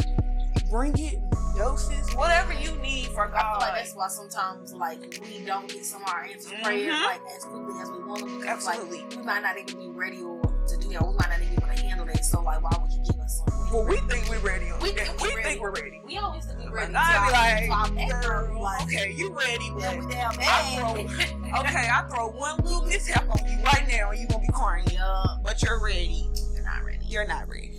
bring 0.70 0.96
it 0.98 1.18
doses, 1.56 2.14
whatever 2.14 2.52
you 2.54 2.70
need 2.80 3.06
for 3.08 3.24
I 3.24 3.28
feel 3.30 3.36
God. 3.40 3.60
like 3.60 3.74
that's 3.74 3.94
why 3.94 4.08
sometimes 4.08 4.72
like 4.72 5.20
we 5.22 5.44
don't 5.44 5.68
get 5.68 5.84
some 5.84 6.02
of 6.02 6.08
our 6.08 6.22
answers 6.24 6.52
prayers 6.62 6.94
Mhm. 6.94 7.04
like 7.04 7.20
as 7.36 7.44
quickly 7.44 7.80
as 7.82 7.90
we 7.90 7.98
want 8.04 8.20
them 8.20 8.38
because 8.40 8.64
like 8.66 8.78
Absolutely. 8.78 9.16
we 9.16 9.22
might 9.24 9.40
not 9.42 9.58
even 9.58 9.78
be 9.78 9.88
ready 9.88 10.22
or 10.22 10.39
to 10.70 10.76
do 10.78 10.88
that. 10.90 11.06
We 11.06 11.14
might 11.14 11.28
not 11.30 11.40
even 11.42 11.48
be 11.48 11.62
able 11.62 11.74
to 11.74 11.82
handle 11.82 12.06
that. 12.06 12.24
So 12.24 12.42
like, 12.42 12.62
why 12.62 12.76
would 12.80 12.92
you 12.92 13.02
give 13.04 13.20
us 13.20 13.38
something? 13.38 13.60
well, 13.72 13.84
we 13.84 13.96
think 14.08 14.28
we're 14.28 14.38
ready. 14.40 14.66
We 14.82 14.90
think 14.90 15.20
we 15.20 15.28
we're 15.28 15.36
ready. 15.36 15.48
think 15.48 15.60
we're 15.62 15.72
ready. 15.72 16.00
we 16.04 16.16
always 16.18 16.44
think 16.44 16.58
we're 16.64 16.76
ready. 16.76 16.94
I 16.96 17.66
be 17.68 17.70
like, 17.70 17.96
like, 18.10 18.22
girl, 18.22 18.60
like, 18.60 18.82
okay, 18.82 19.12
you 19.12 19.32
ready, 19.32 19.70
but 19.74 19.82
yeah, 19.82 20.00
we 20.00 20.12
down 20.12 20.34
I 20.38 20.38
bad. 20.38 20.96
okay, 21.66 21.88
I 21.90 22.06
throw 22.08 22.30
one 22.30 22.56
little 22.64 22.82
mishap 22.82 23.28
on 23.30 23.48
you 23.48 23.62
right 23.62 23.86
now, 23.88 24.10
and 24.10 24.20
you 24.20 24.26
gonna 24.26 24.40
be 24.40 24.52
crying. 24.52 24.86
yeah, 24.90 25.24
But 25.44 25.62
you're 25.62 25.82
ready. 25.82 26.28
you're 26.54 26.64
not 26.64 26.84
ready. 26.84 27.04
You're 27.06 27.26
not 27.26 27.48
ready. 27.48 27.72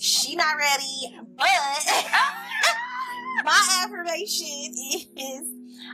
She 0.00 0.34
not 0.36 0.56
ready, 0.56 1.16
but 1.36 1.46
my 3.44 3.82
affirmation 3.84 4.72
is 5.16 5.46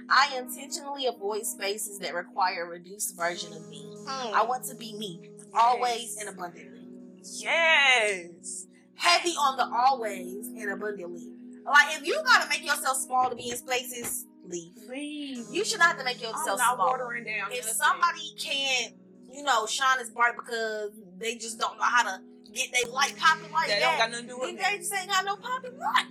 I 0.08 0.36
intentionally 0.38 1.06
avoid 1.06 1.44
spaces 1.44 1.98
that 2.00 2.14
require 2.14 2.64
a 2.66 2.68
reduced 2.68 3.16
version 3.16 3.52
of 3.52 3.68
me. 3.68 3.94
I 4.06 4.40
hmm. 4.40 4.48
want 4.48 4.64
to 4.64 4.74
be 4.74 4.94
me, 4.94 5.30
always 5.54 6.16
and 6.18 6.28
abundantly. 6.28 6.80
Yes. 7.22 8.66
Heavy 8.94 9.30
on 9.30 9.56
the 9.56 9.64
always 9.76 10.46
and 10.48 10.70
abundantly. 10.70 11.28
Like 11.64 11.96
if 11.96 12.06
you 12.06 12.20
gotta 12.24 12.48
make 12.48 12.64
yourself 12.64 12.96
small 12.96 13.30
to 13.30 13.36
be 13.36 13.50
in 13.50 13.56
spaces, 13.56 14.26
leave. 14.44 14.72
Leave. 14.88 15.44
You 15.50 15.64
should 15.64 15.78
not 15.78 15.88
have 15.90 15.98
to 15.98 16.04
make 16.04 16.16
I'm 16.18 16.30
yourself 16.30 16.58
not 16.58 16.74
small. 16.74 16.88
watering 16.88 17.24
down. 17.24 17.50
If 17.52 17.64
somebody 17.64 18.34
can't, 18.38 18.94
you 19.32 19.42
know, 19.42 19.66
shine 19.66 19.98
as 20.00 20.10
bright 20.10 20.34
because 20.36 20.90
they 21.18 21.36
just 21.36 21.58
don't 21.58 21.76
know 21.78 21.84
how 21.84 22.02
to 22.04 22.20
get 22.52 22.70
their 22.72 22.92
light 22.92 23.14
popping 23.18 23.50
like 23.52 23.68
that 23.68 23.80
don't 23.80 23.96
got 23.98 24.10
nothing 24.10 24.26
to 24.28 24.34
do 24.34 24.38
with 24.40 24.56
they 24.58 24.76
just 24.78 24.92
ain't 24.94 25.08
got 25.08 25.24
no 25.24 25.36
popping 25.36 25.78
light. 25.78 26.06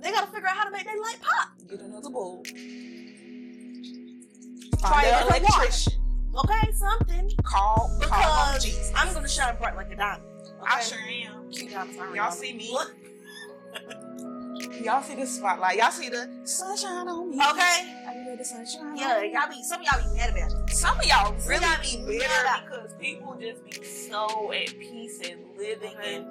They 0.00 0.10
gotta 0.10 0.30
figure 0.30 0.48
out 0.48 0.56
how 0.56 0.64
to 0.64 0.70
make 0.70 0.84
their 0.84 1.00
light 1.00 1.18
pop. 1.20 1.50
Get 1.68 1.80
another 1.80 2.10
bulb. 2.10 2.44
Try 4.80 4.90
Find 4.90 5.06
it 5.06 5.12
an 5.12 5.28
electrician. 5.42 5.92
Okay, 6.36 6.72
something. 6.72 7.30
Call, 7.44 7.90
call 8.00 8.30
on 8.30 8.54
Because 8.54 8.64
Jesus. 8.64 8.92
I'm 8.96 9.14
gonna 9.14 9.28
shine 9.28 9.56
bright 9.56 9.76
like 9.76 9.92
a 9.92 9.96
diamond. 9.96 10.26
Okay? 10.42 10.66
I 10.66 10.82
sure 10.82 10.98
am. 10.98 11.50
Aren't 11.98 12.16
Y'all 12.16 12.30
see 12.32 12.52
me? 12.54 12.74
Y'all 14.84 15.02
see 15.02 15.14
the 15.14 15.26
spotlight. 15.26 15.78
Y'all 15.78 15.90
see 15.90 16.08
the 16.08 16.28
sunshine 16.44 17.08
on 17.08 17.30
me. 17.30 17.36
Okay. 17.36 18.04
I 18.06 18.24
be 18.28 18.36
the 18.36 18.44
sunshine. 18.44 18.96
Yeah, 18.96 19.22
y'all 19.22 19.48
be 19.48 19.62
some 19.62 19.80
of 19.80 19.86
y'all 19.86 20.02
be 20.10 20.16
mad 20.16 20.30
about 20.30 20.52
it. 20.52 20.70
Some 20.74 20.98
of 20.98 21.06
y'all 21.06 21.34
really 21.46 21.64
y'all 21.64 22.08
be 22.08 22.18
mad. 22.18 22.62
because 22.68 22.94
people 23.00 23.36
just 23.40 23.64
be 23.64 23.84
so 23.84 24.52
at 24.52 24.68
peace 24.78 25.20
and 25.28 25.40
living 25.56 25.94
and, 26.04 26.26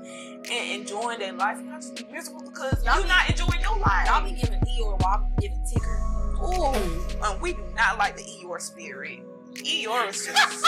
and 0.47 0.81
enjoying 0.81 1.19
their 1.19 1.33
life. 1.33 1.57
Y'all 1.65 1.75
just 1.75 1.95
be 1.95 2.05
miserable 2.11 2.43
because 2.49 2.83
Y'all 2.85 2.95
you're 2.95 3.03
be- 3.03 3.09
not 3.09 3.29
enjoying 3.29 3.61
your 3.61 3.77
life. 3.79 4.07
Y'all 4.07 4.23
be 4.23 4.31
giving 4.31 4.59
Eeyore 4.61 5.01
while 5.01 5.25
I'm 5.25 5.33
giving 5.39 5.59
Tigger. 5.59 6.43
Ooh, 6.43 7.23
um, 7.23 7.39
we 7.41 7.53
do 7.53 7.63
not 7.75 7.97
like 7.97 8.15
the 8.15 8.23
Eeyore 8.23 8.61
spirit. 8.61 9.19
Eeyore 9.55 10.09
is 10.09 10.25
just 10.25 10.65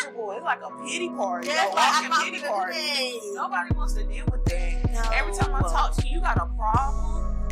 miserable. 0.00 0.32
It's 0.32 0.44
like 0.44 0.60
a 0.62 0.70
pity 0.84 1.08
party. 1.08 1.48
Yeah, 1.48 1.66
a 1.66 1.74
like, 1.74 1.76
I'm 1.76 2.10
walking 2.10 2.10
not 2.10 2.24
pity 2.24 2.40
party. 2.46 3.20
Nobody 3.34 3.74
wants 3.74 3.94
to 3.94 4.04
deal 4.04 4.24
with 4.30 4.44
that. 4.46 4.92
No. 4.92 5.02
Every 5.14 5.34
time 5.34 5.54
I 5.54 5.60
talk 5.62 5.96
to 5.96 6.06
you, 6.06 6.16
you 6.16 6.20
got 6.20 6.36
a 6.36 6.46
problem. 6.56 7.48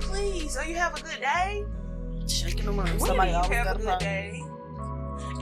Please, 0.00 0.52
so 0.54 0.62
you 0.62 0.74
have 0.76 0.96
a 0.98 1.02
good 1.02 1.20
day. 1.20 1.64
shaking 2.28 2.64
them 2.66 2.78
up. 2.80 2.88
Somebody 3.00 3.32
always 3.32 3.56
have 3.56 3.66
got 3.66 3.76
a 3.76 3.78
good 3.78 3.84
problem. 3.86 3.98
day? 3.98 4.42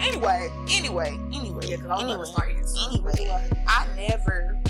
Anyway, 0.01 0.51
anyway, 0.71 1.19
anyway, 1.33 1.67
Yeah, 1.67 1.75
anyway, 1.75 1.85
about 1.85 2.21
to 2.21 2.27
start 2.27 2.51
anyway, 2.91 3.49
I 3.67 3.87
never. 3.97 4.61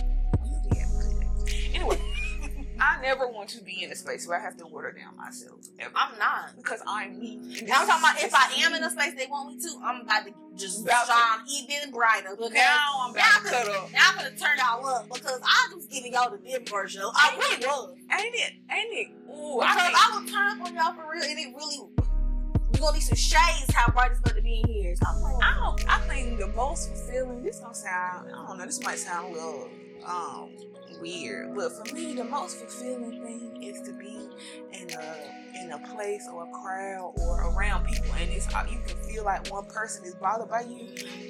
I 2.88 3.00
never 3.02 3.28
want 3.28 3.50
to 3.50 3.62
be 3.62 3.82
in 3.82 3.90
a 3.92 3.94
space 3.96 4.26
where 4.26 4.38
I 4.38 4.42
have 4.42 4.56
to 4.58 4.66
water 4.66 4.92
down 4.92 5.16
myself. 5.16 5.60
Ever. 5.78 5.92
I'm 5.94 6.18
not. 6.18 6.56
because 6.56 6.80
I'm 6.86 7.18
me. 7.20 7.38
I'm 7.60 7.86
talking 7.86 8.02
about 8.02 8.22
if 8.22 8.34
I 8.34 8.52
am 8.64 8.74
in 8.74 8.82
a 8.82 8.90
space 8.90 9.14
they 9.14 9.26
want 9.26 9.54
me 9.54 9.60
to, 9.62 9.80
I'm 9.84 10.00
about 10.02 10.24
to 10.26 10.32
just 10.56 10.84
About 10.84 11.06
to- 11.06 11.12
shine 11.12 11.40
even 11.70 11.90
brighter. 11.92 12.30
Because 12.36 12.52
now 12.52 12.76
I'm 13.02 13.12
now 13.12 13.20
about 13.20 13.36
I'm 13.36 13.44
to 13.44 13.50
cut 13.50 13.68
up. 13.68 13.92
now 13.92 13.98
I'm 14.10 14.16
gonna 14.16 14.30
turn 14.30 14.56
y'all 14.58 14.86
up 14.86 15.08
because 15.12 15.40
I 15.44 15.74
was 15.74 15.86
giving 15.86 16.12
y'all 16.14 16.30
the 16.30 16.38
dim 16.38 16.64
version. 16.64 17.02
I 17.04 17.36
really 17.36 17.66
was. 17.66 17.94
Ain't 18.12 18.34
it? 18.34 18.52
Ain't 18.70 18.92
it? 18.92 19.08
Ooh, 19.30 19.58
Because 19.60 19.76
I 19.76 19.92
I 19.94 20.18
would 20.20 20.28
turn 20.32 20.60
up 20.60 20.66
on 20.66 20.74
y'all 20.74 20.94
for 20.94 21.10
real, 21.12 21.22
and 21.24 21.38
it 21.38 21.54
really 21.54 21.76
you 22.74 22.80
gonna 22.80 22.94
need 22.94 23.00
some 23.02 23.16
shades. 23.16 23.72
How 23.74 23.90
bright 23.92 24.10
it's 24.12 24.20
gonna 24.20 24.40
be 24.42 24.60
in 24.60 24.68
here. 24.68 24.94
So 24.96 25.06
I'm 25.08 25.20
like, 25.22 25.36
I 25.42 25.54
don't. 25.54 25.90
I 25.90 25.98
think 26.08 26.38
the 26.38 26.48
most 26.48 26.88
fulfilling. 26.90 27.42
This 27.42 27.60
gonna 27.60 27.74
sound. 27.74 28.28
I 28.28 28.46
don't 28.46 28.58
know. 28.58 28.64
This 28.66 28.82
might 28.82 28.98
sound 28.98 29.28
a 29.28 29.32
little 29.32 29.68
um 30.08 30.56
weird, 31.00 31.54
but 31.54 31.70
for 31.72 31.94
me, 31.94 32.14
the 32.14 32.24
most 32.24 32.56
fulfilling 32.56 33.22
thing 33.22 33.62
is 33.62 33.80
to 33.82 33.92
be 33.92 34.28
in 34.72 34.90
a 34.90 35.47
in 35.62 35.70
a 35.72 35.78
place 35.94 36.28
or 36.32 36.44
a 36.44 36.50
crowd 36.50 37.14
or 37.20 37.50
around 37.52 37.86
people, 37.86 38.10
and 38.20 38.30
it's 38.30 38.52
uh, 38.54 38.64
you 38.70 38.78
can 38.86 38.96
feel 38.98 39.24
like 39.24 39.50
one 39.50 39.64
person 39.66 40.04
is 40.04 40.14
bothered 40.14 40.48
by 40.48 40.60
you. 40.62 40.86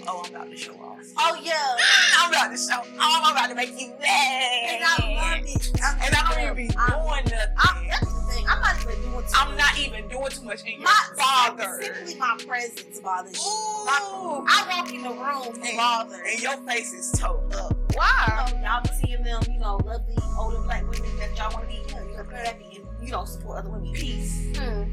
Oh, 0.06 0.22
I'm 0.26 0.34
about 0.34 0.50
to 0.50 0.56
show 0.56 0.74
off. 0.74 0.98
oh 1.18 1.40
yeah, 1.42 1.76
I'm 2.18 2.30
about 2.30 2.50
to 2.50 2.56
show. 2.56 2.80
Oh, 2.84 3.20
I'm 3.24 3.32
about 3.32 3.48
to 3.48 3.54
make 3.54 3.70
you 3.80 3.88
mad. 4.00 4.70
and 4.70 4.84
I 4.84 5.36
love 5.36 5.44
it. 5.44 5.70
And 6.04 6.14
I 6.14 6.34
don't 6.34 6.42
even 6.44 6.68
be 6.68 6.74
I- 6.76 6.88
doing 6.88 7.24
nothing. 7.24 7.54
I'm, 7.58 7.86
that's 7.88 8.00
the 8.12 8.32
thing. 8.32 8.44
I'm 8.48 8.60
not 8.60 8.76
even 8.82 9.02
doing 9.02 9.04
too 9.04 9.10
much. 9.10 9.24
I'm 9.34 9.48
much. 9.48 9.58
not 9.58 9.78
even 9.78 10.08
doing 10.08 10.30
too 10.30 10.44
much, 10.44 10.60
and 10.66 10.82
My 10.82 11.08
bothered. 11.16 11.84
Simply 11.84 12.14
my 12.16 12.36
presence 12.46 13.00
bothers 13.00 13.34
you. 13.36 13.40
Ooh. 13.50 14.44
I 14.48 14.66
walk 14.76 14.92
in 14.92 15.02
the 15.02 15.10
room 15.10 15.54
And- 15.66 15.76
bothered. 15.76 16.20
and 16.26 16.40
your 16.42 16.56
face 16.58 16.92
is 16.92 17.10
towed 17.18 17.54
up. 17.54 17.76
Why? 17.94 18.46
you 18.48 18.54
know, 18.56 18.62
y'all 18.62 18.82
be 18.82 18.90
seeing 19.06 19.22
them, 19.22 19.42
you 19.50 19.58
know, 19.58 19.76
lovely 19.84 20.14
older 20.38 20.60
black 20.60 20.82
women 20.88 21.16
that 21.18 21.36
y'all 21.36 21.52
want 21.52 21.68
to 21.68 21.74
be, 21.74 21.80
you 21.88 21.94
know, 21.96 22.06
you're 22.12 22.24
happy 22.24 22.64
and 22.76 22.77
you 23.08 23.12
don't 23.14 23.26
support 23.26 23.58
other 23.58 23.70
women. 23.70 23.90
Peace. 23.92 24.54
Hmm. 24.58 24.84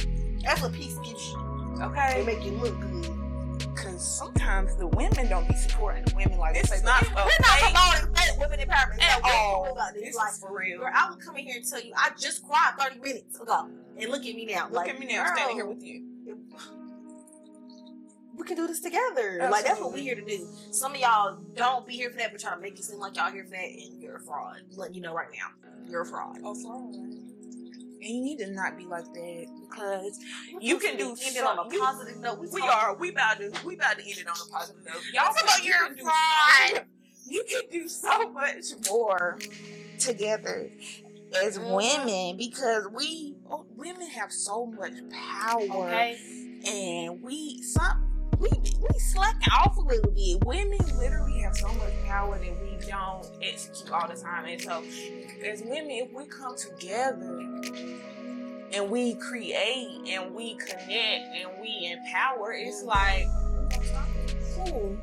That's 0.41 0.61
what 0.61 0.72
peace 0.74 0.97
gives 1.03 1.28
you. 1.30 1.38
Okay. 1.82 2.24
They 2.24 2.26
make 2.36 2.45
you 2.45 2.51
look 2.51 2.80
good. 2.80 3.11
Because 3.59 4.18
sometimes 4.18 4.74
the 4.78 4.88
women 4.88 5.28
don't 5.28 5.47
be 5.49 5.53
supporting 5.55 6.05
the 6.05 6.16
women 6.16 6.38
like 6.38 6.53
This 6.55 6.72
is 6.72 6.82
not 6.84 7.03
we're 7.13 7.16
not 7.26 7.59
promoting 7.59 8.39
women 8.39 8.59
empowerment. 8.59 9.01
at 9.01 9.22
all. 9.24 9.74
about 9.74 9.93
this. 9.93 10.03
This 10.03 10.16
Like, 10.16 10.32
is 10.32 10.39
for 10.39 10.57
real. 10.57 10.80
girl, 10.80 10.91
I 10.95 11.09
would 11.09 11.20
come 11.20 11.36
in 11.36 11.45
here 11.45 11.57
and 11.57 11.70
tell 11.70 11.82
you 11.82 11.91
I 11.97 12.11
just 12.18 12.47
cried 12.47 12.74
30 12.80 12.99
minutes 13.01 13.38
ago, 13.39 13.70
and 13.99 14.09
look 14.11 14.26
at 14.26 14.34
me 14.34 14.45
now. 14.45 14.63
Look 14.66 14.74
like, 14.74 14.89
at 14.89 14.99
me 14.99 15.07
now, 15.07 15.24
I'm 15.26 15.36
standing 15.36 15.55
here 15.57 15.66
with 15.66 15.84
you. 15.84 16.05
We 18.38 18.43
can 18.45 18.55
do 18.57 18.68
this 18.68 18.80
together. 18.80 19.39
Like 19.51 19.66
that's 19.66 19.80
what 19.82 19.91
we're 19.91 19.99
here 20.03 20.16
to 20.16 20.24
do. 20.26 20.47
Some 20.72 20.93
of 20.93 20.97
y'all 20.99 21.38
don't 21.55 21.86
be 21.86 21.93
here 21.95 22.09
for 22.11 22.18
that, 22.18 22.32
but 22.32 22.39
try 22.39 22.53
to 22.55 22.61
make 22.61 22.78
it 22.80 22.84
seem 22.86 22.99
like 22.99 23.18
y'all 23.18 23.32
here 23.32 23.43
for 23.43 23.51
that, 23.51 23.59
and 23.70 24.01
you're 24.01 24.18
a 24.18 24.22
fraud. 24.22 24.61
Letting 24.72 24.95
you 24.95 25.01
know 25.01 25.13
right 25.13 25.28
now, 25.34 25.47
you're 25.89 26.01
a 26.01 26.05
fraud. 26.05 26.38
Oh, 26.43 26.53
fraud. 26.55 26.95
And 28.06 28.14
you 28.16 28.22
need 28.22 28.38
to 28.38 28.51
not 28.51 28.78
be 28.78 28.86
like 28.86 29.06
that 29.06 29.47
because 29.68 30.20
You 30.62 30.78
can 30.78 30.95
do 30.95 31.10
end 31.10 31.36
it 31.36 31.43
on 31.43 31.58
a 31.58 31.70
positive 31.80 32.18
note. 32.22 32.38
we 32.39 32.47
talking- 32.47 32.70
are 32.70 32.95
we 32.95 33.10
about 33.10 33.39
to 33.39 33.51
we 33.66 33.74
about 33.76 33.97
to 33.97 34.03
end 34.08 34.20
it 34.20 34.28
on 34.28 34.36
a 34.47 34.51
positive 34.51 34.86
note. 34.86 35.01
Y'all 35.12 35.32
about 35.43 35.64
your 35.64 35.97
so- 35.97 36.80
You 37.28 37.43
can 37.49 37.64
do 37.72 37.88
so 37.89 38.30
much 38.32 38.66
more 38.88 39.39
together 39.97 40.70
as 41.43 41.58
Mhm. 41.58 41.76
women 41.76 42.38
because 42.38 42.88
we 42.93 43.36
oh, 43.49 43.66
women 43.76 44.08
have 44.10 44.32
so 44.32 44.68
much 44.68 44.93
power. 45.10 45.64
Okay. 45.64 46.20
and 46.68 47.22
we 47.22 47.62
some 47.64 48.14
we 48.39 48.49
we 48.49 48.99
slacking 48.99 49.51
off 49.53 49.77
a 49.77 49.81
little 49.81 50.11
bit. 50.11 50.43
Women 50.45 50.79
literally 50.97 51.39
have 51.41 51.55
so 51.55 51.67
much 51.73 51.93
power 52.05 52.38
that 52.38 52.61
we 52.61 52.77
don't 52.88 53.27
execute 53.41 53.91
all 53.91 54.07
the 54.07 54.15
time. 54.15 54.45
And 54.45 54.61
so, 54.61 54.83
as 55.45 55.61
women, 55.61 55.91
if 55.91 56.11
we 56.11 56.25
come 56.25 56.55
together 56.57 57.39
and 58.73 58.89
we 58.89 59.15
create 59.15 60.01
and 60.07 60.33
we 60.33 60.55
connect 60.55 60.88
and 61.36 61.49
we 61.61 61.93
empower, 61.93 62.53
it's 62.53 62.83
like 62.83 63.25
who 64.55 64.97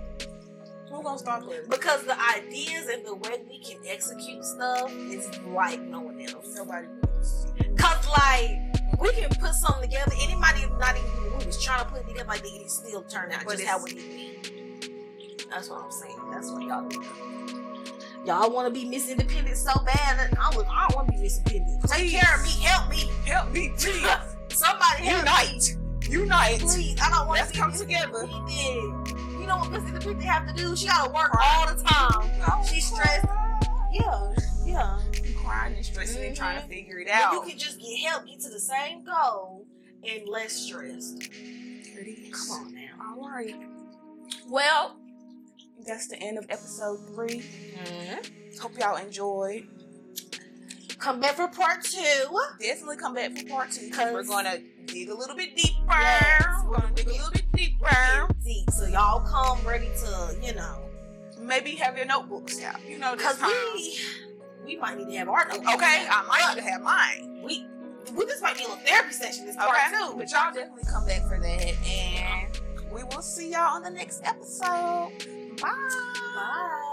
who 0.90 1.02
gonna 1.02 1.18
stop 1.18 1.42
us? 1.44 1.66
Because 1.68 2.04
the 2.04 2.16
ideas 2.36 2.88
and 2.88 3.04
the 3.06 3.14
way 3.14 3.42
we 3.48 3.58
can 3.60 3.78
execute 3.86 4.44
stuff 4.44 4.92
is 4.92 5.28
like 5.46 5.80
no 5.80 6.00
one 6.00 6.20
else. 6.20 6.54
Nobody 6.54 6.88
else. 7.02 7.46
Cause 7.78 8.08
like 8.08 8.71
we 8.98 9.12
can 9.12 9.28
put 9.30 9.54
something 9.54 9.82
together, 9.82 10.12
and 10.20 10.32
it 10.32 10.38
might 10.38 10.56
even 10.58 10.78
not 10.78 10.96
even 10.96 11.38
we 11.38 11.46
was 11.46 11.62
trying 11.62 11.84
to 11.84 11.90
put 11.90 12.00
it 12.02 12.08
together 12.08 12.28
like 12.28 12.42
it 12.44 12.70
still 12.70 13.02
turn 13.02 13.32
out 13.32 13.44
But 13.44 13.58
just 13.58 13.64
how 13.64 13.84
it 13.84 13.94
need. 13.94 15.44
That's 15.50 15.68
what 15.68 15.84
I'm 15.84 15.90
saying. 15.90 16.18
That's 16.30 16.50
what 16.50 16.62
y'all 16.62 16.88
do. 16.88 17.02
Y'all 18.24 18.50
want 18.52 18.72
to 18.72 18.80
be 18.80 18.88
Miss 18.88 19.10
Independent 19.10 19.56
so 19.56 19.72
bad, 19.84 20.28
and 20.28 20.38
I 20.38 20.54
look, 20.54 20.66
I 20.70 20.88
want 20.94 21.08
to 21.08 21.12
be 21.12 21.18
Miss 21.18 21.38
Independent. 21.38 21.82
Take 21.88 22.10
care 22.10 22.36
of 22.36 22.42
me, 22.42 22.50
help 22.62 22.88
me. 22.88 23.10
Help 23.26 23.50
me, 23.50 23.72
please. 23.76 24.06
Somebody 24.48 25.04
help 25.04 25.24
me. 25.24 25.30
Unite. 25.30 25.76
Unite. 26.08 26.60
Please, 26.60 26.98
I 27.02 27.10
don't 27.10 27.26
want 27.26 27.40
Let's 27.40 27.50
to 27.50 27.54
be 27.54 27.60
come 27.60 27.72
together. 27.72 28.22
Independent. 28.22 29.08
You 29.40 29.46
know 29.46 29.58
what 29.58 29.72
Miss 29.72 29.82
Independent 29.84 30.22
have 30.22 30.46
to 30.46 30.54
do? 30.54 30.76
She 30.76 30.86
gotta 30.86 31.10
work 31.12 31.34
all 31.42 31.66
the 31.74 31.82
time. 31.82 32.64
She's 32.64 32.86
stressed. 32.86 33.26
Yeah, 33.92 34.34
yeah. 34.64 34.98
Crying 35.52 35.76
and 35.76 35.84
stressing 35.84 36.24
and 36.24 36.36
trying 36.36 36.60
to 36.60 36.66
Mhm. 36.66 36.68
figure 36.68 36.98
it 36.98 37.08
out. 37.08 37.32
you 37.34 37.42
can 37.42 37.58
just 37.58 37.78
get 37.80 37.98
help, 38.00 38.26
get 38.26 38.40
to 38.40 38.48
the 38.48 38.60
same 38.60 39.04
goal, 39.04 39.66
and 40.02 40.26
less 40.28 40.52
stressed. 40.52 41.30
Come 41.30 42.50
on 42.50 42.74
now. 42.74 43.14
All 43.16 43.28
right. 43.28 43.54
Well, 44.48 44.96
that's 45.86 46.08
the 46.08 46.16
end 46.16 46.38
of 46.38 46.46
episode 46.48 47.06
3 47.08 47.44
Hope 48.60 48.78
y'all 48.78 48.96
enjoyed. 48.96 49.66
Come 50.98 51.20
back 51.20 51.34
for 51.34 51.48
part 51.48 51.82
two. 51.82 52.40
Definitely 52.60 52.96
come 52.96 53.14
back 53.14 53.36
for 53.36 53.44
part 53.46 53.72
two 53.72 53.88
because 53.88 54.12
we're 54.12 54.22
gonna 54.24 54.58
dig 54.86 55.08
a 55.08 55.14
little 55.14 55.34
bit 55.36 55.56
deeper. 55.56 55.84
Yes. 55.88 56.44
We're 56.64 56.78
gonna 56.78 56.94
dig 56.94 57.08
a 57.08 57.12
little 57.12 57.30
bit 57.30 57.50
deeper. 57.52 58.28
See, 58.40 58.64
so 58.72 58.86
y'all 58.86 59.20
come 59.20 59.66
ready 59.66 59.90
to, 60.04 60.36
you 60.42 60.54
know, 60.54 60.78
Maybe 61.40 61.72
have 61.76 61.96
your 61.96 62.06
notebooks 62.06 62.62
out. 62.62 62.80
You 62.88 62.98
know, 62.98 63.16
because 63.16 63.40
we 63.42 63.98
we 64.64 64.76
might 64.76 64.96
need 64.98 65.08
to 65.10 65.16
have 65.18 65.28
our. 65.28 65.46
Okay, 65.50 66.06
I 66.10 66.24
might 66.28 66.54
need 66.54 66.62
to 66.62 66.68
have 66.70 66.80
mine. 66.82 67.40
We 67.42 67.66
we 68.16 68.24
this 68.26 68.40
might 68.42 68.56
be 68.56 68.64
a 68.64 68.68
little 68.68 68.82
therapy 68.84 69.12
session. 69.12 69.46
This 69.46 69.56
part 69.56 69.70
Okay, 69.70 69.96
two. 69.96 70.14
but 70.16 70.30
y'all 70.30 70.52
definitely 70.52 70.84
come 70.90 71.06
back 71.06 71.22
for 71.28 71.38
that, 71.38 71.74
and 71.86 72.60
we 72.92 73.02
will 73.04 73.22
see 73.22 73.50
y'all 73.52 73.76
on 73.76 73.82
the 73.82 73.90
next 73.90 74.22
episode. 74.24 75.10
Bye. 75.60 75.88
Bye. 76.34 76.88